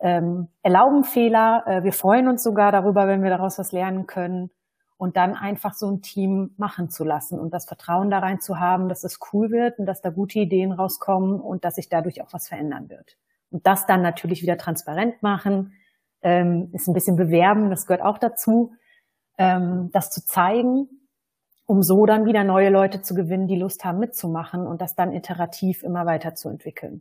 ähm, 0.00 0.48
erlauben 0.62 1.04
Fehler, 1.04 1.64
äh, 1.66 1.84
wir 1.84 1.92
freuen 1.92 2.28
uns 2.28 2.42
sogar 2.42 2.72
darüber, 2.72 3.06
wenn 3.06 3.22
wir 3.22 3.30
daraus 3.30 3.58
was 3.58 3.72
lernen 3.72 4.06
können 4.06 4.50
und 4.96 5.16
dann 5.16 5.34
einfach 5.34 5.72
so 5.72 5.90
ein 5.90 6.02
Team 6.02 6.54
machen 6.58 6.90
zu 6.90 7.04
lassen 7.04 7.38
und 7.38 7.54
das 7.54 7.64
Vertrauen 7.64 8.10
da 8.10 8.18
rein 8.18 8.40
zu 8.40 8.60
haben, 8.60 8.90
dass 8.90 9.02
es 9.02 9.18
cool 9.32 9.50
wird 9.50 9.78
und 9.78 9.86
dass 9.86 10.02
da 10.02 10.10
gute 10.10 10.38
Ideen 10.38 10.72
rauskommen 10.72 11.40
und 11.40 11.64
dass 11.64 11.76
sich 11.76 11.88
dadurch 11.88 12.20
auch 12.22 12.32
was 12.32 12.48
verändern 12.48 12.90
wird. 12.90 13.16
Und 13.50 13.66
das 13.66 13.86
dann 13.86 14.02
natürlich 14.02 14.42
wieder 14.42 14.58
transparent 14.58 15.22
machen, 15.22 15.72
ähm, 16.22 16.68
ist 16.74 16.86
ein 16.86 16.92
bisschen 16.92 17.16
bewerben, 17.16 17.70
das 17.70 17.86
gehört 17.86 18.04
auch 18.04 18.18
dazu, 18.18 18.74
ähm, 19.38 19.90
das 19.92 20.10
zu 20.10 20.24
zeigen, 20.24 20.99
um 21.70 21.84
so 21.84 22.04
dann 22.04 22.26
wieder 22.26 22.42
neue 22.42 22.68
Leute 22.68 23.00
zu 23.00 23.14
gewinnen, 23.14 23.46
die 23.46 23.54
Lust 23.54 23.84
haben 23.84 24.00
mitzumachen 24.00 24.66
und 24.66 24.80
das 24.80 24.96
dann 24.96 25.12
iterativ 25.12 25.84
immer 25.84 26.04
weiter 26.04 26.34
zu 26.34 26.48
entwickeln. 26.48 27.00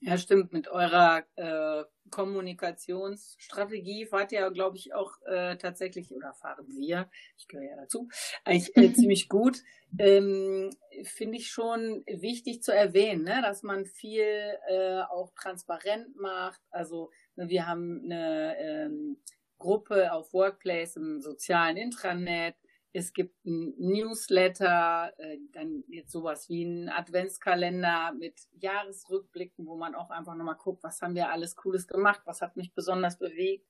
Ja, 0.00 0.18
stimmt. 0.18 0.52
Mit 0.52 0.68
eurer 0.68 1.22
äh, 1.36 1.84
Kommunikationsstrategie 2.10 4.04
fahrt 4.04 4.32
ihr, 4.32 4.50
glaube 4.50 4.76
ich, 4.76 4.92
auch 4.92 5.12
äh, 5.22 5.56
tatsächlich, 5.56 6.14
oder 6.14 6.34
fahren 6.34 6.66
wir, 6.68 7.08
ich 7.38 7.48
gehöre 7.48 7.64
ja 7.64 7.76
dazu, 7.76 8.10
eigentlich 8.44 8.76
äh, 8.76 8.92
ziemlich 8.92 9.30
gut. 9.30 9.62
Ähm, 9.98 10.68
Finde 11.04 11.38
ich 11.38 11.48
schon 11.50 12.04
wichtig 12.06 12.62
zu 12.62 12.74
erwähnen, 12.74 13.24
ne, 13.24 13.40
dass 13.40 13.62
man 13.62 13.86
viel 13.86 14.58
äh, 14.68 15.00
auch 15.00 15.32
transparent 15.34 16.14
macht. 16.16 16.60
Also 16.70 17.10
ne, 17.36 17.48
wir 17.48 17.66
haben 17.66 18.02
eine 18.04 18.54
ähm, 18.58 19.16
Gruppe 19.58 20.12
auf 20.12 20.32
Workplace 20.32 20.96
im 20.96 21.20
sozialen 21.20 21.76
Intranet 21.76 22.54
es 22.92 23.12
gibt 23.12 23.44
ein 23.44 23.74
Newsletter, 23.78 25.12
äh, 25.18 25.38
dann 25.52 25.84
jetzt 25.88 26.10
sowas 26.10 26.48
wie 26.48 26.64
ein 26.64 26.88
Adventskalender 26.88 28.12
mit 28.18 28.34
Jahresrückblicken, 28.60 29.66
wo 29.66 29.76
man 29.76 29.94
auch 29.94 30.10
einfach 30.10 30.34
nochmal 30.34 30.56
guckt, 30.56 30.82
was 30.82 31.02
haben 31.02 31.14
wir 31.14 31.30
alles 31.30 31.54
Cooles 31.56 31.86
gemacht, 31.86 32.22
was 32.24 32.40
hat 32.40 32.56
mich 32.56 32.72
besonders 32.72 33.18
bewegt. 33.18 33.66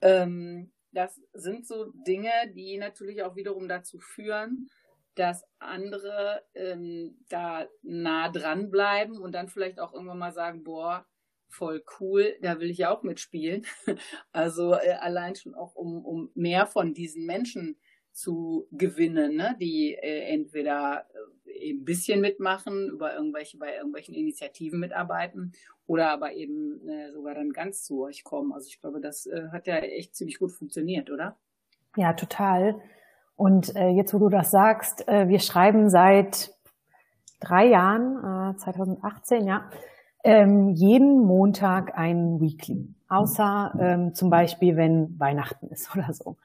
Ähm, 0.00 0.72
das 0.92 1.20
sind 1.34 1.66
so 1.66 1.92
Dinge, 2.06 2.32
die 2.54 2.78
natürlich 2.78 3.22
auch 3.22 3.36
wiederum 3.36 3.68
dazu 3.68 4.00
führen, 4.00 4.70
dass 5.14 5.44
andere 5.58 6.42
ähm, 6.54 7.18
da 7.28 7.66
nah 7.82 8.30
dran 8.30 8.70
bleiben 8.70 9.18
und 9.20 9.32
dann 9.32 9.48
vielleicht 9.48 9.78
auch 9.78 9.92
irgendwann 9.92 10.18
mal 10.18 10.32
sagen, 10.32 10.64
boah, 10.64 11.06
voll 11.48 11.82
cool, 11.98 12.36
da 12.42 12.60
will 12.60 12.70
ich 12.70 12.78
ja 12.78 12.90
auch 12.90 13.02
mitspielen. 13.02 13.66
Also 14.32 14.74
äh, 14.74 14.92
allein 15.00 15.34
schon 15.34 15.54
auch 15.54 15.74
um, 15.74 16.04
um 16.04 16.30
mehr 16.34 16.66
von 16.66 16.94
diesen 16.94 17.26
Menschen 17.26 17.76
zu 18.12 18.66
gewinnen, 18.72 19.36
ne? 19.36 19.56
die 19.60 19.94
äh, 19.94 20.32
entweder 20.32 21.06
äh, 21.44 21.70
ein 21.70 21.84
bisschen 21.84 22.20
mitmachen, 22.20 22.88
über 22.88 23.14
irgendwelche, 23.14 23.58
bei 23.58 23.76
irgendwelchen 23.76 24.14
Initiativen 24.14 24.80
mitarbeiten 24.80 25.52
oder 25.86 26.10
aber 26.10 26.32
eben 26.32 26.86
äh, 26.88 27.12
sogar 27.12 27.34
dann 27.34 27.52
ganz 27.52 27.84
zu 27.84 28.02
euch 28.02 28.24
kommen. 28.24 28.52
Also 28.52 28.66
ich 28.68 28.80
glaube, 28.80 29.00
das 29.00 29.26
äh, 29.26 29.48
hat 29.52 29.66
ja 29.66 29.76
echt 29.76 30.16
ziemlich 30.16 30.38
gut 30.38 30.52
funktioniert, 30.52 31.10
oder? 31.10 31.36
Ja, 31.96 32.12
total. 32.12 32.80
Und 33.36 33.74
äh, 33.76 33.90
jetzt, 33.90 34.12
wo 34.12 34.18
du 34.18 34.28
das 34.28 34.50
sagst, 34.50 35.06
äh, 35.06 35.28
wir 35.28 35.38
schreiben 35.38 35.88
seit 35.88 36.54
drei 37.40 37.66
Jahren, 37.66 38.56
2018, 38.58 39.46
ja, 39.46 39.70
ähm, 40.28 40.68
jeden 40.74 41.24
Montag 41.24 41.96
ein 41.96 42.38
Weekly. 42.38 42.94
Außer 43.08 43.72
ähm, 43.80 44.14
zum 44.14 44.28
Beispiel, 44.28 44.76
wenn 44.76 45.18
Weihnachten 45.18 45.68
ist 45.68 45.90
oder 45.96 46.12
so. 46.12 46.36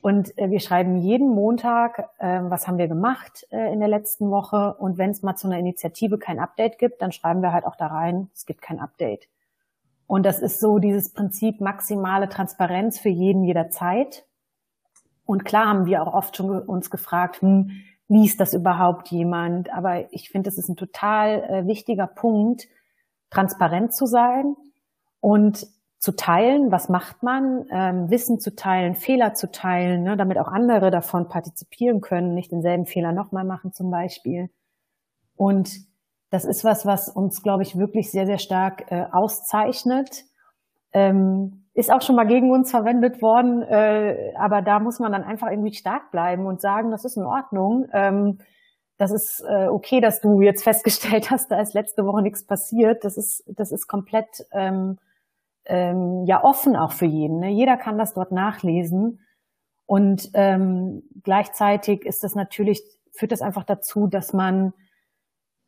Und 0.00 0.36
äh, 0.38 0.50
wir 0.50 0.60
schreiben 0.60 0.96
jeden 0.96 1.28
Montag, 1.28 2.08
äh, 2.18 2.40
was 2.44 2.66
haben 2.66 2.78
wir 2.78 2.88
gemacht 2.88 3.46
äh, 3.50 3.70
in 3.74 3.80
der 3.80 3.90
letzten 3.90 4.30
Woche. 4.30 4.74
Und 4.78 4.96
wenn 4.96 5.10
es 5.10 5.22
mal 5.22 5.36
zu 5.36 5.48
einer 5.48 5.58
Initiative 5.58 6.16
kein 6.16 6.38
Update 6.40 6.78
gibt, 6.78 7.02
dann 7.02 7.12
schreiben 7.12 7.42
wir 7.42 7.52
halt 7.52 7.66
auch 7.66 7.76
da 7.76 7.88
rein, 7.88 8.30
es 8.34 8.46
gibt 8.46 8.62
kein 8.62 8.80
Update. 8.80 9.28
Und 10.06 10.24
das 10.24 10.38
ist 10.38 10.58
so 10.58 10.78
dieses 10.78 11.12
Prinzip 11.12 11.60
maximale 11.60 12.30
Transparenz 12.30 12.98
für 12.98 13.10
jeden 13.10 13.44
jederzeit. 13.44 14.24
Und 15.26 15.44
klar 15.44 15.66
haben 15.66 15.84
wir 15.84 16.02
auch 16.02 16.14
oft 16.14 16.36
schon 16.36 16.58
uns 16.62 16.90
gefragt, 16.90 17.42
hm, 17.42 17.70
liest 18.08 18.40
das 18.40 18.54
überhaupt 18.54 19.08
jemand? 19.08 19.70
Aber 19.74 20.10
ich 20.14 20.30
finde, 20.30 20.48
es 20.48 20.56
ist 20.56 20.70
ein 20.70 20.76
total 20.76 21.42
äh, 21.42 21.66
wichtiger 21.66 22.06
Punkt, 22.06 22.68
transparent 23.30 23.94
zu 23.94 24.06
sein 24.06 24.56
und 25.20 25.66
zu 25.98 26.14
teilen, 26.14 26.70
was 26.70 26.88
macht 26.88 27.22
man, 27.22 27.66
ähm, 27.70 28.10
Wissen 28.10 28.38
zu 28.38 28.54
teilen, 28.54 28.94
Fehler 28.94 29.34
zu 29.34 29.50
teilen, 29.50 30.02
ne, 30.02 30.16
damit 30.16 30.38
auch 30.38 30.48
andere 30.48 30.90
davon 30.90 31.28
partizipieren 31.28 32.00
können, 32.00 32.34
nicht 32.34 32.52
denselben 32.52 32.86
Fehler 32.86 33.12
nochmal 33.12 33.44
machen 33.44 33.72
zum 33.72 33.90
Beispiel. 33.90 34.50
Und 35.36 35.70
das 36.30 36.44
ist 36.44 36.64
was, 36.64 36.86
was 36.86 37.08
uns, 37.08 37.42
glaube 37.42 37.62
ich, 37.62 37.78
wirklich 37.78 38.10
sehr, 38.10 38.26
sehr 38.26 38.38
stark 38.38 38.90
äh, 38.90 39.06
auszeichnet. 39.10 40.24
Ähm, 40.92 41.64
ist 41.74 41.92
auch 41.92 42.02
schon 42.02 42.16
mal 42.16 42.26
gegen 42.26 42.50
uns 42.50 42.70
verwendet 42.70 43.20
worden, 43.20 43.62
äh, 43.62 44.32
aber 44.38 44.62
da 44.62 44.80
muss 44.80 44.98
man 44.98 45.12
dann 45.12 45.24
einfach 45.24 45.50
irgendwie 45.50 45.74
stark 45.74 46.10
bleiben 46.10 46.46
und 46.46 46.60
sagen, 46.60 46.90
das 46.90 47.04
ist 47.04 47.16
in 47.16 47.24
Ordnung. 47.24 47.86
Ähm, 47.92 48.38
das 48.98 49.10
ist 49.10 49.44
äh, 49.46 49.68
okay, 49.68 50.00
dass 50.00 50.20
du 50.20 50.40
jetzt 50.40 50.64
festgestellt 50.64 51.30
hast, 51.30 51.50
da 51.50 51.60
ist 51.60 51.74
letzte 51.74 52.06
Woche 52.06 52.22
nichts 52.22 52.44
passiert. 52.44 53.04
Das 53.04 53.16
ist, 53.16 53.44
das 53.46 53.72
ist 53.72 53.86
komplett 53.86 54.46
ähm, 54.52 54.98
ähm, 55.66 56.24
ja 56.26 56.42
offen 56.42 56.76
auch 56.76 56.92
für 56.92 57.06
jeden. 57.06 57.40
Ne? 57.40 57.50
Jeder 57.50 57.76
kann 57.76 57.98
das 57.98 58.14
dort 58.14 58.32
nachlesen. 58.32 59.20
Und 59.84 60.30
ähm, 60.34 61.02
gleichzeitig 61.22 62.04
ist 62.04 62.24
das 62.24 62.34
natürlich, 62.34 62.82
führt 63.12 63.32
das 63.32 63.42
einfach 63.42 63.64
dazu, 63.64 64.06
dass 64.06 64.32
man 64.32 64.72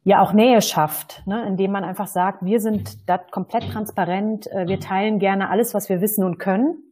ja 0.02 0.22
auch 0.22 0.32
Nähe 0.32 0.62
schafft, 0.62 1.22
ne? 1.26 1.46
indem 1.46 1.72
man 1.72 1.84
einfach 1.84 2.06
sagt, 2.06 2.44
wir 2.44 2.60
sind 2.60 3.08
da 3.08 3.18
komplett 3.18 3.70
transparent, 3.70 4.50
äh, 4.50 4.66
wir 4.66 4.80
teilen 4.80 5.18
gerne 5.18 5.50
alles, 5.50 5.74
was 5.74 5.88
wir 5.88 6.00
wissen 6.00 6.24
und 6.24 6.38
können. 6.38 6.82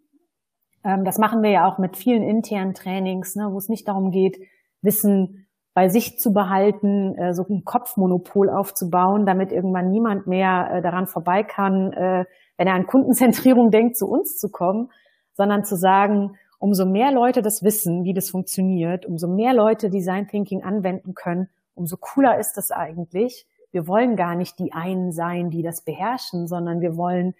Ähm, 0.84 1.04
das 1.04 1.18
machen 1.18 1.42
wir 1.42 1.50
ja 1.50 1.66
auch 1.66 1.78
mit 1.78 1.96
vielen 1.96 2.22
internen 2.22 2.74
Trainings, 2.74 3.34
ne? 3.34 3.48
wo 3.50 3.58
es 3.58 3.68
nicht 3.68 3.88
darum 3.88 4.10
geht, 4.10 4.38
Wissen 4.82 5.45
bei 5.76 5.90
sich 5.90 6.18
zu 6.18 6.32
behalten, 6.32 7.14
äh, 7.18 7.34
so 7.34 7.44
ein 7.50 7.62
Kopfmonopol 7.66 8.48
aufzubauen, 8.48 9.26
damit 9.26 9.52
irgendwann 9.52 9.90
niemand 9.90 10.26
mehr 10.26 10.70
äh, 10.72 10.80
daran 10.80 11.06
vorbei 11.06 11.42
kann, 11.42 11.92
äh, 11.92 12.24
wenn 12.56 12.66
er 12.66 12.72
an 12.72 12.86
Kundenzentrierung 12.86 13.70
denkt, 13.70 13.98
zu 13.98 14.06
uns 14.06 14.38
zu 14.38 14.48
kommen, 14.48 14.90
sondern 15.34 15.64
zu 15.64 15.76
sagen, 15.76 16.38
umso 16.58 16.86
mehr 16.86 17.12
Leute 17.12 17.42
das 17.42 17.62
wissen, 17.62 18.04
wie 18.04 18.14
das 18.14 18.30
funktioniert, 18.30 19.04
umso 19.04 19.28
mehr 19.28 19.52
Leute 19.52 19.90
Design 19.90 20.26
Thinking 20.28 20.62
anwenden 20.62 21.12
können, 21.12 21.50
umso 21.74 21.98
cooler 21.98 22.38
ist 22.38 22.54
das 22.54 22.70
eigentlich. 22.70 23.46
Wir 23.70 23.86
wollen 23.86 24.16
gar 24.16 24.34
nicht 24.34 24.58
die 24.58 24.72
einen 24.72 25.12
sein, 25.12 25.50
die 25.50 25.62
das 25.62 25.84
beherrschen, 25.84 26.46
sondern 26.46 26.80
wir 26.80 26.96
wollen 26.96 27.34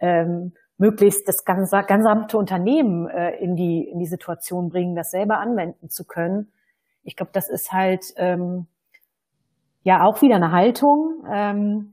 ähm, 0.00 0.52
möglichst 0.78 1.28
das 1.28 1.44
ganze, 1.44 1.80
gesamte 1.86 2.38
Unternehmen 2.38 3.08
äh, 3.08 3.36
in, 3.36 3.54
die, 3.54 3.88
in 3.88 4.00
die 4.00 4.06
Situation 4.06 4.68
bringen, 4.68 4.96
das 4.96 5.12
selber 5.12 5.38
anwenden 5.38 5.90
zu 5.90 6.04
können. 6.04 6.50
Ich 7.08 7.16
glaube, 7.16 7.32
das 7.32 7.48
ist 7.48 7.72
halt 7.72 8.04
ähm, 8.16 8.66
ja 9.82 10.04
auch 10.04 10.20
wieder 10.20 10.36
eine 10.36 10.52
Haltung. 10.52 11.24
Ähm, 11.32 11.92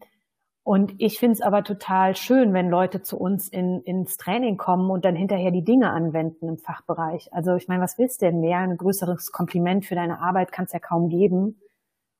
Und 0.67 0.93
ich 0.97 1.19
finde 1.19 1.33
es 1.33 1.41
aber 1.41 1.61
total 1.63 2.15
schön, 2.15 2.51
wenn 2.53 2.69
Leute 2.69 3.01
zu 3.01 3.17
uns 3.17 3.49
in, 3.49 3.81
ins 3.85 4.17
Training 4.17 4.57
kommen 4.57 4.89
und 4.89 5.05
dann 5.05 5.15
hinterher 5.15 5.51
die 5.51 5.63
Dinge 5.63 5.91
anwenden 5.91 6.49
im 6.49 6.57
Fachbereich. 6.57 7.29
Also 7.31 7.53
ich 7.55 7.67
meine, 7.67 7.83
was 7.83 7.99
willst 7.99 8.21
du 8.21 8.25
denn 8.25 8.39
mehr? 8.39 8.57
Ein 8.59 8.75
größeres 8.75 9.31
Kompliment 9.31 9.85
für 9.85 9.93
deine 9.93 10.19
Arbeit 10.19 10.51
kann 10.51 10.65
es 10.65 10.73
ja 10.73 10.79
kaum 10.79 11.07
geben. 11.07 11.61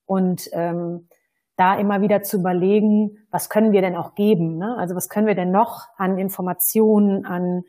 Und 0.05 0.47
ähm, 0.53 1.09
da 1.57 1.79
immer 1.79 2.01
wieder 2.01 2.21
zu 2.21 2.37
überlegen, 2.37 3.17
was 3.31 3.49
können 3.49 3.71
wir 3.71 3.81
denn 3.81 3.95
auch 3.95 4.13
geben? 4.13 4.57
Ne? 4.57 4.75
Also 4.77 4.93
was 4.93 5.09
können 5.09 5.25
wir 5.25 5.35
denn 5.35 5.51
noch 5.51 5.87
an 5.97 6.19
Informationen, 6.19 7.25
an 7.25 7.63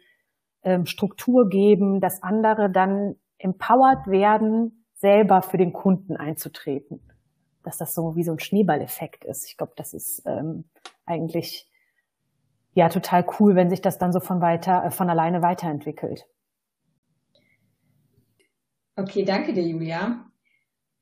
ähm, 0.63 0.85
Struktur 0.85 1.49
geben, 1.49 2.01
dass 2.01 2.23
andere 2.23 2.71
dann 2.71 3.15
empowered 3.39 4.09
werden, 4.09 4.76
selber 4.97 5.43
für 5.43 5.59
den 5.59 5.73
Kunden 5.73 6.17
einzutreten 6.17 7.01
dass 7.67 7.79
das 7.79 7.95
so 7.95 8.15
wie 8.15 8.23
so 8.23 8.33
ein 8.33 8.39
Schneeballeffekt 8.39 9.25
ist. 9.25 9.47
Ich 9.49 9.57
glaube, 9.57 9.73
das 9.77 9.93
ist 9.93 10.23
ähm, 10.25 10.65
eigentlich 11.05 11.69
ja 12.75 12.89
total 12.89 13.27
cool, 13.39 13.57
wenn 13.57 13.69
sich 13.69 13.83
das 13.83 13.99
dann 13.99 14.13
so 14.13 14.21
von 14.21 14.41
weiter 14.41 14.85
äh, 14.85 14.91
von 14.93 15.11
alleine 15.11 15.43
weiterentwickelt. 15.43 16.27
Okay, 18.95 19.25
danke 19.25 19.53
dir, 19.53 19.67
Julia. 19.67 20.25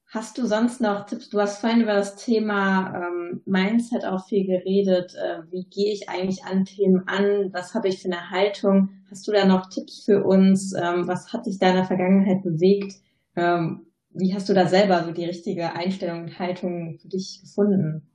Hast 0.07 0.39
du 0.39 0.47
sonst 0.47 0.81
noch 0.81 1.05
Tipps? 1.05 1.29
Du 1.29 1.39
hast 1.39 1.59
vorhin 1.59 1.83
über 1.83 1.95
das 1.95 2.17
Thema 2.17 2.95
ähm, 2.97 3.43
Mindset 3.45 4.07
auch 4.07 4.27
viel 4.27 4.47
geredet. 4.47 5.15
Äh, 5.15 5.43
wie 5.51 5.65
gehe 5.65 5.93
ich 5.93 6.09
eigentlich 6.09 6.45
an 6.45 6.65
Themen 6.65 7.07
an? 7.07 7.53
Was 7.53 7.75
habe 7.75 7.89
ich 7.89 8.01
für 8.01 8.09
eine 8.09 8.31
Haltung? 8.31 8.89
Hast 9.11 9.29
du 9.29 9.33
da 9.33 9.45
noch 9.45 9.69
Tipps 9.69 10.05
für 10.05 10.25
uns? 10.25 10.73
Ähm, 10.73 11.07
was 11.07 11.33
hat 11.35 11.45
dich 11.45 11.59
da 11.59 11.69
in 11.69 11.77
der 11.77 11.85
Vergangenheit 11.85 12.43
bewegt? 12.43 12.95
Ähm, 13.37 13.87
wie 14.11 14.35
hast 14.35 14.49
du 14.49 14.55
da 14.55 14.67
selber 14.67 15.03
so 15.03 15.13
die 15.13 15.25
richtige 15.25 15.73
Einstellung 15.73 16.23
und 16.23 16.39
Haltung 16.39 16.99
für 17.01 17.09
dich 17.09 17.41
gefunden? 17.43 18.11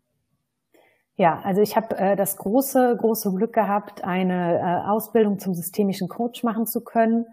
Ja, 1.15 1.41
also 1.43 1.61
ich 1.61 1.75
habe 1.75 1.97
äh, 1.97 2.15
das 2.15 2.37
große, 2.37 2.95
große 2.97 3.33
Glück 3.33 3.51
gehabt, 3.51 4.05
eine 4.05 4.59
äh, 4.59 4.89
Ausbildung 4.89 5.37
zum 5.37 5.53
systemischen 5.53 6.07
Coach 6.07 6.43
machen 6.43 6.65
zu 6.65 6.81
können. 6.81 7.25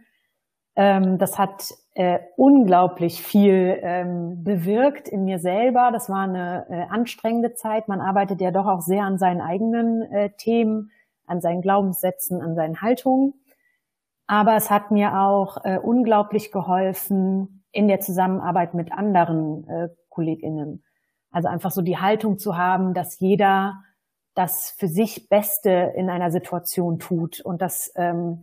Ähm, 0.75 1.19
das 1.19 1.39
hat 1.39 1.73
äh, 1.95 2.19
unglaublich 2.37 3.23
viel 3.23 3.79
ähm, 3.81 4.43
bewirkt 4.43 5.09
in 5.09 5.25
mir 5.25 5.39
selber. 5.39 5.91
Das 5.93 6.11
war 6.11 6.25
eine 6.25 6.67
äh, 6.69 6.93
anstrengende 6.93 7.55
Zeit. 7.55 7.87
Man 7.87 8.01
arbeitet 8.01 8.41
ja 8.41 8.51
doch 8.51 8.67
auch 8.67 8.81
sehr 8.81 9.05
an 9.05 9.19
seinen 9.19 9.41
eigenen 9.41 10.03
äh, 10.11 10.31
Themen, 10.37 10.91
an 11.25 11.41
seinen 11.41 11.63
Glaubenssätzen, 11.63 12.43
an 12.43 12.57
seinen 12.57 12.83
Haltungen. 12.83 13.35
Aber 14.27 14.57
es 14.57 14.69
hat 14.69 14.91
mir 14.91 15.21
auch 15.21 15.65
äh, 15.65 15.79
unglaublich 15.79 16.51
geholfen, 16.51 17.56
in 17.77 17.89
der 17.89 18.01
Zusammenarbeit 18.01 18.75
mit 18.75 18.93
anderen 18.93 19.69
äh, 19.69 19.89
KollegInnen. 20.09 20.83
Also 21.31 21.49
einfach 21.49 21.71
so 21.71 21.83
die 21.83 21.99
Haltung 21.99 22.39
zu 22.39 22.57
haben, 22.57 22.95
dass 22.95 23.21
jeder 23.21 23.75
das 24.35 24.71
für 24.71 24.89
sich 24.89 25.29
Beste 25.29 25.93
in 25.97 26.11
einer 26.11 26.31
Situation 26.31 26.99
tut 26.99 27.41
und 27.41 27.61
dass 27.63 27.93
ähm, 27.97 28.43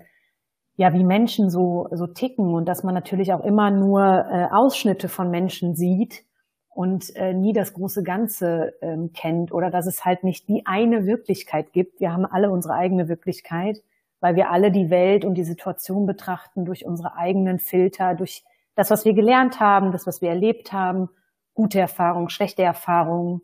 ja 0.75 0.93
wie 0.93 1.03
Menschen 1.03 1.49
so 1.49 1.87
so 1.91 2.07
ticken 2.07 2.53
und 2.53 2.65
dass 2.65 2.83
man 2.83 2.93
natürlich 2.93 3.33
auch 3.33 3.43
immer 3.43 3.71
nur 3.71 4.01
äh, 4.01 4.47
Ausschnitte 4.51 5.09
von 5.09 5.29
Menschen 5.29 5.75
sieht 5.75 6.23
und 6.69 7.15
äh, 7.15 7.33
nie 7.33 7.53
das 7.53 7.73
große 7.73 8.03
Ganze 8.03 8.73
ähm, 8.81 9.11
kennt 9.13 9.51
oder 9.51 9.69
dass 9.69 9.85
es 9.85 10.05
halt 10.05 10.23
nicht 10.23 10.47
die 10.47 10.65
eine 10.65 11.05
Wirklichkeit 11.05 11.73
gibt. 11.73 11.99
Wir 11.99 12.11
haben 12.11 12.25
alle 12.25 12.49
unsere 12.49 12.73
eigene 12.73 13.07
Wirklichkeit, 13.07 13.83
weil 14.19 14.35
wir 14.35 14.49
alle 14.49 14.71
die 14.71 14.89
Welt 14.89 15.25
und 15.25 15.35
die 15.35 15.43
Situation 15.43 16.05
betrachten 16.05 16.65
durch 16.65 16.85
unsere 16.85 17.15
eigenen 17.15 17.59
Filter, 17.59 18.15
durch 18.15 18.43
das, 18.75 18.89
was 18.89 19.05
wir 19.05 19.13
gelernt 19.13 19.59
haben, 19.59 19.91
das, 19.91 20.07
was 20.07 20.21
wir 20.21 20.29
erlebt 20.29 20.73
haben, 20.73 21.09
gute 21.53 21.79
Erfahrungen, 21.79 22.29
schlechte 22.29 22.63
Erfahrungen. 22.63 23.41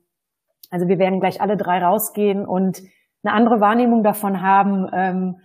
Also 0.72 0.88
wir 0.88 1.00
werden 1.00 1.20
gleich 1.20 1.42
alle 1.42 1.58
drei 1.58 1.84
rausgehen 1.84 2.46
und 2.46 2.82
eine 3.24 3.34
andere 3.34 3.60
Wahrnehmung 3.60 4.04
davon 4.04 4.42
haben, 4.42 4.88
ähm, 4.94 5.42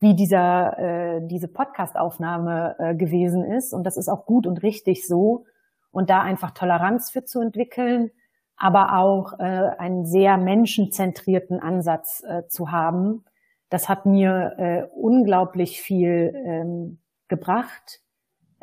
wie 0.00 0.14
dieser, 0.14 0.78
äh, 0.78 1.20
diese 1.26 1.48
Podcast-Aufnahme 1.48 2.76
äh, 2.78 2.94
gewesen 2.94 3.44
ist. 3.44 3.72
Und 3.72 3.84
das 3.84 3.96
ist 3.96 4.08
auch 4.08 4.26
gut 4.26 4.46
und 4.46 4.62
richtig 4.62 5.06
so. 5.06 5.46
Und 5.90 6.10
da 6.10 6.20
einfach 6.20 6.50
Toleranz 6.50 7.10
für 7.10 7.24
zu 7.24 7.40
entwickeln, 7.40 8.10
aber 8.56 8.98
auch 8.98 9.38
äh, 9.38 9.42
einen 9.78 10.04
sehr 10.04 10.36
menschenzentrierten 10.36 11.60
Ansatz 11.60 12.22
äh, 12.26 12.46
zu 12.48 12.70
haben. 12.70 13.24
Das 13.70 13.88
hat 13.88 14.04
mir 14.04 14.54
äh, 14.58 14.82
unglaublich 14.94 15.80
viel 15.80 16.32
ähm, 16.44 16.98
gebracht 17.28 18.03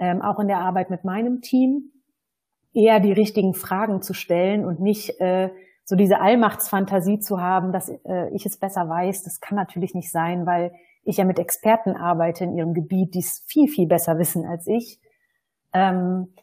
ähm, 0.02 0.22
auch 0.22 0.40
in 0.40 0.48
der 0.48 0.58
Arbeit 0.58 0.90
mit 0.90 1.06
meinem 1.06 1.42
Team, 1.42 1.92
eher 2.74 3.00
die 3.00 3.14
richtigen 3.14 3.54
Fragen 3.54 4.02
zu 4.02 4.14
stellen 4.14 4.66
und 4.66 4.82
nicht 4.82 5.22
äh, 5.22 5.52
so 5.86 5.96
diese 5.96 6.20
Allmachtsfantasie 6.20 7.20
zu 7.20 7.40
haben, 7.40 7.72
dass 7.72 7.90
äh, 7.90 8.30
ich 8.34 8.46
es 8.46 8.58
besser 8.58 8.90
weiß. 8.90 9.24
Das 9.24 9.40
kann 9.40 9.56
natürlich 9.56 9.94
nicht 9.94 10.12
sein, 10.12 10.46
weil 10.46 10.74
ich 11.04 11.18
ja 11.18 11.26
mit 11.26 11.38
Experten 11.38 11.96
arbeite 11.96 12.46
in 12.46 12.58
ihrem 12.58 12.74
Gebiet, 12.74 13.14
die 13.14 13.20
es 13.20 13.46
viel, 13.48 13.68
viel 13.68 13.88
besser 13.88 14.18
wissen 14.18 14.46
als 14.46 14.66
ich. 14.68 15.00
Ähm, 15.74 16.34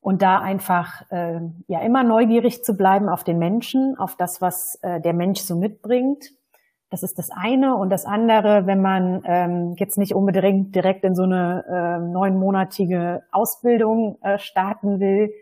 und 0.00 0.22
da 0.22 0.38
einfach 0.38 1.02
äh, 1.10 1.40
ja 1.66 1.80
immer 1.80 2.04
neugierig 2.04 2.62
zu 2.62 2.76
bleiben 2.76 3.08
auf 3.08 3.24
den 3.24 3.38
Menschen, 3.38 3.96
auf 3.98 4.16
das, 4.16 4.40
was 4.40 4.78
äh, 4.82 5.00
der 5.00 5.14
Mensch 5.14 5.40
so 5.40 5.56
mitbringt 5.56 6.30
das 6.90 7.04
ist 7.04 7.18
das 7.18 7.30
eine. 7.30 7.76
Und 7.76 7.90
das 7.90 8.04
andere, 8.04 8.66
wenn 8.66 8.82
man 8.82 9.22
ähm, 9.24 9.74
jetzt 9.78 9.96
nicht 9.96 10.14
unbedingt 10.14 10.74
direkt 10.74 11.04
in 11.04 11.14
so 11.14 11.22
eine 11.22 11.64
äh, 11.68 12.12
neunmonatige 12.12 13.22
Ausbildung 13.30 14.18
äh, 14.22 14.38
starten 14.38 14.98
will, 14.98 15.32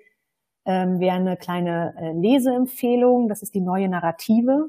ähm, 0.67 1.01
wäre 1.01 1.17
eine 1.17 1.37
kleine 1.39 1.95
äh, 1.99 2.13
Leseempfehlung. 2.13 3.29
Das 3.29 3.43
ist 3.43 3.55
die 3.55 3.63
neue 3.63 3.89
Narrative. 3.89 4.67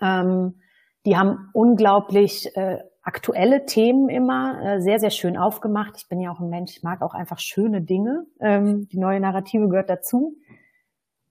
Ähm, 0.00 0.54
die 1.04 1.16
haben 1.16 1.50
unglaublich 1.52 2.56
äh, 2.56 2.78
aktuelle 3.02 3.66
Themen 3.66 4.08
immer, 4.08 4.62
äh, 4.62 4.80
sehr, 4.80 5.00
sehr 5.00 5.10
schön 5.10 5.36
aufgemacht. 5.36 5.94
Ich 5.96 6.08
bin 6.08 6.20
ja 6.20 6.30
auch 6.30 6.38
ein 6.38 6.48
Mensch, 6.48 6.76
ich 6.76 6.82
mag 6.84 7.02
auch 7.02 7.14
einfach 7.14 7.40
schöne 7.40 7.82
Dinge. 7.82 8.24
Ähm, 8.40 8.88
die 8.88 8.98
neue 8.98 9.18
Narrative 9.18 9.68
gehört 9.68 9.90
dazu. 9.90 10.36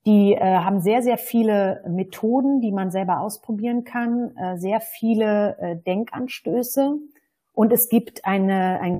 Die 0.05 0.33
äh, 0.33 0.39
haben 0.39 0.81
sehr, 0.81 1.03
sehr 1.03 1.17
viele 1.17 1.83
Methoden, 1.87 2.59
die 2.59 2.71
man 2.71 2.89
selber 2.89 3.19
ausprobieren 3.19 3.83
kann, 3.83 4.35
äh, 4.35 4.57
sehr 4.57 4.81
viele 4.81 5.57
äh, 5.59 5.75
Denkanstöße. 5.75 6.97
Und 7.53 7.71
es 7.71 7.87
gibt 7.87 8.25
eine, 8.25 8.79
ein 8.79 8.99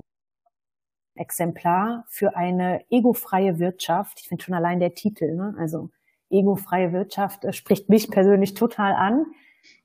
Exemplar 1.15 2.05
für 2.07 2.35
eine 2.35 2.83
egofreie 2.91 3.57
Wirtschaft. 3.57 4.19
Ich 4.21 4.27
finde 4.27 4.43
schon 4.43 4.53
allein 4.53 4.79
der 4.79 4.93
Titel, 4.93 5.35
ne? 5.35 5.55
also 5.57 5.89
egofreie 6.29 6.93
Wirtschaft, 6.93 7.45
äh, 7.45 7.53
spricht 7.53 7.89
mich 7.89 8.11
persönlich 8.11 8.53
total 8.53 8.93
an. 8.93 9.25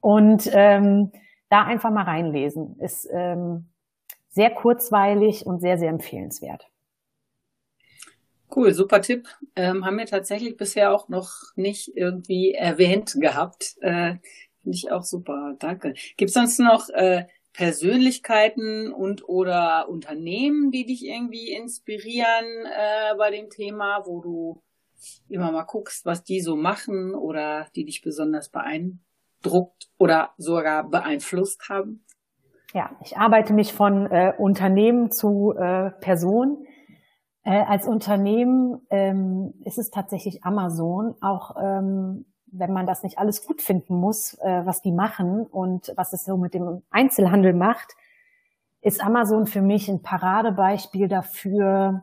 Und 0.01 0.51
ähm, 0.53 1.13
da 1.49 1.65
einfach 1.65 1.91
mal 1.91 2.05
reinlesen. 2.05 2.79
Ist 2.79 3.09
ähm, 3.11 3.71
sehr 4.29 4.51
kurzweilig 4.51 5.47
und 5.47 5.61
sehr, 5.61 5.79
sehr 5.79 5.91
empfehlenswert. 5.91 6.69
Cool, 8.55 8.73
super 8.73 9.01
Tipp. 9.01 9.27
Ähm, 9.57 9.85
haben 9.85 9.99
wir 9.99 10.07
tatsächlich 10.07 10.57
bisher 10.57 10.95
auch 10.95 11.09
noch 11.09 11.31
nicht 11.57 11.97
irgendwie 11.97 12.53
erwähnt 12.53 13.15
gehabt. 13.19 13.77
Äh, 13.81 14.17
Finde 14.63 14.77
ich 14.77 14.91
auch 14.91 15.03
super, 15.03 15.55
danke. 15.59 15.95
Gibt 16.17 16.31
es 16.31 16.35
sonst 16.35 16.59
noch 16.59 16.89
äh, 16.91 17.27
Persönlichkeiten 17.53 18.93
und 18.93 19.29
oder 19.29 19.89
Unternehmen, 19.89 20.71
die 20.71 20.85
dich 20.85 21.05
irgendwie 21.05 21.53
inspirieren 21.53 22.67
äh, 22.67 23.17
bei 23.17 23.31
dem 23.31 23.49
Thema, 23.49 24.03
wo 24.05 24.21
du 24.21 24.63
immer 25.29 25.51
mal 25.53 25.65
guckst, 25.65 26.05
was 26.05 26.23
die 26.23 26.41
so 26.41 26.57
machen 26.57 27.15
oder 27.15 27.67
die 27.75 27.85
dich 27.85 28.03
besonders 28.03 28.51
beeindruckt 28.51 29.89
oder 29.99 30.35
sogar 30.37 30.89
beeinflusst 30.89 31.69
haben? 31.69 32.05
Ja, 32.75 32.91
ich 33.03 33.17
arbeite 33.17 33.55
mich 33.55 33.73
von 33.73 34.07
äh, 34.11 34.33
Unternehmen 34.37 35.11
zu 35.11 35.55
äh, 35.57 35.93
Person. 36.01 36.66
Äh, 37.47 37.63
als 37.63 37.87
Unternehmen 37.87 38.81
ähm, 38.91 39.55
ist 39.65 39.79
es 39.79 39.91
tatsächlich 39.91 40.43
Amazon, 40.43 41.15
auch 41.21 41.55
ähm, 41.63 42.27
wenn 42.47 42.73
man 42.73 42.87
das 42.87 43.05
nicht 43.05 43.19
alles 43.19 43.47
gut 43.47 43.63
finden 43.63 43.95
muss, 43.95 44.35
äh, 44.41 44.67
was 44.67 44.83
die 44.83 44.91
machen 44.91 45.47
und 45.47 45.93
was 45.97 46.13
es 46.13 46.25
so 46.25 46.37
mit 46.37 46.55
dem 46.55 46.83
Einzelhandel 46.91 47.55
macht, 47.55 47.95
ist 48.81 49.01
Amazon 49.01 49.47
für 49.47 49.63
mich 49.63 49.89
ein 49.89 50.03
Paradebeispiel 50.03 51.07
dafür, 51.07 52.03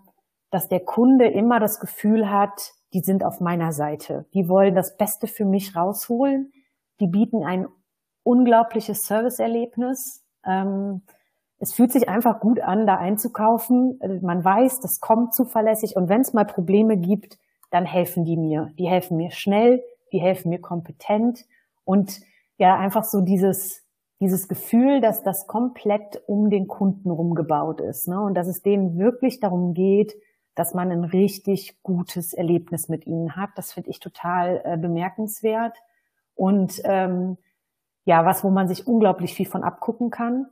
dass 0.49 0.69
der 0.69 0.79
Kunde 0.79 1.27
immer 1.27 1.59
das 1.59 1.81
Gefühl 1.81 2.29
hat, 2.29 2.71
die 2.93 3.01
sind 3.01 3.25
auf 3.25 3.41
meiner 3.41 3.73
Seite. 3.73 4.25
Die 4.33 4.47
wollen 4.47 4.75
das 4.75 4.95
Beste 4.95 5.27
für 5.27 5.45
mich 5.45 5.75
rausholen. 5.75 6.53
Die 7.01 7.07
bieten 7.07 7.43
ein 7.43 7.67
unglaubliches 8.23 9.05
Serviceerlebnis. 9.07 10.23
Ähm, 10.45 11.01
es 11.63 11.73
fühlt 11.73 11.93
sich 11.93 12.09
einfach 12.09 12.41
gut 12.41 12.59
an, 12.59 12.85
da 12.85 12.97
einzukaufen. 12.97 13.97
Also 14.01 14.25
man 14.25 14.43
weiß, 14.43 14.81
das 14.81 14.99
kommt 14.99 15.33
zuverlässig 15.33 15.95
und 15.95 16.09
wenn 16.09 16.21
es 16.21 16.33
mal 16.33 16.45
Probleme 16.45 16.97
gibt, 16.97 17.39
dann 17.71 17.85
helfen 17.85 18.25
die 18.25 18.35
mir. 18.35 18.71
Die 18.77 18.87
helfen 18.87 19.15
mir 19.15 19.31
schnell, 19.31 19.81
die 20.11 20.19
helfen 20.19 20.49
mir 20.49 20.59
kompetent 20.59 21.45
und 21.85 22.19
ja, 22.57 22.77
einfach 22.77 23.05
so 23.05 23.21
dieses, 23.21 23.83
dieses 24.19 24.49
Gefühl, 24.49 24.99
dass 24.99 25.23
das 25.23 25.47
komplett 25.47 26.21
um 26.27 26.49
den 26.49 26.67
Kunden 26.67 27.09
rumgebaut 27.09 27.79
ist 27.79 28.09
ne? 28.09 28.21
und 28.21 28.35
dass 28.35 28.47
es 28.47 28.61
denen 28.61 28.99
wirklich 28.99 29.39
darum 29.39 29.73
geht, 29.73 30.13
dass 30.55 30.73
man 30.73 30.91
ein 30.91 31.05
richtig 31.05 31.81
gutes 31.81 32.33
Erlebnis 32.33 32.89
mit 32.89 33.07
ihnen 33.07 33.37
hat. 33.37 33.51
Das 33.55 33.71
finde 33.71 33.89
ich 33.89 34.01
total 34.01 34.61
äh, 34.65 34.77
bemerkenswert. 34.77 35.77
Und 36.35 36.81
ähm, 36.83 37.37
ja 38.05 38.25
was, 38.25 38.43
wo 38.43 38.49
man 38.49 38.67
sich 38.67 38.85
unglaublich 38.85 39.33
viel 39.33 39.47
von 39.47 39.63
abgucken 39.63 40.09
kann. 40.09 40.47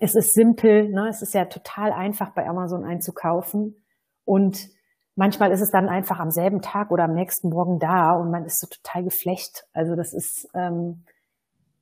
Es 0.00 0.14
ist 0.14 0.34
simpel, 0.34 0.90
ne? 0.90 1.08
es 1.08 1.22
ist 1.22 1.34
ja 1.34 1.46
total 1.46 1.92
einfach 1.92 2.34
bei 2.34 2.46
Amazon 2.46 2.84
einzukaufen 2.84 3.76
und 4.24 4.68
manchmal 5.16 5.50
ist 5.50 5.62
es 5.62 5.70
dann 5.70 5.88
einfach 5.88 6.18
am 6.18 6.30
selben 6.30 6.60
Tag 6.60 6.90
oder 6.90 7.04
am 7.04 7.14
nächsten 7.14 7.48
Morgen 7.48 7.78
da 7.78 8.12
und 8.12 8.30
man 8.30 8.44
ist 8.44 8.60
so 8.60 8.66
total 8.66 9.04
geflecht. 9.04 9.64
Also 9.72 9.94
das 9.96 10.12
ist 10.12 10.48
ähm, 10.54 11.04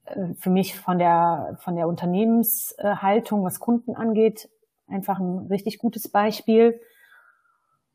äh, 0.04 0.34
für 0.40 0.50
mich 0.50 0.78
von 0.78 0.98
der 0.98 1.56
von 1.62 1.74
der 1.74 1.88
Unternehmenshaltung, 1.88 3.44
was 3.44 3.58
Kunden 3.58 3.96
angeht, 3.96 4.48
einfach 4.86 5.18
ein 5.18 5.48
richtig 5.50 5.78
gutes 5.78 6.10
Beispiel. 6.10 6.80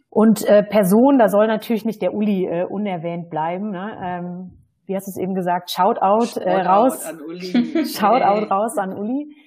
Und 0.09 0.45
äh, 0.45 0.61
Person, 0.63 1.17
da 1.19 1.29
soll 1.29 1.47
natürlich 1.47 1.85
nicht 1.85 2.01
der 2.01 2.13
Uli 2.13 2.45
äh, 2.45 2.65
unerwähnt 2.65 3.29
bleiben. 3.29 3.71
Ne? 3.71 3.97
Ähm, 4.03 4.57
wie 4.85 4.93
hast 4.93 5.07
du 5.07 5.11
es 5.11 5.17
eben 5.17 5.35
gesagt? 5.35 5.71
Shoutout 5.71 6.37
äh, 6.41 6.61
raus. 6.63 7.05
An 7.05 7.21
Uli. 7.21 7.85
Shoutout 7.85 8.51
raus 8.51 8.77
an 8.77 8.93
Uli. 8.93 9.33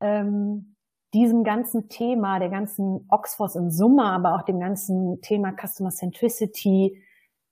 Ähm, 0.00 0.76
diesem 1.12 1.42
ganzen 1.42 1.88
Thema, 1.88 2.38
der 2.38 2.50
ganzen 2.50 3.06
Oxford 3.08 3.56
in 3.56 3.70
Summe, 3.70 4.04
aber 4.04 4.34
auch 4.36 4.42
dem 4.42 4.60
ganzen 4.60 5.20
Thema 5.22 5.52
Customer 5.52 5.90
Centricity 5.90 7.02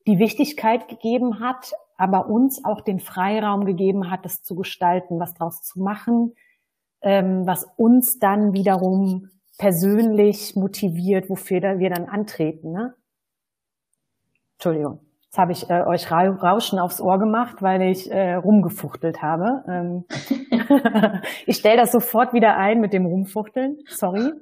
die 0.06 0.18
Wichtigkeit 0.18 0.88
gegeben 0.88 1.40
hat, 1.40 1.72
aber 1.96 2.28
uns 2.28 2.64
auch 2.64 2.80
den 2.80 3.00
Freiraum 3.00 3.64
gegeben 3.64 4.10
hat, 4.10 4.24
das 4.24 4.42
zu 4.42 4.54
gestalten, 4.54 5.18
was 5.18 5.34
draus 5.34 5.62
zu 5.62 5.80
machen, 5.80 6.34
ähm, 7.02 7.46
was 7.46 7.66
uns 7.76 8.18
dann 8.18 8.52
wiederum 8.52 9.30
persönlich 9.58 10.54
motiviert, 10.54 11.28
wofür 11.28 11.78
wir 11.78 11.90
dann 11.90 12.06
antreten. 12.06 12.70
Ne? 12.70 12.94
Entschuldigung. 14.54 15.07
Jetzt 15.28 15.38
habe 15.38 15.52
ich 15.52 15.68
äh, 15.68 15.82
euch 15.82 16.10
Rauschen 16.10 16.78
aufs 16.78 17.02
Ohr 17.02 17.18
gemacht, 17.18 17.60
weil 17.60 17.82
ich 17.82 18.10
äh, 18.10 18.32
rumgefuchtelt 18.32 19.20
habe. 19.20 19.62
Ähm 19.68 20.04
ich 21.46 21.58
stelle 21.58 21.76
das 21.76 21.92
sofort 21.92 22.32
wieder 22.32 22.56
ein 22.56 22.80
mit 22.80 22.94
dem 22.94 23.04
Rumfuchteln. 23.04 23.76
Sorry. 23.88 24.32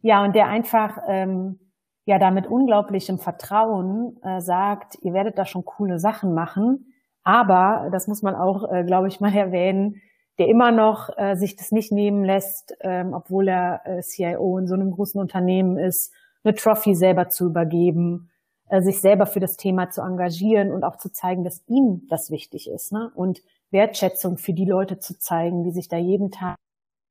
Ja, 0.00 0.24
und 0.24 0.34
der 0.34 0.46
einfach 0.46 0.96
ähm, 1.06 1.58
ja 2.06 2.18
da 2.18 2.30
mit 2.30 2.46
unglaublichem 2.46 3.18
Vertrauen 3.18 4.16
äh, 4.22 4.40
sagt, 4.40 4.96
ihr 5.02 5.12
werdet 5.12 5.36
da 5.36 5.44
schon 5.44 5.66
coole 5.66 5.98
Sachen 5.98 6.32
machen. 6.32 6.94
Aber, 7.22 7.90
das 7.92 8.08
muss 8.08 8.22
man 8.22 8.34
auch, 8.34 8.72
äh, 8.72 8.82
glaube 8.84 9.08
ich, 9.08 9.20
mal 9.20 9.34
erwähnen, 9.36 10.00
der 10.38 10.48
immer 10.48 10.70
noch 10.70 11.10
äh, 11.18 11.34
sich 11.34 11.56
das 11.56 11.70
nicht 11.70 11.92
nehmen 11.92 12.24
lässt, 12.24 12.74
ähm, 12.80 13.12
obwohl 13.12 13.46
er 13.48 13.82
äh, 13.84 14.00
CIO 14.00 14.56
in 14.56 14.66
so 14.66 14.74
einem 14.74 14.90
großen 14.90 15.20
Unternehmen 15.20 15.76
ist, 15.76 16.14
eine 16.44 16.54
Trophy 16.54 16.94
selber 16.94 17.28
zu 17.28 17.44
übergeben, 17.44 18.29
sich 18.78 19.00
selber 19.00 19.26
für 19.26 19.40
das 19.40 19.56
Thema 19.56 19.90
zu 19.90 20.00
engagieren 20.02 20.72
und 20.72 20.84
auch 20.84 20.96
zu 20.96 21.12
zeigen, 21.12 21.44
dass 21.44 21.62
ihm 21.66 22.06
das 22.08 22.30
wichtig 22.30 22.70
ist. 22.70 22.92
Ne? 22.92 23.10
Und 23.14 23.42
Wertschätzung 23.70 24.36
für 24.36 24.52
die 24.52 24.64
Leute 24.64 24.98
zu 24.98 25.18
zeigen, 25.18 25.64
die 25.64 25.72
sich 25.72 25.88
da 25.88 25.96
jeden 25.96 26.30
Tag 26.30 26.56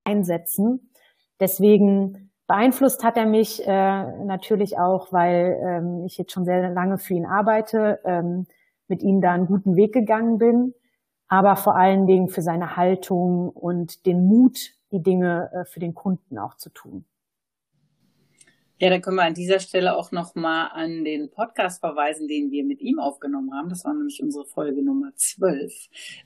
einsetzen. 0.03 0.91
Deswegen 1.39 2.31
beeinflusst 2.47 3.03
hat 3.03 3.17
er 3.17 3.25
mich 3.25 3.65
äh, 3.65 4.23
natürlich 4.23 4.77
auch, 4.77 5.11
weil 5.11 5.57
ähm, 5.65 6.05
ich 6.05 6.17
jetzt 6.17 6.31
schon 6.31 6.45
sehr 6.45 6.69
lange 6.69 6.97
für 6.97 7.13
ihn 7.13 7.25
arbeite, 7.25 7.99
ähm, 8.03 8.47
mit 8.87 9.03
ihm 9.03 9.21
da 9.21 9.33
einen 9.33 9.45
guten 9.45 9.75
Weg 9.75 9.93
gegangen 9.93 10.37
bin 10.37 10.73
aber 11.29 11.55
vor 11.55 11.75
allen 11.75 12.07
Dingen 12.07 12.27
für 12.27 12.41
seine 12.41 12.75
Haltung 12.75 13.49
und 13.49 14.05
den 14.05 14.25
Mut, 14.25 14.71
die 14.91 15.01
Dinge 15.01 15.51
äh, 15.53 15.65
für 15.65 15.79
den 15.79 15.93
Kunden 15.93 16.37
auch 16.37 16.55
zu 16.55 16.71
tun. 16.71 17.05
Ja, 18.81 18.89
da 18.89 18.99
können 18.99 19.17
wir 19.17 19.23
an 19.23 19.33
dieser 19.33 19.59
Stelle 19.59 19.97
auch 19.97 20.13
nochmal 20.13 20.69
an 20.71 21.03
den 21.03 21.29
Podcast 21.29 21.81
verweisen, 21.81 22.29
den 22.29 22.49
wir 22.49 22.63
mit 22.63 22.79
ihm 22.79 22.97
aufgenommen 22.97 23.53
haben. 23.53 23.67
Das 23.67 23.83
war 23.83 23.93
nämlich 23.93 24.23
unsere 24.23 24.45
Folge 24.45 24.81
Nummer 24.81 25.11
12. 25.15 25.73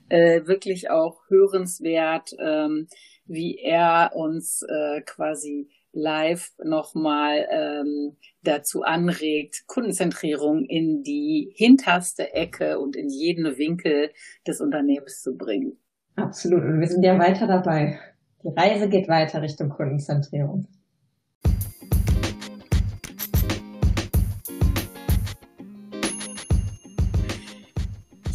Äh, 0.08 0.46
wirklich 0.46 0.88
auch 0.88 1.22
hörenswert, 1.28 2.30
ähm, 2.38 2.86
wie 3.26 3.58
er 3.58 4.12
uns 4.14 4.62
äh, 4.62 5.00
quasi 5.02 5.68
live 5.92 6.52
nochmal 6.62 7.44
ähm, 7.50 8.16
dazu 8.44 8.82
anregt, 8.82 9.64
Kundenzentrierung 9.66 10.64
in 10.64 11.02
die 11.02 11.52
hinterste 11.56 12.34
Ecke 12.34 12.78
und 12.78 12.94
in 12.94 13.08
jeden 13.08 13.58
Winkel 13.58 14.10
des 14.46 14.60
Unternehmens 14.60 15.22
zu 15.22 15.36
bringen. 15.36 15.76
Absolut. 16.14 16.62
Und 16.62 16.78
wir 16.78 16.86
sind 16.86 17.02
ja 17.02 17.18
weiter 17.18 17.48
dabei. 17.48 17.98
Die 18.44 18.52
Reise 18.56 18.88
geht 18.88 19.08
weiter 19.08 19.42
Richtung 19.42 19.70
Kundenzentrierung. 19.70 20.68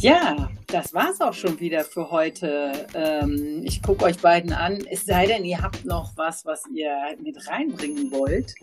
Ja, 0.00 0.48
das 0.68 0.94
war's 0.94 1.20
auch 1.20 1.34
schon 1.34 1.60
wieder 1.60 1.84
für 1.84 2.10
heute. 2.10 2.86
Ähm, 2.94 3.60
ich 3.64 3.82
gucke 3.82 4.06
euch 4.06 4.16
beiden 4.16 4.50
an. 4.50 4.78
Es 4.90 5.04
sei 5.04 5.26
denn, 5.26 5.44
ihr 5.44 5.60
habt 5.60 5.84
noch 5.84 6.16
was, 6.16 6.46
was 6.46 6.62
ihr 6.74 6.90
mit 7.22 7.46
reinbringen 7.46 8.10
wollt. 8.10 8.54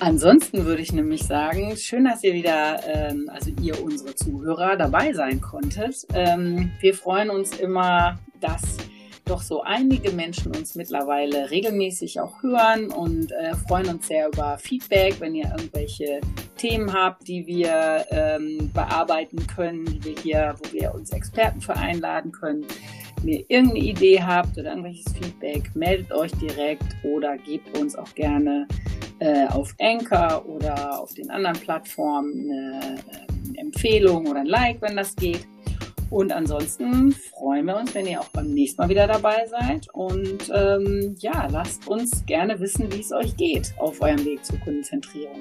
Ansonsten 0.00 0.64
würde 0.64 0.82
ich 0.82 0.92
nämlich 0.92 1.22
sagen, 1.22 1.76
schön, 1.76 2.06
dass 2.06 2.24
ihr 2.24 2.34
wieder, 2.34 2.80
ähm, 2.88 3.30
also 3.32 3.52
ihr 3.60 3.80
unsere 3.80 4.16
Zuhörer 4.16 4.76
dabei 4.76 5.12
sein 5.12 5.40
konntet. 5.40 6.08
Ähm, 6.12 6.72
wir 6.80 6.92
freuen 6.92 7.30
uns 7.30 7.56
immer, 7.60 8.18
dass 8.40 8.78
doch 9.32 9.40
so 9.40 9.62
einige 9.62 10.12
Menschen 10.12 10.54
uns 10.54 10.74
mittlerweile 10.74 11.50
regelmäßig 11.50 12.20
auch 12.20 12.42
hören 12.42 12.90
und 12.90 13.32
äh, 13.32 13.54
freuen 13.66 13.88
uns 13.88 14.06
sehr 14.06 14.28
über 14.28 14.58
Feedback, 14.58 15.16
wenn 15.20 15.34
ihr 15.34 15.46
irgendwelche 15.56 16.20
Themen 16.58 16.92
habt, 16.92 17.26
die 17.26 17.46
wir 17.46 18.04
ähm, 18.10 18.70
bearbeiten 18.74 19.46
können, 19.46 19.86
die 19.86 20.04
wir 20.04 20.14
hier, 20.22 20.54
wo 20.58 20.72
wir 20.74 20.94
uns 20.94 21.12
Experten 21.12 21.62
für 21.62 21.74
einladen 21.74 22.30
können. 22.30 22.66
Wenn 23.22 23.28
ihr 23.28 23.44
irgendeine 23.48 23.86
Idee 23.86 24.22
habt 24.22 24.58
oder 24.58 24.68
irgendwelches 24.68 25.10
Feedback, 25.14 25.74
meldet 25.74 26.12
euch 26.12 26.32
direkt 26.32 26.94
oder 27.02 27.38
gebt 27.38 27.78
uns 27.78 27.96
auch 27.96 28.14
gerne 28.14 28.68
äh, 29.20 29.46
auf 29.46 29.74
Anchor 29.80 30.44
oder 30.46 31.00
auf 31.00 31.14
den 31.14 31.30
anderen 31.30 31.58
Plattformen 31.58 32.50
eine 32.50 32.98
äh, 33.56 33.60
Empfehlung 33.60 34.26
oder 34.26 34.40
ein 34.40 34.46
Like, 34.46 34.82
wenn 34.82 34.96
das 34.96 35.16
geht. 35.16 35.46
Und 36.12 36.30
ansonsten 36.30 37.10
freuen 37.10 37.64
wir 37.64 37.74
uns, 37.74 37.94
wenn 37.94 38.04
ihr 38.04 38.20
auch 38.20 38.28
beim 38.28 38.50
nächsten 38.50 38.82
Mal 38.82 38.90
wieder 38.90 39.06
dabei 39.06 39.46
seid. 39.46 39.88
Und 39.94 40.52
ähm, 40.54 41.16
ja, 41.18 41.48
lasst 41.50 41.88
uns 41.88 42.26
gerne 42.26 42.60
wissen, 42.60 42.92
wie 42.92 43.00
es 43.00 43.12
euch 43.12 43.34
geht 43.38 43.72
auf 43.78 43.98
eurem 44.02 44.22
Weg 44.26 44.44
zur 44.44 44.58
Kundenzentrierung. 44.58 45.40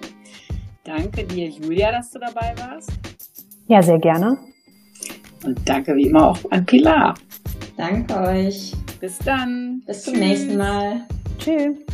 Danke 0.85 1.25
dir, 1.25 1.49
Julia, 1.49 1.91
dass 1.91 2.11
du 2.11 2.19
dabei 2.19 2.53
warst. 2.57 2.89
Ja, 3.67 3.83
sehr 3.83 3.99
gerne. 3.99 4.37
Und 5.43 5.59
danke 5.67 5.93
wie 5.93 6.05
immer 6.05 6.29
auch 6.29 6.39
an 6.51 6.65
Pilar. 6.65 7.15
Danke 7.75 8.15
euch. 8.15 8.71
Bis 9.01 9.17
dann. 9.19 9.83
Bis 9.85 10.03
zum 10.03 10.13
Tschüss. 10.13 10.23
nächsten 10.23 10.57
Mal. 10.57 11.01
Tschüss. 11.37 11.90